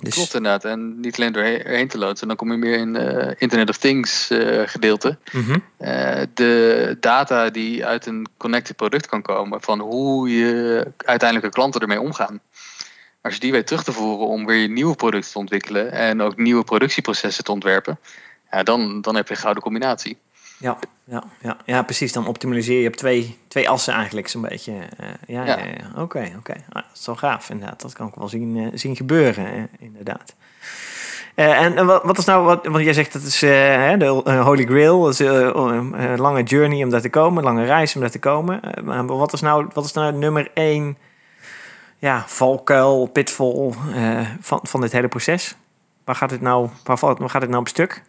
Dus, 0.00 0.14
Klopt 0.14 0.34
inderdaad. 0.34 0.64
En 0.64 1.00
niet 1.00 1.16
alleen 1.16 1.32
doorheen 1.32 1.88
te 1.88 1.98
loodsen. 1.98 2.28
Dan 2.28 2.36
kom 2.36 2.52
je 2.52 2.58
meer 2.58 2.78
in 2.78 2.96
eh 2.96 3.34
Internet 3.38 3.68
of 3.68 3.76
Things 3.76 4.30
eh, 4.30 4.62
gedeelte. 4.66 5.18
Mhm. 5.32 5.58
Eh, 5.76 6.20
de 6.34 6.96
data 7.00 7.50
die 7.50 7.86
uit 7.86 8.06
een 8.06 8.26
connected 8.36 8.76
product 8.76 9.06
kan 9.06 9.22
komen. 9.22 9.60
Van 9.60 9.80
hoe 9.80 10.36
je 10.36 10.86
uiteindelijke 10.96 11.54
klanten 11.54 11.80
ermee 11.80 12.00
omgaan. 12.00 12.40
Als 13.20 13.34
je 13.34 13.40
die 13.40 13.52
weet 13.52 13.66
terug 13.66 13.84
te 13.84 13.92
voeren 13.92 14.26
om 14.26 14.46
weer 14.46 14.68
nieuwe 14.68 14.94
producten 14.94 15.32
te 15.32 15.38
ontwikkelen. 15.38 15.92
En 15.92 16.22
ook 16.22 16.36
nieuwe 16.36 16.64
productieprocessen 16.64 17.44
te 17.44 17.52
ontwerpen. 17.52 17.98
Ja, 18.50 18.62
dan, 18.62 19.00
dan 19.00 19.16
heb 19.16 19.28
je 19.28 19.34
een 19.34 19.40
gouden 19.40 19.62
combinatie. 19.62 20.18
Ja, 20.58 20.78
ja, 21.04 21.24
ja, 21.42 21.56
ja, 21.64 21.82
precies. 21.82 22.12
Dan 22.12 22.26
optimaliseer 22.26 22.80
je 22.80 22.88
op 22.88 22.96
twee, 22.96 23.38
twee 23.48 23.68
assen 23.68 23.94
eigenlijk 23.94 24.28
zo'n 24.28 24.42
beetje. 24.42 24.72
Eh, 24.72 25.08
ja, 25.26 25.44
ja. 25.44 25.58
Ja. 25.58 25.64
ja, 25.64 26.02
Oké, 26.02 26.32
oké. 26.38 26.52
Ah, 26.52 26.82
dat 26.82 26.84
is 26.94 27.06
wel 27.06 27.16
gaaf 27.16 27.50
inderdaad. 27.50 27.80
Dat 27.80 27.92
kan 27.92 28.06
ik 28.06 28.14
wel 28.14 28.28
zien, 28.28 28.56
eh, 28.56 28.78
zien 28.78 28.96
gebeuren, 28.96 29.68
inderdaad. 29.78 30.34
Eh, 31.34 31.60
en 31.60 31.86
wat, 31.86 32.02
wat 32.02 32.18
is 32.18 32.24
nou, 32.24 32.44
wat, 32.44 32.66
want 32.66 32.84
jij 32.84 32.92
zegt 32.92 33.12
dat 33.12 33.22
is 33.22 33.38
de 33.38 34.40
Holy 34.44 34.64
Grail, 34.64 35.02
dat 35.02 35.12
is 35.12 35.18
een 35.18 35.94
eh, 35.94 36.16
lange 36.16 36.42
journey 36.42 36.84
om 36.84 36.90
daar 36.90 37.00
te 37.00 37.10
komen, 37.10 37.42
lange 37.42 37.64
reis 37.64 37.94
om 37.94 38.00
daar 38.00 38.10
te 38.10 38.18
komen. 38.18 38.60
Maar 38.84 39.06
wat 39.06 39.32
is 39.32 39.40
nou, 39.40 39.66
wat 39.72 39.84
is 39.84 39.92
nou 39.92 40.12
nummer 40.12 40.50
één 40.54 40.96
ja, 41.98 42.24
valkuil, 42.26 43.06
pitfall 43.06 43.72
van, 44.40 44.60
van 44.62 44.80
dit 44.80 44.92
hele 44.92 45.08
proces? 45.08 45.56
waar 46.08 46.16
gaat 46.16 46.30
dit 46.30 46.40
nou, 46.40 46.68
waar, 46.84 46.98
valt, 46.98 47.18
waar 47.18 47.30
gaat 47.30 47.40
dit 47.40 47.50
nou 47.50 47.62
op 47.62 47.68
stuk? 47.68 48.02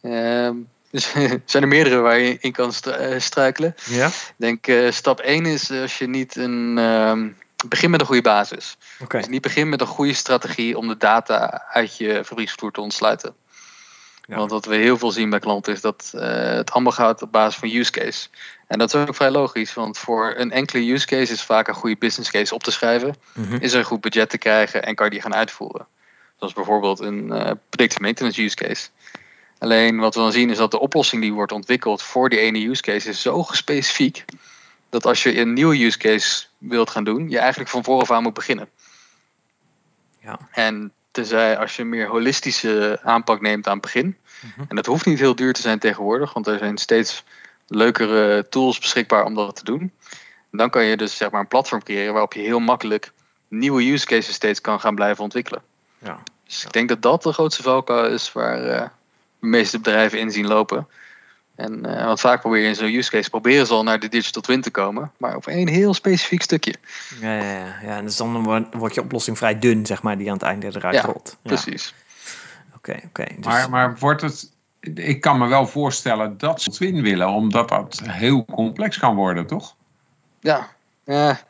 Ehm, 0.00 0.54
dus 0.96 1.14
er 1.14 1.40
zijn 1.44 1.62
er 1.62 1.68
meerdere 1.68 2.00
waar 2.00 2.18
je 2.18 2.36
in 2.40 2.52
kan 2.52 2.72
eh, 2.82 3.20
struikelen. 3.20 3.74
Ja. 3.84 4.06
Ik 4.06 4.34
denk 4.36 4.66
eh, 4.66 4.90
stap 4.90 5.20
1 5.20 5.46
is 5.46 5.70
als 5.70 5.98
je 5.98 6.06
niet 6.06 6.36
een. 6.36 6.78
ehm 6.78 7.28
begin 7.68 7.90
met 7.90 8.00
een 8.00 8.06
goede 8.06 8.22
basis. 8.22 8.76
Dus 9.08 9.26
niet 9.26 9.42
begin 9.42 9.68
met 9.68 9.80
een 9.80 9.86
goede 9.86 10.12
strategie 10.12 10.78
om 10.78 10.88
de 10.88 10.96
data 10.96 11.64
uit 11.72 11.96
je 11.96 12.24
fabrieksvloer 12.24 12.72
te 12.72 12.80
ontsluiten. 12.80 13.34
Ja. 14.26 14.36
Want 14.36 14.50
wat 14.50 14.64
we 14.64 14.74
heel 14.74 14.98
veel 14.98 15.10
zien 15.10 15.30
bij 15.30 15.38
klanten 15.38 15.72
is 15.72 15.80
dat 15.80 16.12
eh, 16.14 16.28
het 16.38 16.70
allemaal 16.70 16.92
gaat 16.92 17.22
op 17.22 17.32
basis 17.32 17.58
van 17.58 17.68
use 17.68 17.90
case. 17.90 18.28
En 18.66 18.78
dat 18.78 18.94
is 18.94 19.00
ook 19.00 19.14
vrij 19.14 19.30
logisch, 19.30 19.74
want 19.74 19.98
voor 19.98 20.34
een 20.36 20.52
enkele 20.52 20.92
use 20.92 21.06
case 21.06 21.32
is 21.32 21.42
vaak 21.42 21.68
een 21.68 21.74
goede 21.74 21.96
business 21.96 22.30
case 22.30 22.54
op 22.54 22.62
te 22.62 22.70
schrijven. 22.70 23.16
Mhm. 23.32 23.56
Is 23.60 23.72
er 23.72 23.78
een 23.78 23.84
goed 23.84 24.00
budget 24.00 24.30
te 24.30 24.38
krijgen 24.38 24.82
en 24.82 24.94
kan 24.94 25.06
je 25.06 25.12
die 25.12 25.22
gaan 25.22 25.34
uitvoeren. 25.34 25.86
Zoals 26.38 26.52
bijvoorbeeld 26.52 27.00
een 27.00 27.32
eh 27.32 27.50
predictive 27.68 28.02
maintenance 28.02 28.42
use 28.42 28.56
case. 28.56 28.88
Alleen 29.58 29.98
wat 29.98 30.14
we 30.14 30.20
dan 30.20 30.32
zien 30.32 30.50
is 30.50 30.56
dat 30.56 30.70
de 30.70 30.78
oplossing 30.78 31.22
die 31.22 31.32
wordt 31.32 31.52
ontwikkeld 31.52 32.02
voor 32.02 32.28
die 32.28 32.38
ene 32.38 32.68
use 32.68 32.82
case 32.82 33.08
is 33.08 33.22
zo 33.22 33.46
specifiek. 33.50 34.24
Dat 34.88 35.06
als 35.06 35.22
je 35.22 35.38
een 35.38 35.52
nieuwe 35.52 35.84
use 35.84 35.98
case 35.98 36.46
wilt 36.58 36.90
gaan 36.90 37.04
doen, 37.04 37.30
je 37.30 37.38
eigenlijk 37.38 37.70
van 37.70 37.84
vooraf 37.84 38.10
aan 38.10 38.22
moet 38.22 38.34
beginnen. 38.34 38.68
Ja. 40.20 40.38
En 40.52 40.92
tenzij 41.10 41.58
als 41.58 41.76
je 41.76 41.82
een 41.82 41.88
meer 41.88 42.08
holistische 42.08 43.00
aanpak 43.02 43.40
neemt 43.40 43.66
aan 43.66 43.72
het 43.72 43.82
begin. 43.82 44.16
Mhm. 44.40 44.64
En 44.68 44.76
dat 44.76 44.86
hoeft 44.86 45.06
niet 45.06 45.18
heel 45.18 45.34
duur 45.34 45.52
te 45.52 45.60
zijn 45.60 45.78
tegenwoordig, 45.78 46.32
want 46.32 46.46
er 46.46 46.58
zijn 46.58 46.78
steeds 46.78 47.24
leukere 47.66 48.48
tools 48.48 48.78
beschikbaar 48.78 49.24
om 49.24 49.34
dat 49.34 49.56
te 49.56 49.64
doen. 49.64 49.92
Dan 50.50 50.70
kan 50.70 50.84
je 50.84 50.96
dus 50.96 51.16
zeg 51.16 51.30
maar 51.30 51.40
een 51.40 51.48
platform 51.48 51.82
creëren 51.82 52.12
waarop 52.12 52.32
je 52.32 52.40
heel 52.40 52.58
makkelijk 52.58 53.12
nieuwe 53.48 53.90
use 53.92 54.06
cases 54.06 54.34
steeds 54.34 54.60
kan 54.60 54.80
gaan 54.80 54.94
blijven 54.94 55.24
ontwikkelen. 55.24 55.62
Ja. 55.98 56.18
Dus 56.46 56.64
ik 56.64 56.72
denk 56.72 56.88
dat 56.88 57.02
dat 57.02 57.22
de 57.22 57.32
grootste 57.32 57.62
valkuil 57.62 58.12
is 58.12 58.32
waar 58.32 58.64
eh, 58.64 58.88
meeste 59.46 59.78
bedrijven 59.78 60.18
in 60.18 60.30
zien 60.30 60.46
lopen. 60.46 60.86
En 61.54 61.98
eh, 61.98 62.04
want 62.04 62.20
vaak 62.20 62.40
probeer 62.40 62.62
je 62.62 62.68
in 62.68 62.74
zo'n 62.74 62.94
use 62.94 63.10
case 63.10 63.30
proberen 63.30 63.66
ze 63.66 63.72
al 63.72 63.82
naar 63.82 63.98
de 64.00 64.08
digital 64.08 64.42
twin 64.42 64.60
te 64.60 64.70
komen, 64.70 65.12
maar 65.16 65.36
op 65.36 65.46
één 65.46 65.68
heel 65.68 65.94
specifiek 65.94 66.42
stukje. 66.42 66.74
Ja, 67.20 67.36
ja, 67.36 67.42
ja. 67.42 67.76
ja, 67.82 67.96
en 67.96 68.04
dus 68.04 68.16
dan 68.16 68.42
wordt- 68.72 68.94
je 68.94 69.00
oplossing 69.00 69.38
vrij 69.38 69.58
dun, 69.58 69.86
zeg 69.86 70.02
maar, 70.02 70.18
die 70.18 70.26
aan 70.26 70.32
het 70.36 70.42
einde 70.42 70.66
eruit 70.66 70.94
Ja, 70.94 71.02
rolt. 71.02 71.36
Ja, 71.42 71.48
Precies. 71.48 71.94
Oké, 72.76 73.00
oké. 73.04 73.24
Dus, 73.36 73.44
Maar, 73.44 73.70
maar 73.70 73.96
wordt 73.98 74.22
het. 74.22 74.50
Ik 74.94 75.20
kan 75.20 75.38
me 75.38 75.46
wel 75.48 75.66
voorstellen 75.66 76.38
dat 76.38 76.62
ze 76.62 76.70
Twin 76.70 77.02
willen, 77.02 77.28
omdat 77.28 77.68
dat 77.68 78.00
heel 78.04 78.44
complex 78.44 78.98
kan 78.98 79.14
worden, 79.14 79.46
toch? 79.46 79.74
Ja, 80.40 80.68
ja. 81.04 81.40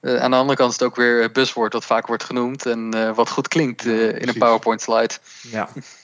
Eh, 0.00 0.16
aan 0.16 0.30
de 0.30 0.36
andere 0.36 0.56
kant 0.58 0.72
is 0.72 0.78
het 0.78 0.88
ook 0.88 0.96
weer 0.96 1.22
het 1.22 1.32
buzzwoord 1.32 1.72
dat 1.72 1.84
vaak 1.84 2.06
wordt 2.06 2.24
genoemd 2.24 2.66
en 2.66 2.94
eh, 2.94 3.14
wat 3.14 3.30
goed 3.30 3.48
klinkt 3.48 3.84
in 3.84 4.28
een. 4.28 4.38
PowerPoint 4.38 4.80
slide. 4.80 5.14
ja. 5.42 5.68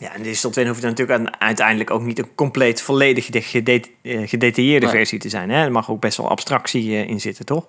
Ja, 0.00 0.14
en 0.14 0.22
digital 0.22 0.50
twin 0.50 0.66
hoeft 0.66 0.82
natuurlijk 0.82 1.18
aan- 1.18 1.40
uiteindelijk 1.40 1.90
ook 1.90 2.02
niet 2.02 2.18
een 2.18 2.34
compleet 2.34 2.82
volledig 2.82 3.30
eh, 3.30 3.82
gedetailleerde 4.28 4.86
Nee. 4.86 4.94
versie 4.94 5.18
te 5.18 5.28
zijn. 5.28 5.50
Hè? 5.50 5.64
Er 5.64 5.72
mag 5.72 5.90
ook 5.90 6.00
best 6.00 6.16
wel 6.16 6.28
abstractie 6.30 6.90
eh, 6.96 7.08
in 7.08 7.20
zitten, 7.20 7.44
toch? 7.44 7.66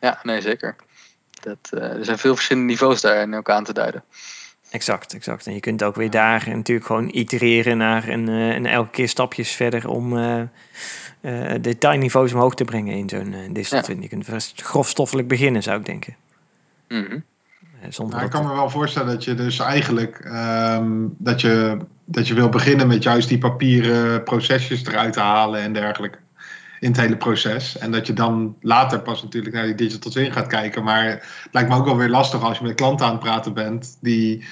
Ja, 0.00 0.20
nee, 0.22 0.40
zeker. 0.40 0.76
Dat, 1.40 1.58
eh, 1.70 1.82
er 1.82 2.04
zijn 2.04 2.18
veel 2.18 2.34
verschillende 2.34 2.68
niveaus 2.68 3.00
daar 3.00 3.22
in 3.22 3.34
ook 3.34 3.50
aan 3.50 3.64
te 3.64 3.72
duiden. 3.72 4.04
Exact, 4.70 5.14
exact. 5.14 5.46
En 5.46 5.54
je 5.54 5.60
kunt 5.60 5.82
ook 5.82 5.94
weer 5.96 6.10
daar 6.10 6.48
natuurlijk 6.48 6.86
gewoon 6.86 7.08
itereren 7.12 7.76
naar 7.76 8.08
en, 8.08 8.28
en 8.28 8.66
elke 8.66 8.90
keer 8.90 9.08
stapjes 9.08 9.50
verder 9.50 9.88
om 9.88 10.18
detailniveaus 11.60 12.32
omhoog 12.32 12.54
te 12.54 12.64
brengen 12.64 12.94
in 12.96 13.08
zo'n 13.08 13.34
digital 13.52 13.94
Ja. 13.94 13.96
Je 14.00 14.08
kunt 14.08 14.52
grofstoffelijk 14.56 15.28
beginnen, 15.28 15.62
zou 15.62 15.78
ik 15.78 15.86
denken. 15.86 16.16
Mhm. 16.88 17.18
Zonder 17.88 18.14
Nou, 18.14 18.26
ik 18.26 18.32
kan 18.32 18.46
me 18.46 18.52
wel 18.54 18.70
voorstellen 18.70 19.08
dat 19.08 19.24
je 19.24 19.34
dus 19.34 19.58
eigenlijk 19.58 20.18
ehm, 20.18 20.90
dat, 21.18 21.40
je, 21.40 21.76
dat 22.04 22.28
je 22.28 22.34
wil 22.34 22.48
beginnen 22.48 22.86
met 22.86 23.02
juist 23.02 23.28
die 23.28 23.38
papieren 23.38 24.22
procesjes 24.22 24.86
eruit 24.86 25.12
te 25.12 25.20
halen 25.20 25.60
en 25.60 25.72
dergelijke. 25.72 26.18
In 26.80 26.88
het 26.88 27.00
hele 27.00 27.16
proces. 27.16 27.78
En 27.78 27.90
dat 27.90 28.06
je 28.06 28.12
dan 28.12 28.56
later 28.60 29.00
pas 29.00 29.22
natuurlijk 29.22 29.54
naar 29.54 29.64
die 29.64 29.74
digital 29.74 30.10
twin 30.10 30.32
gaat 30.32 30.46
kijken. 30.46 30.84
Maar 30.84 31.04
het 31.04 31.48
lijkt 31.52 31.68
me 31.68 31.76
ook 31.76 31.84
wel 31.84 31.96
weer 31.96 32.08
lastig 32.08 32.42
als 32.42 32.58
je 32.58 32.64
met 32.64 32.74
klanten 32.74 33.06
aan 33.06 33.12
het 33.12 33.20
praten 33.20 33.54
bent 33.54 33.96
die 34.00 34.44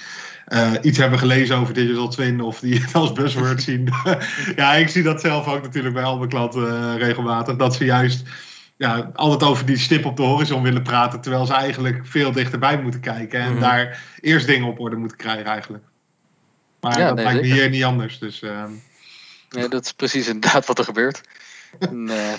eh, 0.44 0.72
iets 0.82 0.98
hebben 0.98 1.18
gelezen 1.18 1.56
over 1.56 1.74
digital 1.74 2.08
twin 2.08 2.40
of 2.40 2.60
die 2.60 2.80
het 2.80 2.94
als 2.94 3.12
buzzword 3.12 3.62
zien. 3.68 3.88
ja, 4.56 4.74
ik 4.74 4.88
zie 4.88 5.02
dat 5.02 5.20
zelf 5.20 5.48
ook 5.48 5.62
natuurlijk 5.62 5.94
bij 5.94 6.02
al 6.02 6.16
mijn 6.18 6.28
klanten 6.28 6.68
eh, 6.68 6.96
regelmatig. 6.96 7.56
Dat 7.56 7.74
ze 7.74 7.84
juist 7.84 8.28
ja, 8.80 9.10
altijd 9.14 9.50
over 9.50 9.66
die 9.66 9.78
stip 9.78 10.04
op 10.04 10.16
de 10.16 10.22
horizon 10.22 10.62
willen 10.62 10.82
praten. 10.82 11.20
Terwijl 11.20 11.46
ze 11.46 11.52
eigenlijk 11.52 12.00
veel 12.06 12.32
dichterbij 12.32 12.82
moeten 12.82 13.00
kijken. 13.00 13.40
En 13.40 13.50
Mhm. 13.52 13.60
daar 13.60 14.02
eerst 14.20 14.46
dingen 14.46 14.68
op 14.68 14.80
orde 14.80 14.96
moeten 14.96 15.16
krijgen 15.16 15.44
eigenlijk. 15.44 15.84
Maar 16.80 16.98
Ja, 16.98 17.06
dat 17.06 17.14
nee, 17.14 17.24
lijkt 17.24 17.40
me 17.40 17.46
hier 17.46 17.68
niet 17.68 17.84
anders. 17.84 18.18
Dus 18.18 18.42
ehm, 18.42 18.70
Ja, 19.48 19.68
dat 19.68 19.84
is 19.84 19.92
precies 19.92 20.26
inderdaad 20.26 20.66
wat 20.66 20.78
er 20.78 20.84
gebeurt. 20.84 21.20
En, 21.78 22.08
eh, 22.10 22.32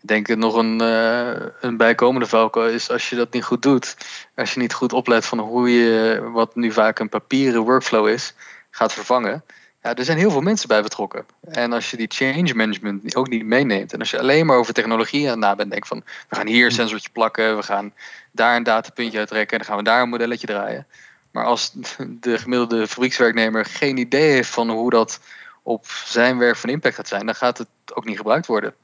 ik 0.00 0.08
denk 0.08 0.36
nog 0.36 0.54
een, 0.54 0.80
eh, 0.80 1.46
een 1.60 1.76
bijkomende 1.76 2.26
valkuil 2.26 2.68
is 2.68 2.90
als 2.90 3.10
je 3.10 3.16
dat 3.16 3.32
niet 3.32 3.44
goed 3.44 3.62
doet. 3.62 3.96
Als 4.34 4.54
je 4.54 4.60
niet 4.60 4.72
goed 4.72 4.92
oplet 4.92 5.26
van 5.26 5.38
hoe 5.38 5.70
je 5.70 6.20
wat 6.32 6.54
nu 6.56 6.72
vaak 6.72 6.98
een 6.98 7.08
papieren 7.08 7.60
workflow 7.60 8.08
is, 8.08 8.34
gaat 8.70 8.92
vervangen. 8.92 9.44
Ja, 9.84 9.94
er 9.94 10.04
zijn 10.04 10.18
heel 10.18 10.30
veel 10.30 10.40
mensen 10.40 10.68
bij 10.68 10.82
betrokken. 10.82 11.26
En 11.40 11.72
als 11.72 11.90
je 11.90 11.96
die 11.96 12.06
change 12.10 12.54
management 12.54 13.16
ook 13.16 13.28
niet 13.28 13.44
meeneemt. 13.44 13.92
En 13.92 13.98
als 13.98 14.10
je 14.10 14.18
alleen 14.18 14.46
maar 14.46 14.56
over 14.56 14.74
technologie 14.74 15.30
aan 15.30 15.38
na 15.38 15.54
bent, 15.54 15.70
denk 15.70 15.86
van 15.86 16.04
we 16.28 16.36
gaan 16.36 16.46
hier 16.46 16.64
een 16.64 16.72
sensortje 16.72 17.10
plakken, 17.12 17.56
we 17.56 17.62
gaan 17.62 17.92
daar 18.30 18.56
een 18.56 18.62
datapuntje 18.62 19.18
uittrekken, 19.18 19.58
dan 19.58 19.66
gaan 19.66 19.76
we 19.76 19.82
daar 19.82 20.02
een 20.02 20.08
modelletje 20.08 20.46
draaien. 20.46 20.86
Maar 21.30 21.44
als 21.44 21.72
de 22.20 22.38
gemiddelde 22.38 22.88
fabriekswerknemer 22.88 23.64
geen 23.64 23.96
idee 23.96 24.30
heeft 24.30 24.50
van 24.50 24.70
hoe 24.70 24.90
dat 24.90 25.20
op 25.62 25.86
zijn 26.04 26.38
werk 26.38 26.56
van 26.56 26.70
impact 26.70 26.94
gaat 26.94 27.08
zijn, 27.08 27.26
dan 27.26 27.34
gaat 27.34 27.58
het 27.58 27.68
ook 27.94 28.04
niet 28.04 28.16
gebruikt 28.16 28.46
worden. 28.46 28.74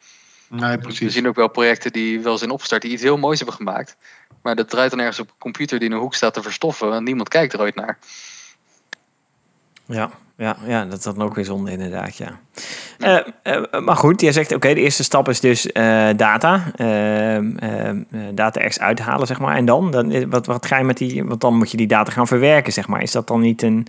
nee, 0.48 0.76
We 0.76 0.78
precies. 0.78 1.12
zien 1.12 1.28
ook 1.28 1.36
wel 1.36 1.48
projecten 1.48 1.92
die 1.92 2.20
wel 2.20 2.38
zijn 2.38 2.50
opgestart, 2.50 2.82
die 2.82 2.92
iets 2.92 3.02
heel 3.02 3.18
moois 3.18 3.38
hebben 3.38 3.56
gemaakt. 3.56 3.96
Maar 4.42 4.56
dat 4.56 4.70
draait 4.70 4.90
dan 4.90 5.00
ergens 5.00 5.18
op 5.18 5.28
een 5.28 5.34
computer 5.38 5.78
die 5.78 5.88
in 5.88 5.94
een 5.94 6.00
hoek 6.00 6.14
staat 6.14 6.34
te 6.34 6.42
verstoffen 6.42 6.92
en 6.92 7.04
niemand 7.04 7.28
kijkt 7.28 7.52
er 7.52 7.60
ooit 7.60 7.74
naar. 7.74 7.98
Ja, 9.86 10.10
ja, 10.40 10.56
ja, 10.66 10.84
dat 10.84 10.98
is 10.98 11.04
dan 11.04 11.22
ook 11.22 11.34
weer 11.34 11.44
zonde 11.44 11.70
inderdaad, 11.70 12.16
ja. 12.16 12.38
Eh, 12.98 13.16
eh, 13.42 13.80
maar 13.80 13.96
goed, 13.96 14.20
jij 14.20 14.32
zegt 14.32 14.54
oké, 14.54 14.74
de 14.74 14.80
eerste 14.80 15.02
stap 15.02 15.28
is 15.28 15.40
dus 15.40 15.72
eh, 15.72 16.08
data. 16.16 16.62
ehm, 16.76 17.56
ehm, 17.56 18.02
eh, 18.10 18.20
data 18.34 18.58
ergens 18.58 18.80
uithalen, 18.80 19.26
zeg 19.26 19.40
maar. 19.40 19.56
En 19.56 19.64
dan? 19.64 19.90
dan 19.90 20.30
wat, 20.30 20.46
wat 20.46 20.66
ga 20.66 20.78
je 20.78 20.84
met 20.84 20.96
die... 20.96 21.24
Want 21.24 21.40
dan 21.40 21.56
moet 21.56 21.70
je 21.70 21.76
die 21.76 21.86
data 21.86 22.12
gaan 22.12 22.26
verwerken, 22.26 22.72
zeg 22.72 22.88
maar. 22.88 23.02
Is 23.02 23.12
dat 23.12 23.26
dan 23.26 23.40
niet 23.40 23.62
een 23.62 23.86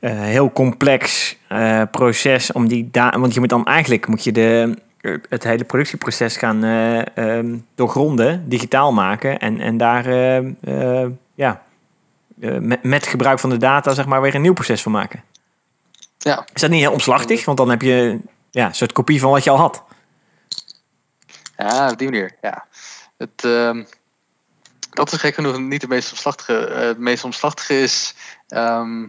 heel 0.00 0.52
complex 0.52 1.36
proces 1.90 2.52
om 2.52 2.68
die 2.68 2.88
data... 2.90 3.18
Want 3.18 3.34
je 3.34 3.40
moet 3.40 3.48
dan 3.48 3.66
eigenlijk 3.66 4.06
moet 4.06 4.24
je 4.24 4.32
de, 4.32 4.76
het 5.28 5.44
hele 5.44 5.64
productieproces 5.64 6.36
gaan 6.36 6.64
eh, 6.64 7.16
ehm, 7.16 7.56
doorgronden, 7.74 8.48
digitaal 8.48 8.92
maken. 8.92 9.38
En, 9.38 9.60
en 9.60 9.76
daar, 9.76 10.10
ja... 11.34 11.62
met, 12.60 12.82
met 12.82 13.06
gebruik 13.06 13.38
van 13.38 13.50
de 13.50 13.56
data, 13.56 13.94
zeg 13.94 14.06
maar, 14.06 14.20
weer 14.22 14.34
een 14.34 14.42
nieuw 14.42 14.52
proces 14.52 14.82
van 14.82 14.92
maken. 14.92 15.22
Ja, 16.22 16.46
Is 16.54 16.60
dat 16.60 16.70
niet 16.70 16.80
heel 16.80 16.92
omslachtig? 16.92 17.44
Want 17.44 17.58
dan 17.58 17.70
heb 17.70 17.82
je 17.82 18.20
ja, 18.50 18.66
een 18.66 18.74
soort 18.74 18.92
kopie 18.92 19.20
van 19.20 19.30
wat 19.30 19.44
je 19.44 19.50
al 19.50 19.56
had. 19.56 19.82
ja 21.56 21.90
op 21.90 21.98
die 21.98 22.10
manier. 22.10 22.36
Ja. 22.42 22.66
Het, 23.16 23.44
ehm, 23.44 23.84
dat 24.90 25.12
is 25.12 25.18
gek 25.18 25.34
genoeg 25.34 25.58
niet 25.58 25.80
de 25.80 25.88
meest 25.88 26.10
omslachtige. 26.10 26.66
Eh, 26.66 26.86
het 26.86 26.98
meest 26.98 27.24
omslachtige 27.24 27.80
is 27.80 28.14
ehm, 28.48 29.06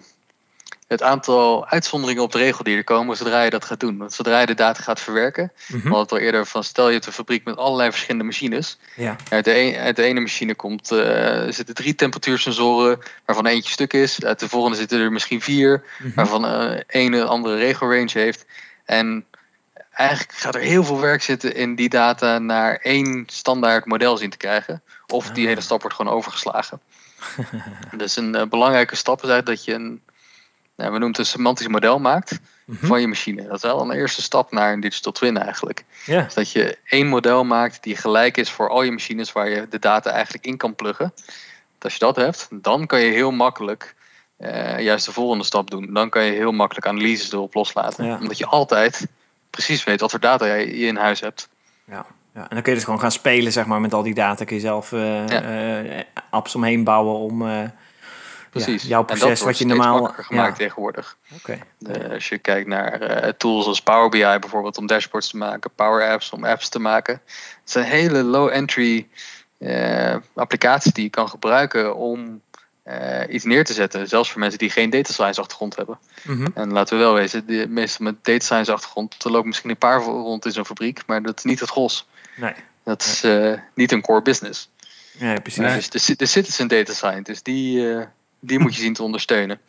het 0.91 1.01
aantal 1.03 1.67
uitzonderingen 1.67 2.23
op 2.23 2.31
de 2.31 2.37
regel 2.37 2.63
die 2.63 2.77
er 2.77 2.83
komen 2.83 3.17
zodra 3.17 3.41
je 3.41 3.49
dat 3.49 3.65
gaat 3.65 3.79
doen. 3.79 3.97
Want 3.97 4.13
zodra 4.13 4.39
je 4.39 4.45
de 4.45 4.53
data 4.53 4.81
gaat 4.81 4.99
verwerken, 4.99 5.51
Hm? 5.67 5.73
we 5.73 5.79
hadden 5.81 5.99
het 5.99 6.11
al 6.11 6.17
eerder 6.17 6.45
van 6.45 6.63
stel 6.63 6.87
je 6.87 6.93
hebt 6.93 7.05
een 7.05 7.11
fabriek 7.13 7.43
met 7.43 7.57
allerlei 7.57 7.89
verschillende 7.89 8.23
machines. 8.25 8.77
Ja. 8.95 9.15
Uit 9.29 9.45
de, 9.45 9.57
een- 9.59 9.75
uit 9.75 9.95
de 9.95 10.03
ene 10.03 10.19
machine 10.19 10.55
komt, 10.55 10.91
eh, 10.91 11.41
zitten 11.49 11.75
drie 11.75 11.95
temperatuursensoren, 11.95 12.99
waarvan 13.25 13.45
eentje 13.45 13.71
stuk 13.71 13.93
is. 13.93 14.23
Uit 14.23 14.39
de 14.39 14.49
volgende 14.49 14.77
zitten 14.77 14.99
er 14.99 15.11
misschien 15.11 15.41
vier, 15.41 15.83
Mhm. 15.99 16.11
waarvan 16.15 16.45
eh 16.45 16.79
een 16.87 17.13
een 17.13 17.27
andere 17.27 17.55
regelrange 17.57 18.09
heeft. 18.13 18.45
En 18.85 19.25
eigenlijk 19.91 20.31
gaat 20.37 20.55
er 20.55 20.61
heel 20.61 20.83
veel 20.83 20.99
werk 20.99 21.21
zitten 21.21 21.55
in 21.55 21.75
die 21.75 21.89
data 21.89 22.39
naar 22.39 22.75
één 22.75 23.23
standaard 23.27 23.85
model 23.85 24.17
zien 24.17 24.29
te 24.29 24.37
krijgen. 24.37 24.81
Of 25.07 25.29
die 25.29 25.43
Ah. 25.43 25.49
hele 25.49 25.61
stap 25.61 25.81
wordt 25.81 25.95
gewoon 25.95 26.13
overgeslagen. 26.13 26.81
dus 27.97 28.15
een 28.15 28.35
eh, 28.35 28.45
belangrijke 28.47 28.95
stap 28.95 29.23
is 29.23 29.29
eigenlijk 29.29 29.57
dat 29.57 29.65
je 29.65 29.73
een, 29.73 30.01
nou, 30.81 30.93
we 30.93 30.99
noemen 30.99 31.07
het 31.07 31.17
een 31.17 31.25
semantisch 31.25 31.67
model 31.67 31.99
maakt 31.99 32.39
Mhm. 32.65 32.85
van 32.85 33.01
je 33.01 33.07
machine. 33.07 33.43
Dat 33.47 33.55
is 33.55 33.61
wel 33.61 33.81
een 33.81 33.91
eerste 33.91 34.21
stap 34.21 34.51
naar 34.51 34.73
een 34.73 34.79
digital 34.79 35.11
twin 35.11 35.37
eigenlijk. 35.37 35.83
Dus 36.05 36.33
dat 36.33 36.51
je 36.51 36.77
één 36.85 37.07
model 37.07 37.43
maakt 37.43 37.83
die 37.83 37.95
gelijk 37.95 38.37
is 38.37 38.49
voor 38.51 38.69
al 38.69 38.83
je 38.83 38.91
machines 38.91 39.31
waar 39.31 39.49
je 39.49 39.67
de 39.69 39.79
data 39.79 40.11
eigenlijk 40.11 40.45
in 40.45 40.57
kan 40.57 40.75
pluggen. 40.75 41.13
Als 41.79 41.93
je 41.93 41.99
dat 41.99 42.15
hebt, 42.15 42.47
dan 42.51 42.85
kan 42.85 42.99
je 42.99 43.11
heel 43.11 43.31
makkelijk 43.31 43.95
eh, 44.37 44.79
juist 44.79 45.05
de 45.05 45.11
volgende 45.11 45.43
stap 45.43 45.69
doen. 45.71 45.93
Dan 45.93 46.09
kan 46.09 46.23
je 46.23 46.31
heel 46.31 46.51
makkelijk 46.51 46.87
analyses 46.87 47.31
erop 47.31 47.53
loslaten. 47.53 48.05
Ja. 48.05 48.17
Omdat 48.19 48.37
je 48.37 48.45
altijd 48.45 49.07
precies 49.49 49.83
weet 49.83 49.99
wat 49.99 50.11
voor 50.11 50.19
data 50.19 50.45
je 50.53 50.65
in 50.75 50.95
huis 50.97 51.19
hebt. 51.19 51.49
Ja. 51.85 52.05
ja. 52.33 52.41
En 52.41 52.47
dan 52.49 52.61
kun 52.61 52.71
je 52.71 52.77
dus 52.77 52.83
gewoon 52.83 52.99
gaan 52.99 53.11
spelen, 53.11 53.51
zeg 53.51 53.65
maar, 53.65 53.81
met 53.81 53.93
al 53.93 54.03
die 54.03 54.13
data. 54.13 54.43
Kun 54.43 54.55
je 54.55 54.61
zelf 54.61 54.91
eh 54.91 55.27
Ja. 55.27 55.41
eh, 55.41 56.03
apps 56.29 56.55
omheen 56.55 56.83
bouwen 56.83 57.15
om, 57.15 57.71
precies. 58.51 58.83
jouw 58.83 58.99
En 58.99 59.05
proces 59.05 59.21
dat 59.21 59.29
wat 59.31 59.39
wordt 59.43 59.57
je 59.57 59.65
normaal... 59.65 59.91
makkelijker 59.91 60.23
gemaakt 60.23 60.57
tegenwoordig. 60.57 61.17
Oké. 61.35 61.59
Eh, 61.87 62.11
als 62.11 62.29
je 62.29 62.37
kijkt 62.37 62.67
naar 62.67 63.01
eh, 63.01 63.33
tools 63.37 63.65
als 63.65 63.81
Power 63.81 64.09
BI 64.09 64.39
bijvoorbeeld 64.39 64.77
om 64.77 64.87
dashboards 64.87 65.29
te 65.29 65.37
maken, 65.37 65.71
Power 65.75 66.09
Apps 66.09 66.29
om 66.29 66.45
apps 66.45 66.69
te 66.69 66.79
maken. 66.79 67.21
Het 67.61 67.71
zijn 67.71 67.85
hele 67.85 68.23
low-entry 68.23 69.07
eh, 69.57 70.15
applicaties 70.33 70.93
die 70.93 71.03
je 71.03 71.09
kan 71.09 71.29
gebruiken 71.29 71.95
om 71.95 72.41
iets 73.29 73.43
neer 73.43 73.65
te 73.65 73.73
zetten. 73.73 74.07
Zelfs 74.07 74.31
voor 74.31 74.39
mensen 74.39 74.59
die 74.59 74.69
geen 74.69 74.89
data 74.89 75.13
science 75.13 75.41
achtergrond 75.41 75.75
hebben. 75.75 75.99
Mhm. 76.23 76.47
En 76.53 76.71
laten 76.71 76.97
we 76.97 77.03
wel 77.03 77.13
wezen, 77.13 77.45
de 77.45 77.65
meesten 77.69 78.03
met 78.03 78.15
data 78.21 78.45
science 78.45 78.71
achtergrond, 78.73 79.23
er 79.23 79.31
lopen 79.31 79.47
misschien 79.47 79.69
een 79.69 79.77
paar 79.77 80.01
rond 80.01 80.45
in 80.45 80.51
zo'n 80.51 80.65
fabriek, 80.65 81.01
maar 81.05 81.21
dat 81.21 81.37
is 81.37 81.43
niet 81.43 81.59
het 81.59 81.69
gros. 81.69 82.07
Nee. 82.35 82.53
Dat 82.83 83.01
is 83.03 83.23
niet 83.73 83.91
een 83.91 84.01
core 84.01 84.21
business. 84.21 84.69
Ja, 85.17 85.39
precies. 85.39 85.63
Dus 85.73 85.89
de, 85.89 85.99
ci- 85.99 86.15
de 86.15 86.25
citizen 86.25 86.67
data 86.67 86.93
scientist, 86.93 87.45
die, 87.45 87.97
die 88.41 88.59
moet 88.59 88.75
je 88.75 88.81
zien 88.81 88.93
te 88.93 89.03
ondersteunen. 89.03 89.59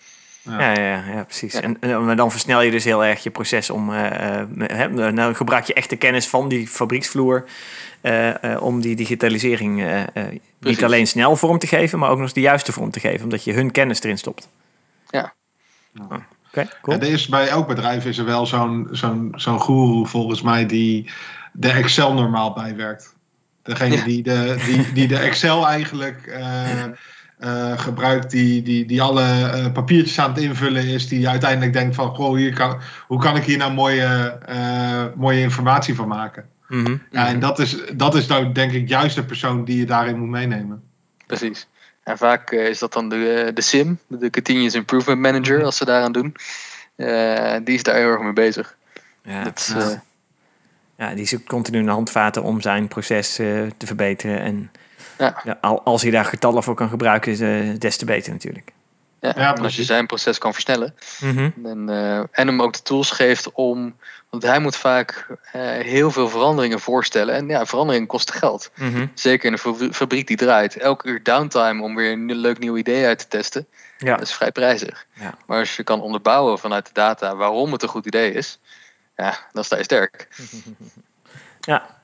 Ja, 0.43 0.61
ja, 0.61 0.81
ja, 0.81 1.05
ja, 1.15 1.23
precies. 1.25 1.53
Ja. 1.53 1.61
En, 1.61 2.17
dan 2.17 2.31
versnel 2.31 2.63
je 2.63 2.71
dus 2.71 2.85
heel 2.85 3.05
erg 3.05 3.23
je 3.23 3.31
proces 3.31 3.71
om. 3.71 3.93
eh, 3.93 4.41
eh, 4.41 4.47
hè, 4.57 5.13
nou 5.13 5.35
gebruik 5.35 5.65
je 5.65 5.75
echt 5.75 5.91
de 5.91 5.97
kennis 5.97 6.27
van 6.29 6.49
die 6.49 6.69
fabrieksvloer. 6.69 7.45
eh, 8.01 8.53
eh, 8.55 8.63
om 8.63 8.81
die 8.81 8.97
digitalisering 8.97 9.85
niet 10.59 10.85
alleen 10.85 11.07
snel 11.07 11.37
vorm 11.37 11.59
te 11.59 11.67
geven, 11.67 11.99
maar 11.99 12.09
ook 12.09 12.15
nog 12.17 12.25
eens 12.25 12.33
de 12.35 12.41
juiste 12.41 12.73
vorm 12.73 12.91
te 12.91 13.01
geven, 13.01 13.23
omdat 13.23 13.45
je 13.45 13.53
hun 13.53 13.71
kennis 13.71 14.03
erin 14.03 14.19
stopt. 14.19 14.49
Ja. 15.11 15.33
Oh, 16.01 16.13
Oké, 16.49 16.69
cool. 16.83 16.97
Ja, 16.97 17.03
er 17.03 17.13
is, 17.13 17.27
bij 17.29 17.49
elk 17.49 17.67
bedrijf 17.67 18.05
is 18.05 18.19
er 18.19 18.25
wel 18.25 18.47
zo'n 18.47 18.89
zo'n 18.91 19.33
zo'n 19.37 19.61
guru 19.63 20.07
volgens 20.07 20.43
mij 20.43 20.67
die 20.67 21.11
de 21.53 21.71
Excel 21.71 22.15
normaal 22.15 22.53
bijwerkt. 22.53 23.15
Degene 23.63 23.97
Ja. 23.97 24.05
die, 24.05 24.23
de, 24.23 24.63
die, 24.67 24.93
die 24.93 25.09
de 25.09 25.19
Excel 25.19 25.67
eigenlijk 25.69 26.27
eh, 27.43 27.79
gebruikt, 27.79 28.31
die, 28.31 28.63
die, 28.63 28.87
die 28.87 29.03
alle 29.03 29.23
eh, 29.23 29.73
papiertjes 29.73 30.19
aan 30.19 30.31
het 30.31 30.43
invullen 30.43 30.87
is, 30.87 31.09
die 31.09 31.29
uiteindelijk 31.29 31.73
denkt 31.73 31.95
van, 31.95 32.15
goh, 32.15 32.37
hier 32.37 32.53
kan, 32.53 32.81
hoe 33.07 33.21
kan 33.21 33.37
ik 33.37 33.45
hier 33.45 33.59
nou 33.59 33.73
mooie, 33.73 34.39
eh, 34.47 35.05
mooie 35.15 35.41
informatie 35.41 35.95
van 35.95 36.09
maken? 36.09 36.45
Mhm. 36.69 36.97
Ja, 37.11 37.27
en 37.27 37.41
dat 37.41 37.59
is, 37.59 37.77
dat 37.95 38.15
is 38.15 38.27
nou 38.27 38.53
denk 38.53 38.73
ik 38.73 38.89
juist 38.89 39.17
de 39.17 39.25
persoon 39.25 39.65
die 39.65 39.79
je 39.79 39.87
daarin 39.87 40.19
moet 40.19 40.29
meenemen. 40.29 40.83
Precies. 41.27 41.67
En 42.03 42.19
vaak 42.19 42.51
is 42.51 42.79
dat 42.79 42.93
dan 42.93 43.09
de, 43.09 43.51
de 43.55 43.63
SIM, 43.63 43.99
de 44.07 44.31
Continuous 44.31 44.75
Improvement 44.75 45.21
Manager, 45.21 45.65
als 45.65 45.77
ze 45.77 45.85
daaraan 45.85 46.13
doen. 46.13 46.35
Eh, 46.97 47.57
die 47.65 47.75
is 47.75 47.83
daar 47.83 47.95
heel 47.95 48.09
erg 48.09 48.21
mee 48.21 48.33
bezig. 48.33 48.77
Ja, 49.23 49.45
Dat 49.45 49.59
is, 49.59 49.67
ja. 49.67 49.91
eh, 49.91 49.99
ja, 50.97 51.15
die 51.15 51.27
zoekt 51.27 51.49
continu 51.49 51.79
een 51.79 51.89
handvaten 51.89 52.43
om 52.43 52.61
zijn 52.61 52.89
proces 52.89 53.39
eh, 53.39 53.47
te 53.77 53.87
verbeteren. 53.87 54.41
En 54.41 54.71
Ja. 55.23 55.41
ja, 55.45 55.59
al, 55.61 55.83
als 55.83 56.03
hij 56.03 56.11
daar 56.11 56.25
getallen 56.25 56.63
voor 56.63 56.75
kan 56.75 56.89
gebruiken, 56.89 57.33
is, 57.33 57.41
eh, 57.41 57.79
des 57.79 57.97
te 57.97 58.05
beter 58.05 58.33
natuurlijk. 58.33 58.73
ja, 59.21 59.33
Ja, 59.37 59.57
en 59.57 59.63
als 59.63 59.77
je 59.77 59.85
zijn 59.85 60.07
proces 60.07 60.39
kan 60.39 60.53
versnellen. 60.53 60.95
Mhm. 61.21 61.51
En, 61.65 61.89
eh, 61.89 62.17
en 62.19 62.47
hem 62.47 62.63
ook 62.63 62.73
de 62.73 62.83
tools 62.83 63.11
geeft 63.11 63.53
om. 63.53 63.97
Want 64.31 64.43
hij 64.45 64.59
moet 64.59 64.77
vaak 64.77 65.27
eh, 65.53 65.63
heel 65.63 66.11
veel 66.11 66.29
veranderingen 66.29 66.81
voorstellen. 66.81 67.35
En 67.35 67.49
ja, 67.49 67.67
veranderingen 67.67 68.07
kosten 68.09 68.35
geld. 68.35 68.71
Mhm. 68.75 69.07
Zeker 69.15 69.47
in 69.47 69.53
een 69.53 69.59
fabri- 69.59 69.93
fabriek 69.93 70.27
die 70.27 70.37
draait. 70.37 70.77
Elke 70.77 71.09
uur 71.09 71.23
downtime 71.23 71.83
om 71.83 71.95
weer 71.95 72.13
een 72.13 72.33
leuk 72.35 72.59
nieuw 72.59 72.77
idee 72.77 73.07
uit 73.07 73.19
te 73.19 73.29
testen. 73.29 73.67
Ja. 73.99 74.17
Dat 74.17 74.27
is 74.27 74.35
vrij 74.35 74.53
prijzig. 74.53 75.07
Ja. 75.15 75.35
Maar 75.47 75.59
als 75.59 75.77
je 75.77 75.83
kan 75.85 76.01
onderbouwen 76.01 76.59
vanuit 76.59 76.87
de 76.87 76.93
data 76.93 77.37
waarom 77.37 77.73
het 77.73 77.83
een 77.83 77.89
goed 77.89 78.07
idee 78.07 78.33
is. 78.33 78.59
Ja, 79.17 79.39
dan 79.53 79.65
sta 79.65 79.77
je 79.77 79.83
sterk. 79.85 80.29
Ja. 81.61 82.01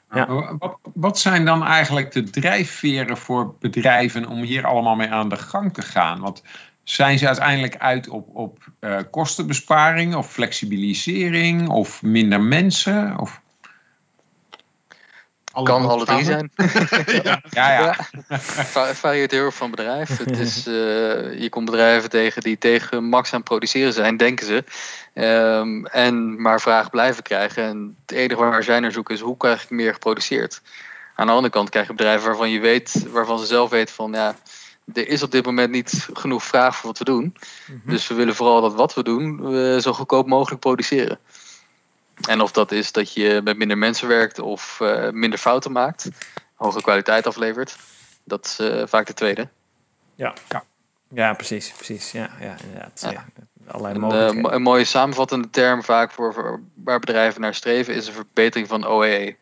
Wat 0.95 1.19
zijn 1.19 1.45
dan 1.45 1.65
eigenlijk 1.65 2.13
de 2.13 2.31
drijfveren 2.31 3.17
voor 3.17 3.55
bedrijven 3.59 4.27
om 4.27 4.43
hier 4.43 4.67
allemaal 4.67 4.97
mee 4.97 5.11
aan 5.11 5.29
de 5.29 5.37
gang 5.37 5.75
te 5.75 5.83
gaan? 5.83 6.21
Want 6.21 6.43
zijn 6.85 7.19
ze 7.19 7.27
uiteindelijk 7.27 7.77
uit 7.77 8.09
op, 8.09 8.29
op 8.33 8.59
eh, 8.81 8.97
kostenbesparing 9.11 10.15
of 10.15 10.33
flexibilisering 10.33 11.69
of 11.69 12.03
minder 12.03 12.41
mensen? 12.41 13.19
Of, 13.19 13.41
kan 15.65 15.87
alle 15.87 16.05
drie 16.05 16.25
zijn. 16.25 16.51
ja, 17.51 17.73
ja. 17.73 17.97
Va- 18.39 18.95
varieert 18.95 19.31
heel 19.31 19.45
erg 19.45 19.55
van 19.55 19.71
bedrijf. 19.71 20.19
Het 20.19 20.39
is, 20.39 20.67
eh, 20.67 21.41
je 21.41 21.47
komt 21.51 21.65
bedrijven 21.65 22.11
tegen 22.11 22.43
die 22.43 22.59
tegen 22.59 23.05
max 23.05 23.33
aan 23.33 23.39
het 23.39 23.49
produceren 23.49 23.93
zijn, 23.93 24.17
denken 24.17 24.47
ze. 24.47 24.65
Ehm, 25.15 25.85
en 25.85 26.43
maar 26.43 26.61
vragen 26.61 26.91
blijven 26.91 27.23
krijgen. 27.23 27.63
En 27.63 27.97
het 28.07 28.17
enige 28.17 28.41
waar 28.41 28.63
zij 28.63 28.81
naar 28.81 28.93
zoeken 28.93 29.15
is 29.15 29.21
hoe 29.21 29.37
krijg 29.37 29.63
ik 29.63 29.71
meer 29.71 29.93
geproduceerd. 29.93 30.61
Aan 31.15 31.27
de 31.27 31.33
andere 31.33 31.53
kant 31.53 31.71
krijg 31.71 31.87
je 31.87 31.95
bedrijven 31.95 32.27
waarvan 32.27 32.51
je 32.51 32.61
weet, 32.61 33.07
waarvan 33.11 33.39
ze 33.39 33.47
zelf 33.47 33.71
weten 33.71 33.95
van 33.95 34.13
ja, 34.13 34.35
er 34.95 35.09
is 35.09 35.23
op 35.23 35.31
dit 35.31 35.45
moment 35.45 35.71
niet 35.71 36.09
genoeg 36.13 36.45
vraag 36.45 36.77
voor 36.77 36.87
wat 36.87 36.99
we 36.99 37.05
doen. 37.05 37.37
Dus 37.85 38.09
we 38.09 38.15
willen 38.15 38.35
vooral 38.35 38.61
dat 38.61 38.75
wat 38.75 38.95
we 38.95 39.03
doen, 39.03 39.51
we 39.51 39.79
zo 39.83 39.93
goedkoop 39.93 40.27
mogelijk 40.27 40.61
produceren. 40.61 41.19
En 42.29 42.41
of 42.41 42.53
dat 42.53 42.73
is 42.73 42.93
dat 42.93 43.13
je 43.13 43.41
met 43.45 43.57
minder 43.57 43.79
mensen 43.79 44.09
werkt 44.09 44.39
of 44.39 44.81
eh, 44.81 45.11
minder 45.11 45.39
fouten 45.39 45.73
maakt, 45.73 46.09
hoge 46.55 46.83
kwaliteit 46.83 47.27
aflevert, 47.27 47.77
dat 48.25 48.45
is 48.47 48.59
eh, 48.59 48.83
vaak 48.87 49.07
de 49.07 49.15
tweede. 49.15 49.49
Ja. 50.15 50.35
ja, 51.09 51.33
precies. 51.33 51.71
precies. 51.77 52.13
Ja, 52.13 52.31
ja 52.41 52.57
inderdaad. 52.65 53.01
Ja. 53.01 53.11
Ja. 53.11 53.25
Allerlei 53.67 53.95
Een, 53.95 54.03
eh, 54.03 54.09
mogelijkheden. 54.09 54.55
een 54.55 54.63
mooie 54.63 54.85
samenvattende 54.85 55.51
term 55.51 55.83
vaak 55.83 56.11
voor, 56.11 56.35
voor 56.35 56.61
waar 56.75 56.99
bedrijven 56.99 57.41
naar 57.41 57.55
streven 57.55 57.95
is 57.95 58.07
een 58.07 58.13
verbetering 58.13 58.69
van 58.69 58.91
OEE. 58.91 59.37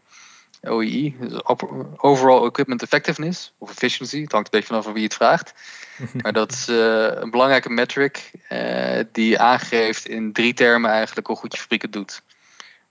OEE, 0.64 1.14
dus 1.20 1.42
op- 1.42 1.86
Overall 1.96 2.46
Equipment 2.46 2.82
Effectiveness 2.82 3.52
of 3.58 3.70
Efficiency. 3.70 4.20
Het 4.22 4.32
hangt 4.32 4.46
een 4.46 4.52
beetje 4.58 4.66
vanaf 4.66 4.84
van 4.84 4.92
wie 4.92 5.04
het 5.04 5.14
vraagt. 5.14 5.54
Maar 6.22 6.32
dat 6.32 6.52
is 6.52 6.68
eh, 6.68 7.06
een 7.20 7.30
belangrijke 7.30 7.70
metric 7.70 8.30
eh, 8.48 9.04
die 9.12 9.38
aangeeft 9.40 10.08
in 10.08 10.32
drie 10.32 10.54
termen 10.54 10.90
eigenlijk 10.90 11.26
hoe 11.26 11.36
goed 11.36 11.52
je 11.54 11.60
fabriek 11.60 11.82
het 11.82 11.92
doet. 11.92 12.22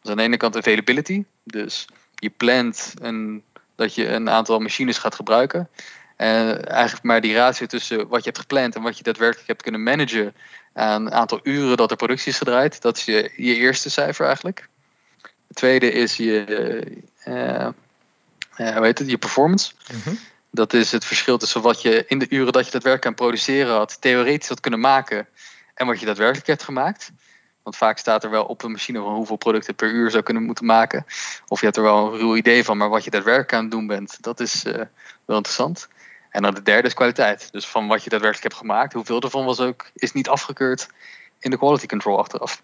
Dus 0.05 0.13
aan 0.13 0.19
de 0.19 0.27
ene 0.27 0.37
kant 0.37 0.57
availability. 0.57 1.23
Dus 1.43 1.87
je 2.15 2.29
plant 2.29 2.93
een, 3.01 3.43
dat 3.75 3.95
je 3.95 4.07
een 4.07 4.29
aantal 4.29 4.59
machines 4.59 4.97
gaat 4.97 5.15
gebruiken. 5.15 5.69
En 6.15 6.67
eigenlijk 6.67 7.03
maar 7.03 7.21
die 7.21 7.35
ratio 7.35 7.65
tussen 7.65 8.07
wat 8.07 8.19
je 8.19 8.25
hebt 8.25 8.39
gepland 8.39 8.75
en 8.75 8.81
wat 8.81 8.97
je 8.97 9.03
daadwerkelijk 9.03 9.47
hebt 9.47 9.61
kunnen 9.61 9.83
managen 9.83 10.33
aan 10.73 11.05
een 11.05 11.13
aantal 11.13 11.39
uren 11.43 11.77
dat 11.77 11.91
er 11.91 11.97
productie 11.97 12.31
is 12.31 12.37
gedraaid. 12.37 12.81
Dat 12.81 12.97
is 12.97 13.05
je, 13.05 13.31
je 13.35 13.55
eerste 13.55 13.89
cijfer 13.89 14.25
eigenlijk. 14.25 14.67
Het 15.47 15.55
tweede 15.55 15.91
is 15.91 16.15
je, 16.15 16.43
hoe 18.55 18.85
heet 18.85 18.99
het, 18.99 19.09
je 19.09 19.17
performance. 19.17 19.71
Mhm. 19.93 20.15
Dat 20.51 20.73
is 20.73 20.91
het 20.91 21.05
verschil 21.05 21.37
tussen 21.37 21.61
wat 21.61 21.81
je 21.81 22.05
in 22.07 22.19
de 22.19 22.27
uren 22.29 22.53
dat 22.53 22.65
je 22.65 22.71
daadwerkelijk 22.71 23.05
aan 23.05 23.25
produceren 23.25 23.75
had, 23.75 24.01
theoretisch 24.01 24.49
had 24.49 24.59
kunnen 24.59 24.79
maken 24.79 25.27
en 25.73 25.87
wat 25.87 25.99
je 25.99 26.05
daadwerkelijk 26.05 26.47
hebt 26.47 26.63
gemaakt. 26.63 27.11
Want 27.65 27.77
vaak 27.77 27.97
staat 27.97 28.23
er 28.23 28.29
wel 28.29 28.43
op 28.43 28.63
een 28.63 28.71
machine 28.71 28.99
van 28.99 29.13
hoeveel 29.13 29.35
producten 29.35 29.75
per 29.75 29.89
uur 29.89 30.11
zou 30.11 30.23
kunnen 30.23 30.43
moeten 30.43 30.65
maken. 30.65 31.05
Of 31.47 31.59
je 31.59 31.65
hebt 31.65 31.77
er 31.77 31.83
wel 31.83 32.13
een 32.13 32.19
ruw 32.19 32.35
idee 32.35 32.63
van, 32.63 32.77
maar 32.77 32.89
wat 32.89 33.03
je 33.03 33.09
daadwerkelijk 33.09 33.53
aan 33.53 33.61
het 33.61 33.71
doen 33.71 33.87
bent, 33.87 34.17
dat 34.21 34.39
is 34.39 34.65
eh, 34.65 34.81
wel 35.25 35.37
interessant. 35.37 35.87
En 36.29 36.41
dan 36.41 36.53
de 36.53 36.61
derde 36.61 36.87
is 36.87 36.93
kwaliteit. 36.93 37.51
Dus 37.51 37.67
van 37.67 37.87
wat 37.87 38.03
je 38.03 38.09
daadwerkelijk 38.09 38.47
hebt 38.47 38.61
gemaakt, 38.61 38.93
hoeveel 38.93 39.21
ervan 39.21 39.45
was 39.45 39.59
ook, 39.59 39.89
is 39.93 40.11
niet 40.11 40.29
afgekeurd 40.29 40.87
in 41.39 41.49
de 41.49 41.57
quality 41.57 41.85
control 41.85 42.17
achteraf. 42.17 42.61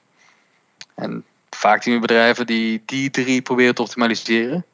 En 0.96 1.26
vaak 1.50 1.84
zien 1.84 1.94
we 1.94 2.00
bedrijven 2.00 2.46
die 2.46 2.84
die 2.86 3.10
drie 3.10 3.42
proberen 3.42 3.76
te 3.76 3.82
optimaliseren. 3.82 4.66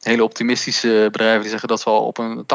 Hele 0.00 0.24
optimistische 0.24 1.08
bedrijven 1.12 1.40
die 1.40 1.50
zeggen 1.50 1.68
dat 1.68 1.80
ze 1.80 1.88
al 1.88 2.06
op 2.06 2.18
een 2.18 2.44
80% 2.44 2.46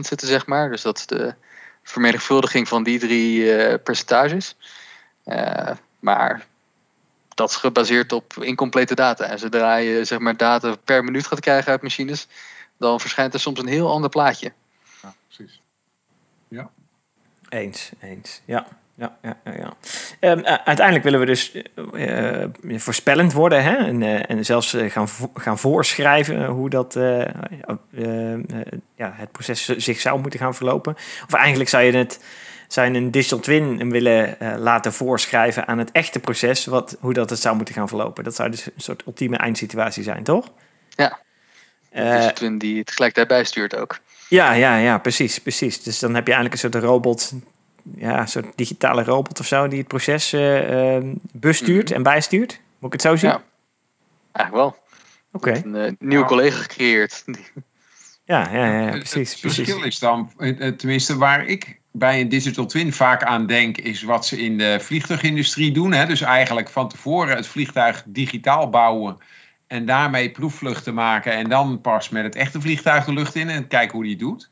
zitten, 0.00 0.28
zeg 0.28 0.46
maar. 0.46 0.70
Dus 0.70 0.82
dat 0.82 0.98
is 0.98 1.06
de 1.06 1.34
vermenigvuldiging 1.82 2.68
van 2.68 2.82
die 2.82 2.98
drie 2.98 3.56
eh, 3.56 3.82
percentages. 3.82 4.56
Eh, 5.24 5.70
maar 5.98 6.46
dat 7.34 7.50
is 7.50 7.56
gebaseerd 7.56 8.12
op 8.12 8.34
incomplete 8.40 8.94
data. 8.94 9.24
En 9.24 9.38
zodra 9.38 9.76
je 9.76 10.04
zeg 10.04 10.18
maar, 10.18 10.36
data 10.36 10.76
per 10.84 11.04
minuut 11.04 11.26
gaat 11.26 11.40
krijgen 11.40 11.72
uit 11.72 11.82
machines, 11.82 12.26
dan 12.76 13.00
verschijnt 13.00 13.34
er 13.34 13.40
soms 13.40 13.58
een 13.58 13.66
heel 13.66 13.90
ander 13.90 14.10
plaatje. 14.10 14.52
Ja, 15.02 15.14
precies. 15.26 15.60
Eens, 17.48 17.90
eens. 18.00 18.40
Ja. 18.44 18.66
Ja, 18.96 19.16
ja, 19.22 19.36
ja. 19.44 19.52
ja. 19.52 19.72
Ehm, 20.20 20.42
uiteindelijk 20.44 21.04
willen 21.04 21.20
we 21.20 21.26
dus 21.26 21.52
eh, 21.92 22.42
eh, 22.42 22.50
voorspellend 22.76 23.32
worden 23.32 23.62
hè? 23.62 23.76
En, 23.76 24.02
eh, 24.02 24.30
en 24.30 24.44
zelfs 24.44 24.76
gaan, 24.88 25.08
vo- 25.08 25.30
gaan 25.34 25.58
voorschrijven 25.58 26.46
hoe 26.46 26.70
dat, 26.70 26.96
eh, 26.96 27.20
eh, 27.20 28.32
eh, 28.32 28.38
ja, 28.96 29.12
het 29.16 29.32
proces 29.32 29.64
zich 29.64 30.00
zou 30.00 30.20
moeten 30.20 30.40
gaan 30.40 30.54
verlopen. 30.54 30.94
Of 31.26 31.32
eigenlijk 31.32 31.70
zou 31.70 31.82
je 31.84 31.92
het 31.96 32.20
je 32.68 32.80
een 32.80 33.10
digital 33.10 33.38
twin 33.38 33.90
willen 33.90 34.40
eh, 34.40 34.54
laten 34.58 34.92
voorschrijven 34.92 35.66
aan 35.66 35.78
het 35.78 35.92
echte 35.92 36.18
proces, 36.18 36.64
wat, 36.64 36.96
hoe 37.00 37.12
dat 37.12 37.30
het 37.30 37.40
zou 37.40 37.56
moeten 37.56 37.74
gaan 37.74 37.88
verlopen. 37.88 38.24
Dat 38.24 38.34
zou 38.34 38.50
dus 38.50 38.66
een 38.66 38.72
soort 38.76 39.02
ultieme 39.06 39.36
eindsituatie 39.36 40.02
zijn, 40.02 40.24
toch? 40.24 40.50
Ja. 40.88 41.18
Eh, 41.90 42.22
dus 42.22 42.32
Twin 42.32 42.58
die 42.58 42.76
het 42.76 42.86
tegelijkertijd 42.86 43.28
bijstuurt 43.38 43.76
ook. 43.76 43.98
ja, 44.28 44.52
ja, 44.52 44.76
ja, 44.76 44.98
precies, 44.98 45.38
precies. 45.38 45.82
Dus 45.82 45.98
dan 45.98 46.14
heb 46.14 46.26
je 46.26 46.32
eigenlijk 46.32 46.62
een 46.62 46.70
soort 46.70 46.84
robot, 46.84 47.32
ja, 47.96 48.20
een 48.20 48.28
soort 48.28 48.46
digitale 48.54 49.04
robot 49.04 49.40
of 49.40 49.46
zo, 49.46 49.68
die 49.68 49.78
het 49.78 49.88
proces 49.88 50.32
eh, 50.32 50.98
bestuurt 51.32 51.90
en 51.90 52.02
bijstuurt. 52.02 52.60
Moet 52.78 52.94
ik 52.94 53.02
het 53.02 53.10
zo 53.10 53.16
zien? 53.16 53.30
Ja. 53.30 53.42
Eigenlijk 54.32 54.64
wel. 54.64 54.82
Oké. 55.32 55.62
Een 55.64 55.96
nieuwe 55.98 56.24
collega 56.24 56.60
gecreëerd. 56.60 57.24
Ja, 58.26 58.48
ja, 58.52 58.80
ja, 58.80 58.90
precies, 58.90 59.30
het 59.30 59.40
precies. 59.40 59.64
verschil 59.64 59.84
is 59.84 59.98
dan, 59.98 60.32
tenminste 60.76 61.16
waar 61.16 61.46
ik 61.46 61.80
bij 61.96 62.20
een 62.20 62.28
digital 62.28 62.66
twin 62.66 62.92
vaak 62.92 63.22
aan 63.22 63.46
denk, 63.46 63.78
is 63.78 64.02
wat 64.02 64.26
ze 64.26 64.42
in 64.42 64.58
de 64.58 64.78
vliegtuigindustrie 64.80 65.72
doen. 65.72 65.92
Hè? 65.92 66.06
Dus 66.06 66.20
eigenlijk 66.20 66.68
van 66.68 66.88
tevoren 66.88 67.36
het 67.36 67.46
vliegtuig 67.46 68.02
digitaal 68.06 68.70
bouwen 68.70 69.18
en 69.66 69.86
daarmee 69.86 70.30
proefvluchten 70.30 70.94
maken 70.94 71.32
en 71.32 71.48
dan 71.48 71.80
pas 71.80 72.08
met 72.08 72.24
het 72.24 72.34
echte 72.34 72.60
vliegtuig 72.60 73.04
de 73.04 73.12
lucht 73.12 73.34
in 73.34 73.48
en 73.48 73.68
kijken 73.68 73.94
hoe 73.94 74.02
die 74.02 74.12
het 74.12 74.20
doet. 74.20 74.48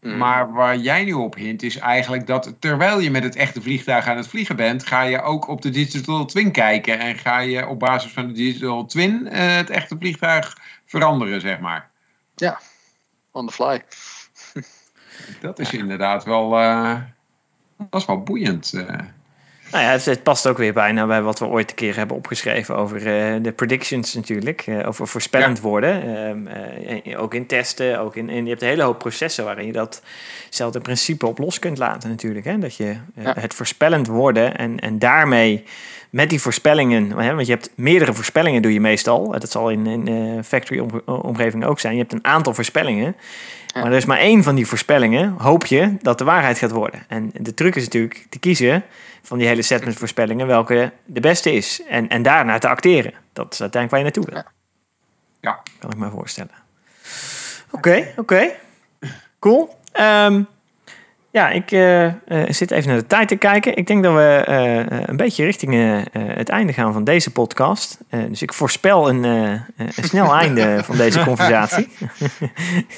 Mm. 0.00 0.16
Maar 0.16 0.52
waar 0.52 0.76
jij 0.76 1.04
nu 1.04 1.12
op 1.12 1.34
hint 1.34 1.62
is 1.62 1.76
eigenlijk 1.76 2.26
dat 2.26 2.54
terwijl 2.58 3.00
je 3.00 3.10
met 3.10 3.22
het 3.22 3.36
echte 3.36 3.62
vliegtuig 3.62 4.06
aan 4.06 4.16
het 4.16 4.28
vliegen 4.28 4.56
bent, 4.56 4.86
ga 4.86 5.02
je 5.02 5.22
ook 5.22 5.48
op 5.48 5.62
de 5.62 5.70
digital 5.70 6.24
twin 6.24 6.52
kijken 6.52 6.98
en 6.98 7.18
ga 7.18 7.38
je 7.38 7.66
op 7.66 7.78
basis 7.78 8.12
van 8.12 8.26
de 8.26 8.32
digital 8.32 8.86
twin 8.86 9.28
eh, 9.28 9.56
het 9.56 9.70
echte 9.70 9.96
vliegtuig 9.98 10.58
veranderen, 10.86 11.40
zeg 11.40 11.60
maar. 11.60 11.90
On 13.30 13.46
the 13.46 13.52
fly. 13.52 13.82
Dat 15.40 15.58
is 15.58 15.72
inderdaad 15.72 16.24
wel, 16.24 16.58
eh, 16.58 16.96
dat 17.76 18.00
is 18.00 18.06
wel 18.06 18.22
boeiend. 18.22 18.74
Nou 19.72 19.84
ja, 19.84 19.90
het, 19.90 20.04
het 20.04 20.22
past 20.22 20.46
ook 20.46 20.58
weer 20.58 20.72
bijna 20.72 21.06
bij 21.06 21.22
wat 21.22 21.38
we 21.38 21.46
ooit 21.46 21.70
een 21.70 21.76
keer 21.76 21.96
hebben 21.96 22.16
opgeschreven 22.16 22.76
over 22.76 22.96
eh, 22.96 23.42
de 23.42 23.52
predictions 23.52 24.14
natuurlijk. 24.14 24.62
eh, 24.66 24.88
over 24.88 25.06
voorspellend 25.08 25.60
worden. 25.60 26.16
Ehm, 26.16 26.46
eh, 27.04 27.22
ook 27.22 27.34
in 27.34 27.46
testen, 27.46 28.00
ook 28.00 28.16
in, 28.16 28.30
en 28.30 28.42
je 28.44 28.48
hebt 28.50 28.62
een 28.62 28.68
hele 28.68 28.82
hoop 28.82 28.98
processen 28.98 29.44
waarin 29.44 29.66
je 29.66 29.72
datzelfde 29.72 30.80
principe 30.80 31.26
op 31.26 31.38
los 31.38 31.58
kunt 31.58 31.78
laten 31.78 32.08
natuurlijk. 32.10 32.44
Hè? 32.44 32.58
Dat 32.58 32.76
je 32.76 32.96
Ja. 33.14 33.34
het 33.38 33.54
voorspellend 33.54 34.06
worden 34.06 34.56
en, 34.56 34.78
en 34.78 34.98
daarmee 34.98 35.64
met 36.10 36.30
die 36.30 36.40
voorspellingen, 36.40 37.10
hè, 37.18 37.34
want 37.34 37.46
je 37.46 37.52
hebt 37.52 37.70
meerdere 37.74 38.14
voorspellingen 38.14 38.62
doe 38.62 38.72
je 38.72 38.80
meestal. 38.80 39.30
Dat 39.30 39.50
zal 39.50 39.70
in 39.70 40.08
eh, 40.08 40.44
factory 40.44 40.78
om- 40.80 41.00
omgeving 41.04 41.64
ook 41.64 41.80
zijn. 41.80 41.92
Je 41.94 42.00
hebt 42.00 42.12
een 42.12 42.24
aantal 42.24 42.54
voorspellingen. 42.54 43.16
Ja. 43.66 43.80
Maar 43.80 43.90
er 43.90 43.96
is 43.96 44.04
maar 44.04 44.18
één 44.18 44.42
van 44.42 44.54
die 44.54 44.66
voorspellingen, 44.66 45.34
hoop 45.38 45.66
je, 45.66 45.94
dat 46.02 46.18
de 46.18 46.24
waarheid 46.24 46.58
gaat 46.58 46.70
worden. 46.70 47.02
En 47.08 47.30
de 47.40 47.54
truc 47.54 47.74
is 47.76 47.84
natuurlijk 47.84 48.26
te 48.28 48.38
kiezen 48.38 48.82
van 49.22 49.38
die 49.38 49.46
hele 49.46 49.62
set 49.62 49.84
met 49.84 49.96
voorspellingen 49.96 50.46
welke 50.46 50.92
de 51.04 51.20
beste 51.20 51.52
is. 51.52 51.82
En, 51.88 52.08
en 52.08 52.22
daarna 52.22 52.58
te 52.58 52.68
acteren. 52.68 53.12
Dat 53.32 53.52
is 53.52 53.60
uiteindelijk 53.60 53.90
waar 53.90 53.98
je 53.98 54.04
naartoe 54.04 54.24
wil. 54.24 54.34
Ja. 54.36 54.58
Ja. 55.40 55.62
Kan 55.78 55.90
ik 55.90 55.96
me 55.96 56.10
voorstellen. 56.10 56.54
Oké, 57.70 58.12
oké. 58.16 58.50
Cool. 59.38 59.76
Ehm, 59.92 60.42
ja, 61.30 61.50
ik 61.50 61.72
eh, 61.72 62.06
eh, 62.06 62.12
zit 62.48 62.70
even 62.70 62.88
naar 62.88 62.98
de 62.98 63.06
tijd 63.06 63.28
te 63.28 63.36
kijken. 63.36 63.76
Ik 63.76 63.86
denk 63.86 64.02
dat 64.02 64.14
we 64.14 64.44
eh, 64.46 65.08
een 65.08 65.16
beetje 65.16 65.44
richting 65.44 66.04
het 66.12 66.48
einde 66.48 66.72
gaan 66.72 66.92
van 66.92 67.04
deze 67.04 67.32
podcast. 67.32 67.98
Dus 68.28 68.42
ik 68.42 68.52
voorspel 68.52 69.08
een, 69.08 69.22
een 69.22 69.64
snel 69.94 70.34
einde 70.34 70.84
van 70.84 70.96
deze 70.96 71.24
conversatie. 71.30 71.92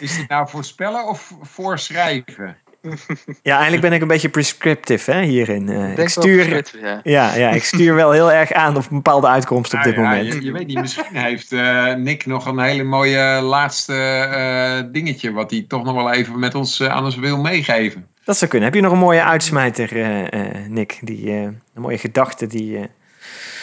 Is 0.00 0.16
dit 0.16 0.28
nou 0.28 0.48
voorspellen 0.48 1.08
of 1.08 1.32
voorschrijven? 1.40 2.56
Ja, 3.42 3.52
eigenlijk 3.52 3.82
ben 3.82 3.92
ik 3.92 4.00
een 4.02 4.08
beetje 4.08 4.28
prescriptive 4.28 5.12
hè, 5.12 5.22
hierin. 5.22 5.68
Eh, 5.68 5.98
ik, 5.98 6.08
stuur, 6.08 6.64
ja. 6.82 7.00
ja, 7.02 7.34
ja, 7.34 7.50
ik 7.50 7.64
stuur 7.64 7.94
wel 7.94 8.10
heel 8.10 8.32
erg 8.32 8.52
aan 8.52 8.76
op 8.76 8.82
een 8.82 8.96
bepaalde 8.96 9.26
uitkomst 9.28 9.74
op 9.74 9.82
dit 9.82 9.94
ja, 9.94 10.00
moment. 10.00 10.32
Je, 10.32 10.42
je 10.44 10.52
weet 10.52 10.66
niet, 10.66 10.80
misschien 10.80 11.16
heeft 11.16 11.52
eh, 11.52 11.94
Nick 11.94 12.26
nog 12.26 12.46
een 12.46 12.58
hele 12.60 12.82
mooie 12.82 13.40
laatste 13.40 13.94
eh, 13.94 14.92
dingetje... 14.92 15.32
wat 15.32 15.50
hij 15.50 15.64
toch 15.68 15.84
nog 15.84 15.94
wel 15.94 16.12
even 16.12 16.38
met 16.38 16.54
ons 16.54 16.82
aan 16.82 17.04
ons 17.04 17.16
wil 17.16 17.36
meegeven. 17.38 18.06
Dat 18.24 18.36
zou 18.36 18.50
kunnen. 18.50 18.68
Heb 18.68 18.76
je 18.78 18.84
nog 18.84 18.92
een 18.92 18.98
mooie 18.98 19.22
uitsmijter, 19.24 19.92
eh, 19.96 20.32
eh, 20.32 20.68
Nick? 20.68 20.98
Die, 21.00 21.26
eh, 21.30 21.34
een 21.42 21.60
mooie 21.74 21.98
gedachte 21.98 22.46
die, 22.46 22.76
eh, 22.76 22.84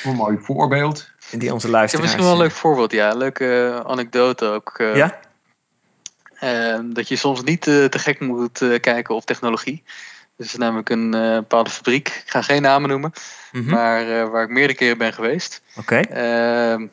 Een 0.03 0.15
mooi 0.15 0.37
voorbeeld. 0.41 1.09
die 1.31 1.53
onze 1.53 1.69
luisteraars... 1.69 2.07
misschien 2.07 2.29
wel 2.31 2.33
een 2.39 2.41
leuk 2.47 2.55
voorbeeld, 2.55 2.91
ja. 2.91 3.13
Leuke 3.13 3.81
anekdote 3.87 4.45
ook. 4.45 4.73
eh, 4.77 4.95
Ja? 4.95 5.19
Eh, 6.39 6.79
dat 6.83 7.07
je 7.07 7.15
soms 7.15 7.43
niet 7.43 7.67
eh, 7.67 7.85
te 7.85 7.99
gek 7.99 8.19
moet 8.19 8.61
eh, 8.61 8.79
kijken 8.79 9.15
op 9.15 9.25
technologie. 9.25 9.83
Dus 10.35 10.47
is 10.47 10.55
namelijk 10.55 10.89
een 10.89 11.13
eh, 11.13 11.35
bepaalde 11.35 11.69
fabriek, 11.69 12.07
ik 12.07 12.23
ga 12.31 12.41
geen 12.41 12.61
namen 12.61 12.89
noemen, 12.89 13.11
Mhm. 13.51 13.69
maar 13.69 14.29
waar 14.29 14.43
ik 14.43 14.49
meerdere 14.49 14.77
keren 14.79 14.97
ben 14.97 15.13
geweest. 15.13 15.61
Oké. 15.75 15.95
Ehm, 15.99 16.85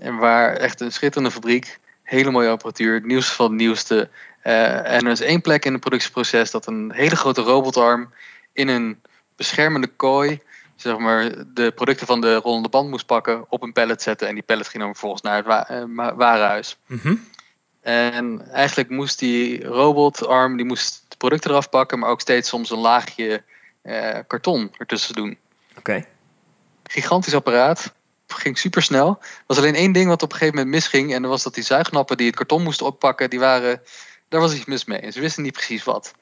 en 0.00 0.16
waar 0.16 0.52
echt 0.56 0.80
een 0.80 0.92
schitterende 0.92 1.30
fabriek, 1.30 1.78
hele 2.02 2.30
mooie 2.30 2.48
apparatuur, 2.48 2.94
het 2.94 3.04
nieuwste 3.06 3.34
van 3.34 3.46
het 3.46 3.54
nieuwste. 3.60 4.08
En 4.42 5.04
er 5.04 5.10
is 5.10 5.20
één 5.20 5.40
plek 5.40 5.64
in 5.64 5.72
het 5.72 5.80
productieproces 5.80 6.50
dat 6.50 6.66
een 6.66 6.92
hele 6.94 7.16
grote 7.16 7.40
robotarm 7.40 8.12
in 8.52 8.68
een 8.68 9.00
beschermende 9.36 9.86
kooi, 9.86 10.40
zeg 10.76 10.98
maar, 10.98 11.30
de 11.54 11.70
producten 11.74 12.06
van 12.06 12.20
de 12.20 12.34
rollende 12.34 12.68
band 12.68 12.90
moest 12.90 13.06
pakken, 13.06 13.44
op 13.48 13.62
een 13.62 13.72
pallet 13.72 14.02
zetten. 14.02 14.28
En 14.28 14.34
die 14.34 14.42
pallet 14.42 14.68
ging 14.68 14.82
dan 14.82 14.92
vervolgens 14.92 15.22
naar 15.22 15.36
het 15.36 15.46
wa- 15.46 16.14
warenhuis. 16.14 16.76
En 17.86 18.48
eigenlijk 18.52 18.90
moest 18.90 19.18
die 19.18 19.64
robotarm, 19.64 20.56
die 20.56 20.66
moest 20.66 21.04
de 21.08 21.16
producten 21.16 21.50
eraf 21.50 21.68
pakken, 21.68 21.98
maar 21.98 22.10
ook 22.10 22.20
steeds 22.20 22.48
soms 22.48 22.70
een 22.70 22.78
laagje 22.78 23.42
eh, 23.82 24.18
karton 24.26 24.72
ertussen 24.78 25.14
doen 25.14 25.38
Oké. 25.78 26.06
gigantisch 26.82 27.34
apparaat. 27.34 27.92
Ging 28.26 28.58
super 28.58 28.82
snel. 28.82 29.08
Er 29.20 29.44
was 29.46 29.56
alleen 29.56 29.74
één 29.74 29.92
ding 29.92 30.08
wat 30.08 30.22
op 30.22 30.32
een 30.32 30.38
gegeven 30.38 30.56
moment 30.56 30.74
misging. 30.74 31.14
En 31.14 31.22
dat 31.22 31.30
was 31.30 31.42
dat 31.42 31.54
die 31.54 31.64
zuignappen 31.64 32.16
die 32.16 32.26
het 32.26 32.36
karton 32.36 32.62
moesten 32.62 32.86
oppakken, 32.86 33.30
die 33.30 33.38
waren, 33.38 33.82
daar 34.28 34.40
was 34.40 34.54
iets 34.54 34.64
mis 34.64 34.84
mee. 34.84 34.98
En 34.98 35.12
ze 35.12 35.20
wisten 35.20 35.42
niet 35.42 35.52
precies 35.52 35.84
wat. 35.84 36.14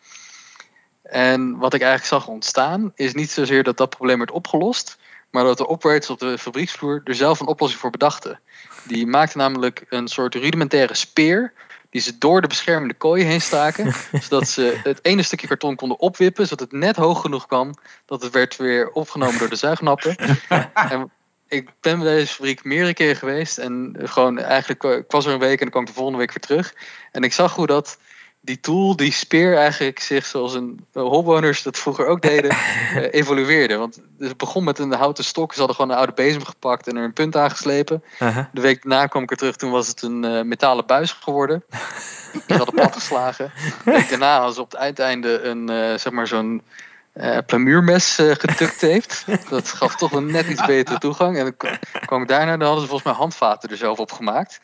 En 1.02 1.56
wat 1.56 1.74
ik 1.74 1.80
eigenlijk 1.80 2.10
zag 2.10 2.26
ontstaan, 2.26 2.92
is 2.94 3.14
niet 3.14 3.30
zozeer 3.30 3.62
dat 3.62 3.76
dat 3.76 3.90
probleem 3.90 4.18
werd 4.18 4.30
opgelost. 4.30 4.96
Maar 5.30 5.44
dat 5.44 5.58
de 5.58 5.68
operators 5.68 6.10
op 6.10 6.18
de 6.18 6.38
fabrieksvloer 6.38 7.00
er 7.04 7.14
zelf 7.14 7.40
een 7.40 7.46
oplossing 7.46 7.80
voor 7.80 7.90
bedachten. 7.90 8.40
Die 8.84 9.06
maakten 9.06 9.38
namelijk 9.38 9.84
een 9.88 10.08
soort 10.08 10.34
rudimentaire 10.34 10.94
speer. 10.94 11.52
Die 11.90 12.00
ze 12.00 12.18
door 12.18 12.40
de 12.40 12.46
beschermende 12.46 12.94
kooi 12.94 13.24
heen 13.24 13.40
staken. 13.40 13.94
zodat 14.28 14.48
ze 14.48 14.80
het 14.82 14.98
ene 15.02 15.22
stukje 15.22 15.46
karton 15.46 15.76
konden 15.76 15.98
opwippen. 15.98 16.46
Zodat 16.46 16.70
het 16.70 16.80
net 16.80 16.96
hoog 16.96 17.20
genoeg 17.20 17.46
kwam. 17.46 17.74
Dat 18.06 18.22
het 18.22 18.32
werd 18.32 18.56
weer 18.56 18.90
opgenomen 18.90 19.38
door 19.38 19.48
de 19.48 19.56
zuignappen. 19.56 20.16
en 20.74 21.10
ik 21.48 21.68
ben 21.80 21.98
bij 21.98 22.14
deze 22.14 22.34
fabriek 22.34 22.64
meerdere 22.64 22.94
keren 22.94 23.16
geweest. 23.16 23.58
En 23.58 23.96
gewoon 24.02 24.38
eigenlijk, 24.38 24.84
eh, 24.84 24.96
ik 24.96 25.10
was 25.10 25.26
er 25.26 25.32
een 25.32 25.38
week 25.38 25.58
en 25.58 25.58
dan 25.58 25.70
kwam 25.70 25.82
ik 25.82 25.88
de 25.88 25.94
volgende 25.94 26.18
week 26.18 26.32
weer 26.32 26.38
terug. 26.38 26.74
En 27.12 27.22
ik 27.22 27.32
zag 27.32 27.54
hoe 27.54 27.66
dat 27.66 27.98
die 28.44 28.60
tool, 28.60 28.96
die 28.96 29.12
speer 29.12 29.56
eigenlijk 29.56 29.98
zich 29.98 30.26
zoals 30.26 30.54
een 30.54 30.86
holbewoners 30.92 31.62
dat 31.62 31.78
vroeger 31.78 32.06
ook 32.06 32.22
deden, 32.22 32.50
eh, 32.94 33.06
evolueerde. 33.10 33.76
Want 33.76 34.00
het 34.18 34.36
begon 34.36 34.64
met 34.64 34.78
een 34.78 34.92
houten 34.92 35.24
stok. 35.24 35.52
Ze 35.52 35.58
hadden 35.58 35.76
gewoon 35.76 35.90
een 35.90 35.96
oude 35.96 36.12
bezem 36.12 36.44
gepakt 36.44 36.86
en 36.86 36.96
er 36.96 37.04
een 37.04 37.12
punt 37.12 37.36
aangeslepen. 37.36 38.02
Aha. 38.18 38.50
De 38.52 38.60
week 38.60 38.82
daarna 38.82 39.06
kwam 39.06 39.22
ik 39.22 39.30
er 39.30 39.36
terug, 39.36 39.56
toen 39.56 39.70
was 39.70 39.88
het 39.88 40.02
een 40.02 40.24
eh, 40.24 40.42
metalen 40.42 40.86
buis 40.86 41.12
geworden. 41.12 41.64
Die 42.46 42.56
hadden 42.56 42.74
plat 42.74 42.94
geslagen. 43.00 43.52
De 43.84 43.90
week 43.90 44.08
daarna 44.08 44.36
hadden 44.36 44.54
ze 44.54 44.60
op 44.60 44.70
het 44.70 44.80
uiteinde 44.80 45.40
een, 45.40 45.68
eh, 45.68 45.98
zeg 45.98 46.10
maar 46.10 46.26
zo'n 46.26 46.62
eh 47.14 47.38
plamuurmes 47.46 48.18
eh 48.18 48.30
geduct 48.38 48.80
heeft. 48.80 49.24
Dat 49.50 49.68
gaf 49.68 49.96
toch 49.96 50.12
een 50.12 50.26
net 50.30 50.46
iets 50.46 50.66
betere 50.66 50.98
toegang. 50.98 51.36
En 51.38 51.42
dan 51.44 51.56
k- 51.56 51.78
kwam 52.06 52.22
ik 52.22 52.28
daarna, 52.28 52.50
dan 52.56 52.60
hadden 52.66 52.80
ze 52.80 52.88
volgens 52.88 53.08
mij 53.10 53.18
handvaten 53.18 53.70
er 53.70 53.76
zelf 53.76 53.98
op 53.98 54.12
gemaakt. 54.12 54.60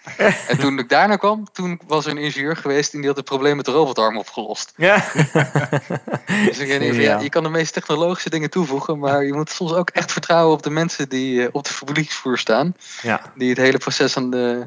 En 0.48 0.58
toen 0.58 0.78
ik 0.78 0.88
daarna 0.88 1.16
kwam, 1.16 1.46
toen 1.52 1.80
was 1.86 2.04
er 2.04 2.10
een 2.10 2.18
ingenieur 2.18 2.56
geweest 2.56 2.92
en 2.92 2.98
die 2.98 3.08
had 3.08 3.16
het 3.16 3.24
probleem 3.24 3.56
met 3.56 3.64
de 3.64 3.70
robotarm 3.72 4.18
opgelost. 4.18 4.72
Ja. 4.76 5.04
Dus 6.44 6.58
ik 6.58 6.68
denk 6.68 6.80
van, 6.80 6.86
ja, 6.86 6.92
Geniaal. 6.92 7.22
je 7.22 7.28
kan 7.28 7.42
de 7.42 7.48
meest 7.48 7.72
technologische 7.72 8.30
dingen 8.30 8.50
toevoegen, 8.50 8.98
maar 8.98 9.24
je 9.24 9.32
moet 9.32 9.50
soms 9.50 9.72
ook 9.72 9.90
echt 9.90 10.12
vertrouwen 10.12 10.54
op 10.56 10.62
de 10.62 10.70
mensen 10.70 11.08
die 11.08 11.42
eh, 11.42 11.48
op 11.52 11.64
de 11.64 11.72
fabrieksvloer 11.72 12.38
staan. 12.38 12.74
ja. 13.02 13.20
Die 13.34 13.48
het 13.48 13.58
hele 13.58 13.78
proces 13.78 14.16
aan 14.16 14.30
de, 14.30 14.66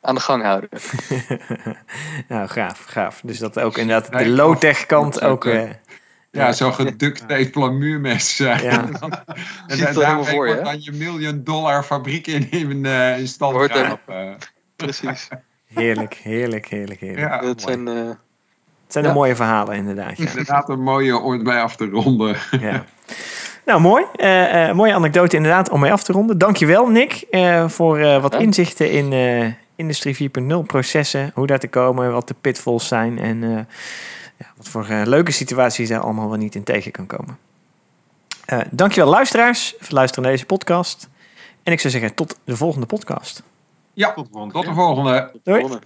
aan 0.00 0.14
de 0.14 0.20
gang 0.20 0.42
houden. 0.42 0.68
Nou, 2.28 2.48
gaaf, 2.48 2.84
gaaf. 2.84 3.20
Dus 3.22 3.38
dat 3.38 3.58
ook 3.60 3.76
inderdaad 3.78 4.18
de 4.18 4.28
low-tech 4.28 4.86
kant 4.86 5.20
ook... 5.22 5.48
eh, 6.34 6.40
Ja, 6.40 6.52
zo'n 6.52 6.74
geduct 6.74 7.28
tape 7.28 7.50
plamuurmes. 7.50 8.40
eh. 8.40 8.62
Ja. 8.62 8.70
En 8.84 8.96
dan- 9.00 9.12
en 9.66 9.94
daarmee 9.94 10.24
voor 10.24 10.46
je, 10.48 10.52
wordt 10.54 10.64
dan 10.64 10.82
je 10.82 10.92
miljoen 10.92 11.40
dollar 11.44 11.82
fabriek 11.82 12.26
in, 12.26 12.50
in, 12.50 12.86
eh, 12.86 13.18
in 13.18 13.28
stand 13.28 13.56
gehouden. 13.72 14.36
Precies. 14.76 15.28
heerlijk, 15.74 16.14
heerlijk, 16.14 16.66
heerlijk, 16.66 17.00
heerlijk. 17.00 17.20
Ja, 17.28 17.40
dat 17.40 17.42
mooi. 17.42 17.58
zijn, 17.58 17.88
eh, 17.88 18.08
Het 18.84 18.92
zijn 18.92 19.04
Ja. 19.04 19.10
de 19.10 19.16
mooie 19.18 19.36
verhalen 19.36 19.76
inderdaad. 19.76 20.16
Ja. 20.16 20.28
Inderdaad 20.28 20.68
een 20.68 20.82
mooie 20.82 21.18
om 21.18 21.44
bij 21.44 21.60
af 21.62 21.76
te 21.76 21.86
ronden. 21.88 22.36
Ja. 22.60 22.84
Nou, 23.64 23.80
mooi. 23.80 24.04
Eh, 24.16 24.68
eh, 24.68 24.74
mooie 24.74 24.94
anekdote 24.94 25.36
inderdaad 25.36 25.70
om 25.70 25.80
mee 25.80 25.92
af 25.92 26.02
te 26.04 26.12
ronden. 26.12 26.38
Dankjewel 26.38 26.86
Nick 26.86 27.12
eh, 27.30 27.68
voor 27.68 27.98
eh, 27.98 28.22
wat 28.22 28.32
Ja. 28.32 28.38
inzichten 28.38 28.90
in 28.90 29.12
eh, 29.12 29.46
Industrie 29.76 30.14
4.0 30.14 30.62
processen. 30.66 31.30
Hoe 31.34 31.46
daar 31.46 31.58
te 31.58 31.68
komen, 31.68 32.12
wat 32.12 32.28
de 32.28 32.34
pitfalls 32.40 32.88
zijn 32.88 33.18
en 33.18 33.42
eh, 33.44 33.58
wat 34.56 34.68
voor 34.68 34.88
eh, 34.88 35.02
leuke 35.04 35.30
situaties 35.30 35.88
daar 35.88 36.00
allemaal 36.00 36.28
wel 36.28 36.38
niet 36.38 36.54
in 36.54 36.62
tegen 36.64 36.90
kan 36.90 37.06
komen. 37.06 37.38
Eh 38.44 38.60
dankjewel 38.70 39.10
luisteraars 39.10 39.68
voor 39.70 39.80
het 39.80 39.92
luisteren 39.92 40.24
naar 40.24 40.32
deze 40.32 40.46
podcast. 40.46 41.08
En 41.62 41.72
ik 41.72 41.80
zou 41.80 41.92
zeggen 41.92 42.14
tot 42.14 42.36
de 42.44 42.56
volgende 42.56 42.86
podcast. 42.86 43.42
Ja, 43.92 44.12
Tot 44.12 44.24
de 44.24 44.30
volgende 44.32 44.54
tot 44.54 44.64
de 44.64 44.74
volgende. 44.74 45.30
Doei. 45.42 45.78